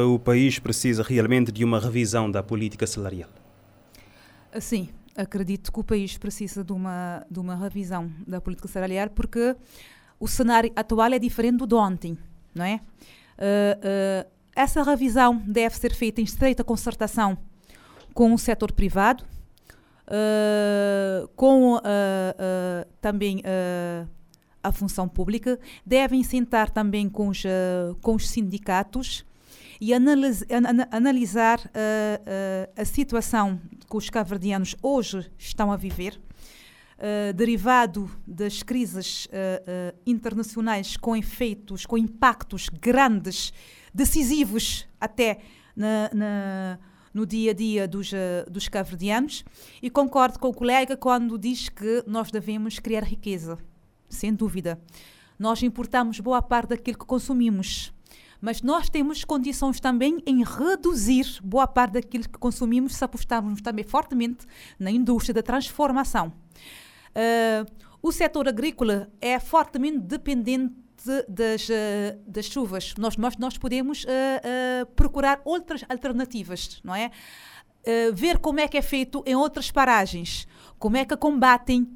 o 0.07 0.19
país 0.19 0.59
precisa 0.59 1.03
realmente 1.03 1.53
de 1.53 1.65
uma 1.65 1.79
revisão 1.79 2.31
da 2.31 2.43
política 2.43 2.87
salarial. 2.87 3.29
Sim, 4.59 4.89
acredito 5.15 5.73
que 5.73 5.81
o 5.81 5.85
país 5.85 6.17
precisa 6.17 6.65
de 6.65 6.73
uma, 6.73 7.25
de 7.31 7.39
uma 7.39 7.57
revisão 7.57 8.11
da 8.27 8.41
política 8.41 8.69
salarial 8.69 9.11
porque 9.11 9.55
o 10.19 10.27
cenário 10.27 10.73
atual 10.75 11.13
é 11.13 11.19
diferente 11.19 11.59
do 11.59 11.67
de 11.67 11.75
ontem, 11.75 12.19
não 12.55 12.65
é? 12.65 12.81
Uh, 13.39 14.25
uh, 14.25 14.31
essa 14.55 14.83
revisão 14.83 15.37
deve 15.47 15.77
ser 15.77 15.95
feita 15.95 16.21
em 16.21 16.25
estreita 16.25 16.65
concertação 16.65 17.37
com 18.15 18.33
o 18.33 18.39
setor 18.39 18.73
privado, 18.73 19.25
uh, 20.09 21.29
com 21.37 21.79
também 23.03 23.43
a 24.69 24.73
função 24.73 25.09
pública, 25.09 25.59
devem 25.85 26.23
sentar 26.23 26.71
também 26.71 27.09
com 27.09 27.29
os, 27.29 27.43
com 28.01 28.15
os 28.15 28.29
sindicatos 28.29 29.25
e 29.81 29.93
analis, 29.93 30.43
an, 30.43 30.87
analisar 30.91 31.61
a 32.77 32.85
situação 32.85 33.61
que 33.89 33.97
os 33.97 34.09
caverdianos 34.09 34.75
hoje 34.83 35.31
estão 35.39 35.71
a 35.71 35.77
viver 35.77 36.19
uh, 36.97 37.33
derivado 37.33 38.11
das 38.27 38.63
crises 38.63 39.27
uh, 39.27 39.29
uh, 39.31 39.99
internacionais 40.07 40.97
com 40.97 41.17
efeitos, 41.17 41.87
com 41.87 41.97
impactos 41.97 42.69
grandes, 42.69 43.53
decisivos 43.93 44.87
até 45.01 45.39
na, 45.75 46.11
na, 46.13 46.79
no 47.13 47.27
dia 47.27 47.51
a 47.51 47.55
dia 47.55 47.89
dos, 47.89 48.13
dos 48.51 48.69
caverdianos. 48.69 49.45
E 49.83 49.89
concordo 49.89 50.39
com 50.39 50.49
o 50.49 50.55
colega 50.55 50.97
quando 50.97 51.39
diz 51.39 51.69
que 51.69 52.05
nós 52.07 52.31
devemos 52.31 52.79
criar 52.79 53.05
riqueza, 53.05 53.59
sem 54.09 54.35
dúvida. 54.35 54.81
Nós 55.39 55.63
importamos 55.63 56.21
boa 56.21 56.41
parte 56.41 56.71
daquilo 56.71 56.99
que 56.99 57.05
consumimos 57.05 57.93
mas 58.41 58.63
nós 58.63 58.89
temos 58.89 59.25
condições 59.25 59.81
também 59.81 60.23
em 60.27 60.45
reduzir 60.45 61.27
boa 61.43 61.67
parte 61.67 61.95
daquilo 61.95 62.25
que 62.25 62.39
consumimos 62.39 62.95
se 62.95 63.05
apostarmos 63.05 63.61
também 63.61 63.85
fortemente 63.85 64.47
na 64.79 64.91
indústria 64.91 65.35
da 65.35 65.43
transformação. 65.43 66.33
Uh, 67.17 67.67
o 68.03 68.13
setor 68.13 68.49
agrícola 68.49 69.11
é 69.21 69.41
fortemente 69.41 69.99
dependente 69.99 70.75
das, 71.29 71.69
uh, 71.69 71.73
das 72.27 72.47
chuvas. 72.47 72.95
Nós, 72.99 73.17
nós, 73.17 73.37
nós 73.37 73.59
podemos 73.59 74.05
uh, 74.05 74.87
procurar 74.95 75.41
outras 75.45 75.85
alternativas, 75.89 76.81
não 76.85 76.95
é? 76.95 77.11
ver 78.15 78.39
como 78.39 78.59
é 78.59 78.67
que 78.67 78.77
é 78.77 78.83
feito 78.83 79.23
em 79.25 79.37
outras 79.37 79.71
paragens, 79.71 80.49
como 80.77 80.97
é 80.97 81.05
que 81.05 81.17
combatem 81.17 81.89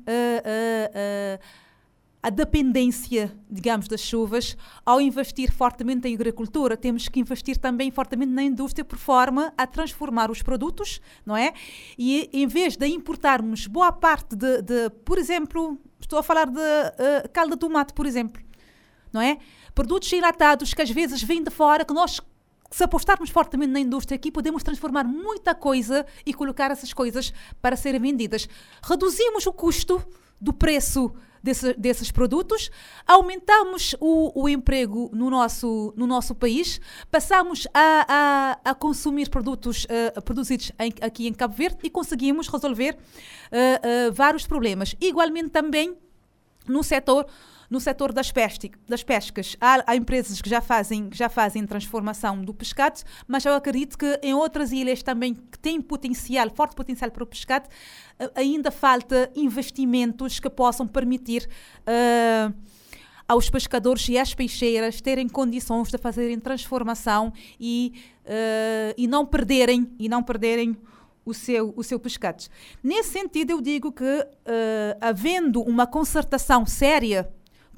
a 2.23 2.29
dependência, 2.29 3.35
digamos, 3.51 3.89
das 3.89 4.01
chuvas, 4.01 4.57
ao 4.85 5.01
investir 5.01 5.53
fortemente 5.53 6.07
em 6.07 6.15
agricultura, 6.15 6.77
temos 6.77 7.09
que 7.09 7.19
investir 7.21 7.57
também 7.57 7.91
fortemente 7.91 8.33
na 8.33 8.43
indústria 8.43 8.85
por 8.85 8.99
forma 8.99 9.53
a 9.57 9.67
transformar 9.67 10.31
os 10.31 10.43
produtos, 10.43 11.01
não 11.25 11.37
é? 11.37 11.55
E 11.99 12.29
em 12.33 12.47
vez 12.47 12.77
de 12.77 12.87
importarmos 12.89 13.67
boa 13.67 13.91
parte 13.91 14.37
de, 14.37 14.61
de 14.61 14.91
por 15.05 15.19
exemplo, 15.19 15.81
Estou 16.01 16.19
a 16.19 16.23
falar 16.23 16.47
de 16.47 16.59
uh, 16.59 17.29
calda 17.33 17.55
de 17.55 17.61
tomate, 17.61 17.93
por 17.93 18.07
exemplo. 18.07 18.43
Não 19.13 19.21
é? 19.21 19.39
Produtos 19.75 20.13
enlatados 20.13 20.73
que 20.73 20.83
às 20.83 20.91
vezes 20.91 21.23
vêm 21.23 21.43
de 21.43 21.51
fora, 21.51 21.85
que 21.85 21.93
nós 21.93 22.21
se 22.71 22.85
apostarmos 22.85 23.31
fortemente 23.31 23.73
na 23.73 23.81
indústria 23.81 24.17
aqui, 24.17 24.31
podemos 24.31 24.63
transformar 24.63 25.05
muita 25.05 25.55
coisa 25.55 26.07
e 26.25 26.33
colocar 26.33 26.71
essas 26.71 26.93
coisas 26.93 27.33
para 27.61 27.77
serem 27.77 28.01
vendidas. 28.01 28.49
Reduzimos 28.83 29.47
o 29.47 29.53
custo 29.53 30.03
do 30.41 30.53
preço 30.53 31.13
desse, 31.43 31.75
desses 31.75 32.11
produtos, 32.11 32.71
aumentamos 33.07 33.95
o, 34.01 34.43
o, 34.43 34.49
emprego 34.49 35.11
no 35.13 35.31
nosso, 35.31 35.93
no 35.97 36.07
nosso 36.07 36.35
país, 36.35 36.81
passamos 37.11 37.67
a, 37.73 38.59
a, 38.65 38.71
a 38.71 38.75
consumir 38.75 39.29
produtos 39.29 39.85
uh, 39.85 40.23
produzidos 40.23 40.73
em, 40.79 40.93
aqui 41.01 41.27
em 41.27 41.33
Cabo 41.33 41.55
Verde 41.55 41.79
e 41.83 41.91
conseguimos 41.91 42.49
resolver 42.49 42.97
uh, 42.97 44.13
vários 44.13 44.47
problemas. 44.47 44.95
Igualmente 45.01 45.51
também 45.51 45.97
no 46.67 46.83
setor 46.83 47.27
no 47.71 47.81
setor 47.81 48.13
das, 48.13 48.33
das 48.89 49.03
pescas, 49.05 49.57
há, 49.61 49.85
há, 49.87 49.97
empresas 49.97 50.43
que 50.43 50.51
já 50.51 50.61
fazem, 50.61 51.09
já 51.13 51.29
fazem 51.29 51.65
transformação 51.65 52.43
do 52.43 52.53
pescado, 52.53 53.01
mas 53.29 53.45
eu 53.45 53.55
acredito 53.55 53.97
que 53.97 54.19
em 54.23 54.35
outras 54.35 54.73
ilhas 54.73 55.03
também 55.03 55.35
que 55.35 55.59
têm 55.59 55.81
potencial, 55.81 56.51
forte 56.51 56.75
potencial 56.75 57.11
para 57.13 57.23
o 57.23 57.27
pescado, 57.27 57.69
ainda 58.35 58.71
falta 58.71 59.31
investimentos 59.37 60.41
que 60.41 60.51
possam 60.51 60.87
permitir 60.87 61.49
uh, 61.83 62.53
aos 63.29 63.49
pescadores 63.49 64.09
e 64.09 64.19
às 64.19 64.35
peixeiras 64.35 65.01
terem 65.01 65.29
condições 65.29 65.89
de 65.89 65.97
fazerem 65.99 66.41
transformação 66.41 67.33
e, 67.61 67.93
uh, 68.27 68.95
e 68.97 69.07
não 69.07 69.25
perderem 69.25 69.89
e 69.99 70.09
não 70.09 70.23
perderem 70.23 70.77
o 71.25 71.33
seu, 71.33 71.73
o 71.77 71.85
seu 71.85 72.01
pescado. 72.01 72.45
Nesse 72.83 73.11
sentido, 73.11 73.51
eu 73.51 73.61
digo 73.61 73.93
que, 73.93 74.05
uh, 74.05 74.27
havendo 75.01 75.63
uma 75.63 75.87
concertação 75.87 76.67
séria 76.67 77.31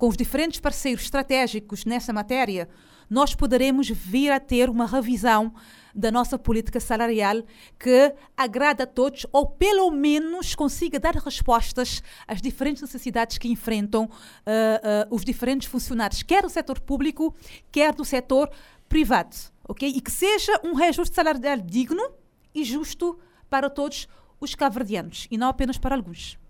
com 0.03 0.09
os 0.09 0.17
diferentes 0.17 0.59
parceiros 0.59 1.05
estratégicos 1.05 1.85
nessa 1.85 2.13
matéria, 2.13 2.69
nós 3.09 3.37
poderemos 3.37 3.89
vir 3.89 4.33
a 4.33 4.41
ter 4.41 4.69
uma 4.69 4.85
revisão 4.85 5.55
da 5.95 6.11
nossa 6.11 6.37
política 6.37 6.81
salarial 6.81 7.45
que 7.79 8.13
agrada 8.37 8.83
a 8.83 8.87
todos 8.87 9.25
ou 9.31 9.47
pelo 9.47 9.89
menos 9.93 10.57
consiga 10.57 10.99
dar 10.99 11.15
respostas 11.15 12.03
às 12.27 12.43
diferentes 12.43 12.83
necessidades 12.83 13.39
que 13.39 13.47
enfrentam 13.47 14.07
uh, 14.07 14.09
uh, 14.09 15.15
os 15.15 15.25
diferentes 15.25 15.69
funcionários, 15.69 16.25
quer 16.25 16.43
do 16.43 16.51
setor 16.51 16.81
público, 16.81 17.33
quer 17.71 17.95
do 17.95 18.05
setor 18.05 18.51
privado, 18.89 19.37
ok? 19.69 19.89
E 19.89 20.01
que 20.01 20.11
seja 20.11 20.61
um 20.65 20.75
reajuste 20.75 21.15
salarial 21.15 21.59
digno 21.59 22.11
e 22.53 22.65
justo 22.65 23.21
para 23.49 23.71
todos 23.71 24.09
os 24.41 24.53
cabo-verdianos 24.57 25.29
e 25.31 25.39
não 25.39 25.47
apenas 25.47 25.79
para 25.79 25.95
alguns. 25.95 26.42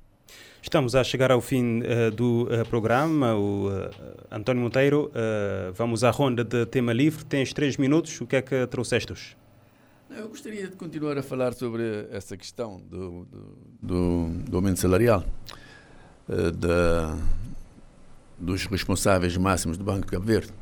Estamos 0.62 0.94
a 0.94 1.02
chegar 1.02 1.32
ao 1.32 1.40
fim 1.40 1.80
uh, 1.80 2.10
do 2.12 2.44
uh, 2.44 2.64
programa. 2.68 3.34
O 3.34 3.68
uh, 3.68 3.90
António 4.30 4.62
Monteiro, 4.62 5.10
vamos 5.74 6.04
à 6.04 6.10
ronda 6.10 6.44
de 6.44 6.64
tema 6.66 6.92
livre. 6.92 7.24
Tens 7.24 7.52
três 7.52 7.76
minutos. 7.76 8.20
O 8.20 8.26
que 8.26 8.36
é 8.36 8.42
que 8.42 8.66
trouxeste 8.68 9.12
hoje? 9.12 9.36
Eu 10.16 10.28
gostaria 10.28 10.68
de 10.68 10.76
continuar 10.76 11.18
a 11.18 11.22
falar 11.22 11.52
sobre 11.54 12.06
essa 12.12 12.36
questão 12.36 12.80
do, 12.88 13.24
do, 13.24 13.58
do, 13.82 14.28
do 14.50 14.56
aumento 14.56 14.78
salarial 14.78 15.24
da, 16.28 17.18
dos 18.38 18.66
responsáveis 18.66 19.36
máximos 19.36 19.76
do 19.76 19.84
Banco 19.84 20.02
de 20.02 20.12
Cabo 20.12 20.24
Verde 20.24 20.52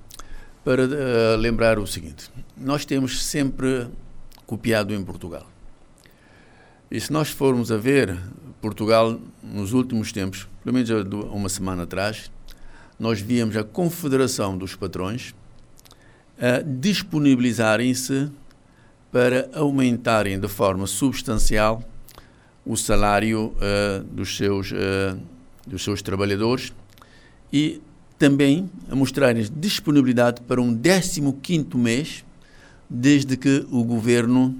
para 0.64 0.86
lembrar 1.36 1.78
o 1.78 1.86
seguinte: 1.86 2.30
nós 2.56 2.84
temos 2.84 3.24
sempre 3.24 3.88
copiado 4.46 4.94
em 4.94 5.04
Portugal. 5.04 5.46
E 6.90 7.00
se 7.00 7.12
nós 7.12 7.28
formos 7.28 7.70
a 7.70 7.76
ver, 7.76 8.18
Portugal, 8.60 9.20
nos 9.44 9.72
últimos 9.72 10.10
tempos, 10.10 10.48
pelo 10.64 10.74
menos 10.74 10.90
uma 11.32 11.48
semana 11.48 11.84
atrás, 11.84 12.32
nós 12.98 13.20
víamos 13.20 13.56
a 13.56 13.62
Confederação 13.62 14.58
dos 14.58 14.74
Patrões 14.74 15.32
disponibilizarem-se 16.66 18.28
para 19.12 19.48
aumentarem 19.54 20.40
de 20.40 20.48
forma 20.48 20.86
substancial 20.86 21.80
o 22.66 22.76
salário 22.76 23.54
uh, 23.56 24.02
dos, 24.04 24.36
seus, 24.36 24.72
uh, 24.72 25.20
dos 25.66 25.84
seus 25.84 26.02
trabalhadores 26.02 26.72
e 27.52 27.80
também 28.18 28.68
a 28.90 28.96
mostrarem 28.96 29.48
disponibilidade 29.54 30.40
para 30.42 30.60
um 30.60 30.76
15º 30.76 31.76
mês 31.76 32.24
desde 32.88 33.36
que 33.36 33.64
o 33.70 33.84
governo 33.84 34.56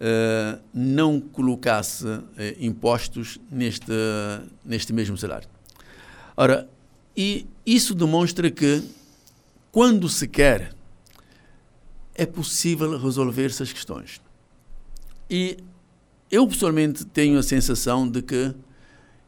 uh, 0.00 0.60
não 0.72 1.20
colocasse 1.20 2.06
uh, 2.06 2.28
impostos 2.58 3.38
neste, 3.50 3.92
neste 4.64 4.92
mesmo 4.92 5.16
salário. 5.16 5.48
Ora, 6.36 6.68
e 7.16 7.46
isso 7.66 7.94
demonstra 7.94 8.50
que, 8.50 8.82
quando 9.70 10.08
se 10.08 10.26
quer, 10.26 10.74
é 12.14 12.24
possível 12.24 12.98
resolver 12.98 13.46
essas 13.46 13.72
questões. 13.72 14.20
E 15.28 15.58
eu 16.30 16.46
pessoalmente 16.46 17.04
tenho 17.04 17.38
a 17.38 17.42
sensação 17.42 18.08
de 18.08 18.22
que 18.22 18.54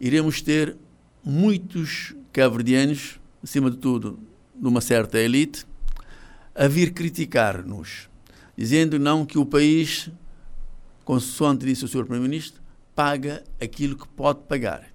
iremos 0.01 0.41
ter 0.41 0.77
muitos 1.25 2.15
cabo-verdianos, 2.33 3.21
acima 3.43 3.71
de 3.71 3.77
tudo, 3.77 4.19
de 4.55 4.67
uma 4.67 4.81
certa 4.81 5.19
elite, 5.19 5.65
a 6.55 6.67
vir 6.67 6.93
criticar-nos, 6.93 8.09
dizendo 8.57 8.99
não 8.99 9.25
que 9.25 9.39
o 9.39 9.47
país 9.47 10.11
consoante 11.05 11.65
disse 11.65 11.85
o 11.85 11.89
Sr. 11.89 12.05
Primeiro-Ministro, 12.05 12.61
paga 12.95 13.43
aquilo 13.61 13.97
que 13.97 14.07
pode 14.09 14.41
pagar. 14.43 14.93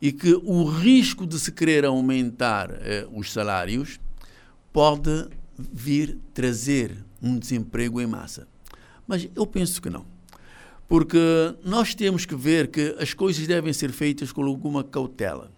E 0.00 0.12
que 0.12 0.34
o 0.34 0.64
risco 0.64 1.26
de 1.26 1.38
se 1.38 1.50
querer 1.50 1.84
aumentar 1.84 2.70
eh, 2.70 3.06
os 3.12 3.32
salários 3.32 3.98
pode 4.72 5.28
vir 5.56 6.18
trazer 6.34 6.96
um 7.22 7.38
desemprego 7.38 8.00
em 8.00 8.06
massa. 8.06 8.46
Mas 9.06 9.28
eu 9.34 9.46
penso 9.46 9.80
que 9.80 9.88
não. 9.88 10.04
Porque 10.86 11.18
nós 11.64 11.94
temos 11.94 12.26
que 12.26 12.34
ver 12.34 12.68
que 12.68 12.94
as 12.98 13.14
coisas 13.14 13.46
devem 13.46 13.72
ser 13.72 13.92
feitas 13.92 14.30
com 14.32 14.44
alguma 14.44 14.84
cautela. 14.84 15.50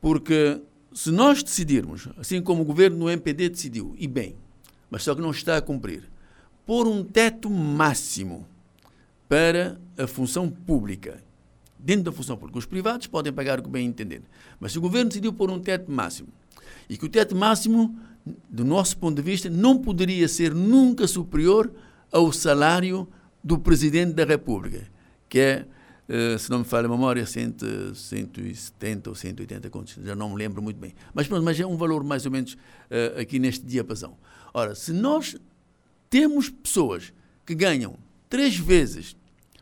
Porque 0.00 0.60
se 0.92 1.10
nós 1.10 1.42
decidirmos, 1.42 2.08
assim 2.16 2.42
como 2.42 2.62
o 2.62 2.64
governo 2.64 2.98
do 2.98 3.10
MPD 3.10 3.50
decidiu, 3.50 3.94
e 3.98 4.08
bem, 4.08 4.36
mas 4.90 5.04
só 5.04 5.14
que 5.14 5.20
não 5.20 5.30
está 5.30 5.56
a 5.56 5.62
cumprir, 5.62 6.10
pôr 6.66 6.86
um 6.88 7.04
teto 7.04 7.48
máximo 7.48 8.46
para 9.28 9.80
a 9.96 10.06
função 10.06 10.48
pública. 10.48 11.22
Dentro 11.78 12.04
da 12.04 12.12
função 12.12 12.36
pública. 12.36 12.58
Os 12.58 12.66
privados 12.66 13.06
podem 13.06 13.32
pagar 13.32 13.60
o 13.60 13.62
que 13.62 13.68
bem 13.68 13.86
entender. 13.86 14.22
Mas 14.58 14.72
se 14.72 14.78
o 14.78 14.80
governo 14.80 15.10
decidiu 15.10 15.32
pôr 15.32 15.50
um 15.50 15.60
teto 15.60 15.90
máximo, 15.90 16.28
e 16.88 16.96
que 16.96 17.04
o 17.04 17.08
teto 17.08 17.36
máximo, 17.36 17.96
do 18.48 18.64
nosso 18.64 18.96
ponto 18.96 19.16
de 19.16 19.22
vista, 19.22 19.48
não 19.48 19.78
poderia 19.78 20.26
ser 20.26 20.54
nunca 20.54 21.06
superior 21.06 21.70
ao 22.10 22.32
salário 22.32 23.06
do 23.44 23.58
Presidente 23.58 24.14
da 24.14 24.24
República, 24.24 24.88
que 25.28 25.38
é, 25.38 25.66
eh, 26.08 26.38
se 26.38 26.50
não 26.50 26.60
me 26.60 26.64
falha 26.64 26.86
a 26.86 26.90
memória, 26.90 27.24
170 27.24 29.10
ou 29.10 29.14
180 29.14 29.70
contos, 29.70 29.98
já 30.02 30.14
não 30.16 30.30
me 30.30 30.36
lembro 30.36 30.62
muito 30.62 30.80
bem. 30.80 30.94
Mas, 31.14 31.28
mas 31.28 31.60
é 31.60 31.66
um 31.66 31.76
valor 31.76 32.02
mais 32.02 32.24
ou 32.24 32.32
menos 32.32 32.54
uh, 32.54 33.20
aqui 33.20 33.38
neste 33.38 33.64
diapasão. 33.64 34.16
Ora, 34.52 34.74
se 34.74 34.92
nós 34.92 35.36
temos 36.10 36.48
pessoas 36.48 37.12
que 37.44 37.54
ganham 37.54 37.96
três 38.28 38.56
vezes 38.56 39.16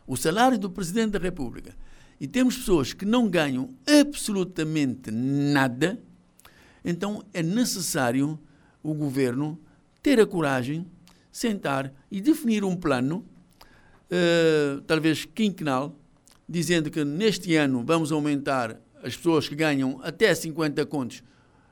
o 0.05 0.15
salário 0.15 0.57
do 0.57 0.69
Presidente 0.69 1.11
da 1.11 1.19
República 1.19 1.75
e 2.19 2.27
temos 2.27 2.57
pessoas 2.57 2.93
que 2.93 3.05
não 3.05 3.29
ganham 3.29 3.73
absolutamente 3.85 5.11
nada, 5.11 6.01
então 6.83 7.23
é 7.33 7.43
necessário 7.43 8.39
o 8.81 8.93
governo 8.93 9.59
ter 10.01 10.19
a 10.19 10.25
coragem, 10.25 10.87
sentar 11.31 11.93
e 12.09 12.21
definir 12.21 12.63
um 12.63 12.75
plano, 12.75 13.25
uh, 14.09 14.81
talvez 14.81 15.25
quinquenal, 15.25 15.95
dizendo 16.47 16.89
que 16.89 17.03
neste 17.03 17.55
ano 17.55 17.83
vamos 17.85 18.11
aumentar 18.11 18.79
as 19.03 19.15
pessoas 19.15 19.47
que 19.47 19.55
ganham 19.55 19.99
até 20.01 20.33
50 20.33 20.85
contos 20.85 21.19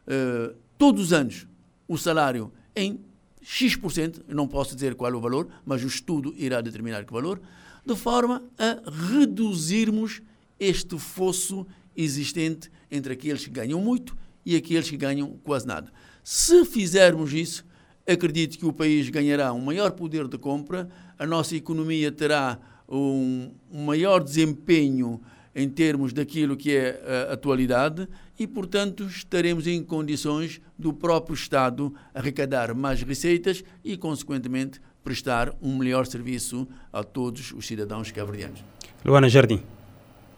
uh, 0.07 0.55
todos 0.77 1.05
os 1.05 1.13
anos 1.13 1.47
o 1.87 1.97
salário 1.97 2.51
em 2.75 2.99
X%, 3.47 4.25
não 4.27 4.47
posso 4.47 4.73
dizer 4.73 4.95
qual 4.95 5.13
é 5.13 5.15
o 5.15 5.21
valor, 5.21 5.47
mas 5.63 5.83
o 5.83 5.87
estudo 5.87 6.33
irá 6.35 6.61
determinar 6.61 7.05
que 7.05 7.13
valor, 7.13 7.39
de 7.85 7.95
forma 7.95 8.43
a 8.57 8.81
reduzirmos 8.89 10.19
este 10.59 10.97
fosso 10.97 11.65
existente 11.95 12.71
entre 12.89 13.13
aqueles 13.13 13.45
que 13.45 13.51
ganham 13.51 13.79
muito 13.79 14.17
e 14.43 14.55
aqueles 14.55 14.89
que 14.89 14.97
ganham 14.97 15.37
quase 15.43 15.67
nada. 15.67 15.93
Se 16.23 16.65
fizermos 16.65 17.33
isso, 17.33 17.63
acredito 18.07 18.57
que 18.57 18.65
o 18.65 18.73
país 18.73 19.09
ganhará 19.09 19.53
um 19.53 19.61
maior 19.61 19.91
poder 19.91 20.27
de 20.27 20.39
compra, 20.39 20.89
a 21.19 21.25
nossa 21.27 21.55
economia 21.55 22.11
terá 22.11 22.59
um, 22.89 23.51
maior 23.71 24.23
desempenho 24.23 25.21
em 25.55 25.69
termos 25.69 26.11
daquilo 26.11 26.57
que 26.57 26.75
é 26.75 27.29
a 27.29 27.33
atualidade 27.33 28.07
e, 28.37 28.45
portanto, 28.45 29.05
estaremos 29.05 29.65
em 29.65 29.81
condições 29.81 30.59
do 30.77 30.91
próprio 30.91 31.33
Estado 31.33 31.93
arrecadar 32.13 32.75
mais 32.75 33.01
receitas 33.01 33.63
e, 33.83 33.95
consequentemente, 33.95 34.81
prestar 35.01 35.53
um 35.61 35.77
melhor 35.77 36.05
serviço 36.05 36.67
a 36.91 37.03
todos 37.03 37.53
os 37.53 37.65
cidadãos 37.65 38.11
cabo-verdianos. 38.11 38.63
Luana 39.05 39.29
Jardim, 39.29 39.61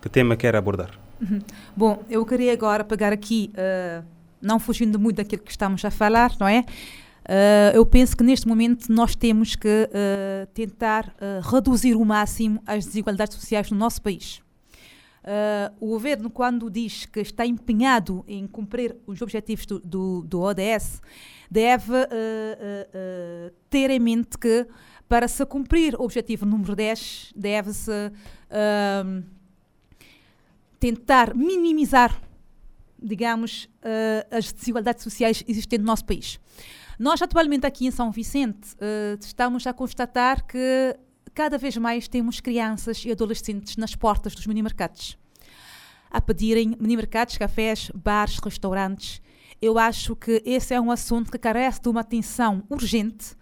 que 0.02 0.10
tema 0.10 0.36
quer 0.36 0.56
abordar? 0.56 0.92
Uhum. 1.20 1.40
Bom, 1.76 2.04
eu 2.10 2.24
queria 2.24 2.54
agora 2.54 2.84
pegar 2.84 3.12
aqui, 3.12 3.52
uh, 3.54 4.06
não 4.40 4.60
fugindo 4.60 5.00
muito 5.00 5.18
daquilo 5.18 5.42
que 5.42 5.50
estamos 5.50 5.84
a 5.84 5.90
falar, 5.90 6.34
não 6.40 6.48
é? 6.48 6.60
Uh, 6.60 7.74
eu 7.74 7.86
penso 7.86 8.16
que 8.16 8.24
neste 8.24 8.48
momento 8.48 8.92
nós 8.92 9.16
temos 9.16 9.56
que 9.56 9.68
uh, 9.68 10.46
tentar 10.54 11.14
reduzir 11.52 11.96
o 11.96 12.06
máximo 12.06 12.62
as 12.66 12.86
desigualdades 12.86 13.36
sociais 13.36 13.72
no 13.72 13.78
nosso 13.78 14.02
país. 14.02 14.42
O 15.80 15.88
governo, 15.88 16.30
quando 16.30 16.70
diz 16.70 17.06
que 17.06 17.20
está 17.20 17.46
empenhado 17.46 18.24
em 18.28 18.48
cumprir 18.48 18.96
os 19.06 19.22
objetivos 19.22 19.66
do, 19.66 19.80
do, 19.80 20.22
do 20.22 20.42
ODS, 20.42 21.02
deve 21.52 21.94
ter 23.70 23.90
em 23.90 24.00
mente 24.00 24.38
que 24.38 24.66
para 25.10 25.28
se 25.28 25.46
cumprir 25.46 25.96
o 25.96 26.04
objetivo 26.04 26.46
número 26.46 26.76
10, 26.76 27.34
deve-se 27.36 28.12
tentar 30.80 31.36
minimizar, 31.36 32.20
digamos, 33.02 33.66
uh, 33.66 34.36
as 34.36 34.52
desigualdades 34.52 35.04
sociais 35.04 35.44
existentes 35.48 35.84
no 35.84 35.88
nosso 35.88 36.06
país. 36.06 36.40
Nós, 37.00 37.22
atualmente, 37.22 37.66
aqui 37.66 37.86
em 37.86 37.92
São 37.92 38.12
Vicente, 38.12 38.74
uh, 38.76 39.18
estamos 39.20 39.66
a 39.68 39.74
constatar 39.74 40.46
que 40.46 40.98
cada 41.38 41.56
vez 41.60 41.78
mais 41.78 42.08
temos 42.08 42.40
crianças 42.40 43.06
e 43.06 43.12
adolescentes 43.12 43.78
nas 43.78 43.96
portas 43.96 44.34
dos 44.34 44.48
minimercados 44.48 45.16
a 46.10 46.20
pedirem 46.20 46.76
minimercados, 46.80 47.38
cafés, 47.38 47.92
bares, 47.94 48.40
restaurantes. 48.40 49.22
Eu 49.62 49.78
acho 49.78 50.16
que 50.16 50.42
esse 50.44 50.74
é 50.74 50.82
um 50.82 50.90
assunto 50.90 51.32
que 51.32 51.38
carece 51.38 51.80
de 51.80 51.90
uma 51.90 52.02
atenção 52.02 52.64
urgente 52.68 53.36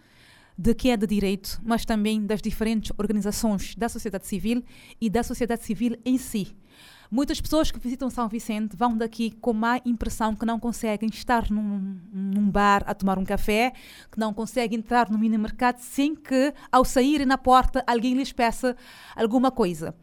de 0.57 0.73
quem 0.73 0.91
é 0.91 0.97
de 0.97 1.07
direito, 1.07 1.61
mas 1.63 1.85
também 1.85 2.25
das 2.25 2.41
diferentes 2.41 2.91
organizações 2.97 3.75
da 3.75 3.87
sociedade 3.87 4.27
civil 4.27 4.61
e 4.99 5.09
da 5.09 5.23
sociedade 5.23 5.63
civil 5.63 5.97
em 6.03 6.17
si. 6.17 6.53
Muitas 7.09 7.39
pessoas 7.39 7.71
que 7.71 7.79
visitam 7.79 8.09
São 8.09 8.27
Vicente 8.27 8.75
vão 8.75 8.97
daqui 8.97 9.31
com 9.31 9.53
má 9.53 9.79
impressão 9.85 10.35
que 10.35 10.45
não 10.45 10.59
conseguem 10.59 11.09
estar 11.09 11.49
num, 11.49 11.99
num 12.11 12.49
bar 12.49 12.83
a 12.85 12.93
tomar 12.93 13.17
um 13.17 13.25
café, 13.25 13.73
que 14.11 14.19
não 14.19 14.33
conseguem 14.33 14.79
entrar 14.79 15.09
no 15.09 15.17
mini 15.17 15.37
mercado 15.37 15.79
sem 15.79 16.15
que, 16.15 16.53
ao 16.71 16.83
saírem 16.83 17.25
na 17.25 17.37
porta, 17.37 17.83
alguém 17.85 18.13
lhes 18.13 18.31
peça 18.31 18.75
alguma 19.15 19.51
coisa. 19.51 19.95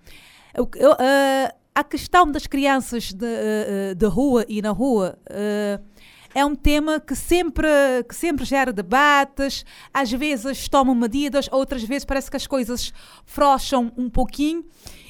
Eu, 0.55 0.69
eu, 0.77 0.93
uh, 0.93 1.55
a 1.75 1.85
questão 1.85 2.31
das 2.31 2.47
crianças 2.47 3.13
de, 3.13 3.27
uh, 3.27 3.95
de 3.95 4.07
rua 4.07 4.45
e 4.49 4.61
na 4.61 4.71
rua. 4.71 5.19
Uh, 5.29 5.92
é 6.35 6.45
um 6.45 6.55
tema 6.55 7.01
que 7.01 7.15
sempre, 7.15 7.69
que 8.09 8.15
sempre 8.15 8.45
gera 8.45 8.73
debates, 8.73 9.65
às 9.93 10.11
vezes 10.11 10.69
tomam 10.69 10.95
medidas, 10.95 11.49
outras 11.51 11.83
vezes 11.83 12.05
parece 12.05 12.31
que 12.31 12.37
as 12.37 12.47
coisas 12.47 12.93
frouxam 13.25 13.93
um 13.97 14.09
pouquinho. 14.09 14.65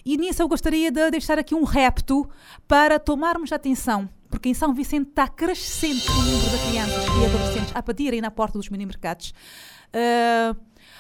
E 0.05 0.17
nisso 0.17 0.43
eu 0.43 0.49
gostaria 0.49 0.91
de 0.91 1.11
deixar 1.11 1.39
aqui 1.39 1.55
um 1.55 1.65
repto 1.65 2.29
para 2.67 2.99
tomarmos 2.99 3.53
atenção, 3.53 4.09
porque 4.29 4.49
em 4.49 4.55
São 4.55 4.75
Vicente 4.75 5.11
está 5.11 5.29
crescente 5.29 6.11
o 6.11 6.15
número 6.15 6.51
de 6.51 6.59
crianças 6.69 7.05
e 7.05 7.25
adolescentes 7.25 7.73
a 7.75 7.83
pedirem 7.83 8.21
na 8.21 8.31
porta 8.31 8.59
dos 8.59 8.69
mini-mercados 8.69 9.33
uh, 9.93 10.57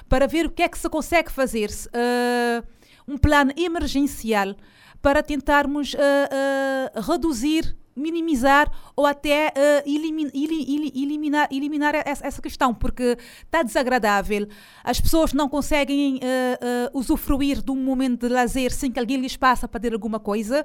para 0.08 0.28
ver 0.28 0.46
o 0.46 0.50
que 0.50 0.62
é 0.62 0.68
que 0.68 0.78
se 0.78 0.88
consegue 0.88 1.32
fazer. 1.32 1.70
Uh, 1.88 2.82
um 3.06 3.18
plano 3.18 3.52
emergencial 3.56 4.54
para 5.00 5.22
tentarmos 5.22 5.94
uh, 5.94 7.00
reduzir 7.00 7.76
minimizar 7.94 8.70
ou 8.96 9.06
até 9.06 9.48
uh, 9.48 9.88
elimin, 9.88 10.30
eliminar, 10.34 11.48
eliminar 11.50 11.94
essa, 11.94 12.26
essa, 12.26 12.42
questão, 12.42 12.74
porque 12.74 13.16
está 13.44 13.62
desagradável. 13.62 14.46
As 14.82 15.00
pessoas 15.00 15.32
não 15.32 15.48
conseguem 15.48 16.16
uh, 16.16 16.18
uh, 16.18 16.98
usufruir 16.98 17.62
de 17.62 17.70
um 17.70 17.76
momento 17.76 18.26
de 18.26 18.32
lazer 18.32 18.72
sem 18.72 18.90
que 18.90 18.98
alguém 18.98 19.18
lhes 19.18 19.36
passe 19.36 19.64
a 19.64 19.68
pedir 19.68 19.92
alguma 19.92 20.18
coisa. 20.18 20.64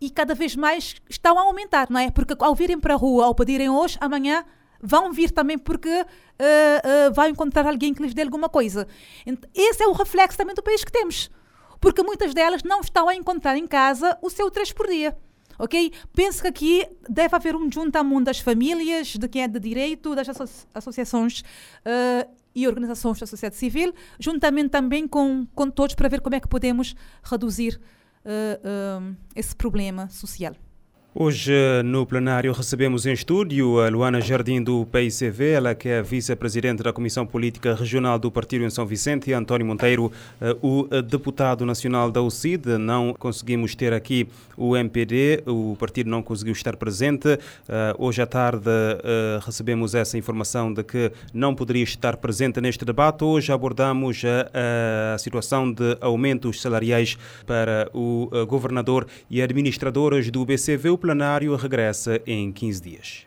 E 0.00 0.10
cada 0.10 0.34
vez 0.34 0.56
mais 0.56 0.96
estão 1.08 1.38
a 1.38 1.42
aumentar, 1.42 1.88
não 1.90 2.00
é? 2.00 2.10
Porque 2.10 2.34
ao 2.38 2.54
virem 2.54 2.78
para 2.78 2.94
a 2.94 2.96
rua, 2.96 3.24
ao 3.24 3.34
pedirem 3.34 3.68
hoje, 3.68 3.96
amanhã 4.00 4.44
vão 4.80 5.12
vir 5.12 5.30
também 5.30 5.56
porque 5.56 5.88
uh, 5.88 6.04
uh, 7.08 7.14
vão 7.14 7.28
encontrar 7.28 7.66
alguém 7.66 7.94
que 7.94 8.02
lhes 8.02 8.12
dê 8.12 8.22
alguma 8.22 8.48
coisa. 8.48 8.88
Esse 9.54 9.84
é 9.84 9.86
o 9.86 9.92
reflexo 9.92 10.36
também 10.36 10.54
do 10.54 10.62
país 10.62 10.82
que 10.82 10.90
temos. 10.90 11.30
Porque 11.80 12.02
muitas 12.02 12.34
delas 12.34 12.62
não 12.64 12.80
estão 12.80 13.08
a 13.08 13.14
encontrar 13.14 13.56
em 13.56 13.66
casa 13.66 14.18
o 14.20 14.30
seu 14.30 14.50
três 14.50 14.72
por 14.72 14.88
dia 14.88 15.16
ok? 15.58 15.92
Penso 16.14 16.42
que 16.42 16.48
aqui 16.48 16.86
deve 17.08 17.34
haver 17.34 17.56
um 17.56 17.70
juntamento 17.70 18.24
das 18.24 18.40
famílias, 18.40 19.08
de 19.08 19.28
quem 19.28 19.42
é 19.42 19.48
de 19.48 19.60
direito, 19.60 20.14
das 20.14 20.28
associações 20.74 21.40
uh, 21.40 22.30
e 22.54 22.66
organizações 22.66 23.18
da 23.18 23.26
sociedade 23.26 23.56
civil, 23.56 23.94
juntamente 24.18 24.70
também 24.70 25.06
com, 25.08 25.46
com 25.54 25.70
todos 25.70 25.94
para 25.94 26.08
ver 26.08 26.20
como 26.20 26.36
é 26.36 26.40
que 26.40 26.48
podemos 26.48 26.94
reduzir 27.22 27.80
uh, 28.24 29.10
uh, 29.10 29.16
esse 29.34 29.54
problema 29.54 30.08
social. 30.08 30.54
Hoje, 31.14 31.52
no 31.84 32.06
plenário, 32.06 32.50
recebemos 32.54 33.04
em 33.04 33.12
estúdio 33.12 33.78
a 33.80 33.90
Luana 33.90 34.18
Jardim 34.18 34.62
do 34.62 34.86
PICV, 34.86 35.50
ela 35.50 35.74
que 35.74 35.86
é 35.86 36.02
vice-presidente 36.02 36.82
da 36.82 36.90
Comissão 36.90 37.26
Política 37.26 37.74
Regional 37.74 38.18
do 38.18 38.30
Partido 38.30 38.64
em 38.64 38.70
São 38.70 38.86
Vicente, 38.86 39.28
e 39.28 39.34
António 39.34 39.66
Monteiro, 39.66 40.10
eh, 40.40 40.56
o 40.62 40.88
deputado 41.02 41.66
nacional 41.66 42.10
da 42.10 42.22
UCID. 42.22 42.78
Não 42.78 43.12
conseguimos 43.12 43.74
ter 43.74 43.92
aqui 43.92 44.26
o 44.56 44.74
MPD, 44.74 45.42
o 45.46 45.76
partido 45.78 46.08
não 46.08 46.22
conseguiu 46.22 46.54
estar 46.54 46.76
presente. 46.76 47.28
Eh, 47.28 47.94
hoje 47.98 48.22
à 48.22 48.26
tarde 48.26 48.70
eh, 48.70 49.38
recebemos 49.44 49.94
essa 49.94 50.16
informação 50.16 50.72
de 50.72 50.82
que 50.82 51.12
não 51.34 51.54
poderia 51.54 51.84
estar 51.84 52.16
presente 52.16 52.58
neste 52.58 52.86
debate. 52.86 53.22
Hoje 53.22 53.52
abordamos 53.52 54.22
a, 54.24 55.18
situação 55.18 55.70
de 55.70 55.98
aumentos 56.00 56.62
salariais 56.62 57.18
para 57.46 57.90
o 57.92 58.30
governador 58.46 59.06
e 59.30 59.42
administradores 59.42 60.30
do 60.30 60.44
BCV 60.46 61.01
plenário 61.02 61.56
regressa 61.56 62.22
em 62.24 62.52
15 62.52 62.80
dias. 62.80 63.26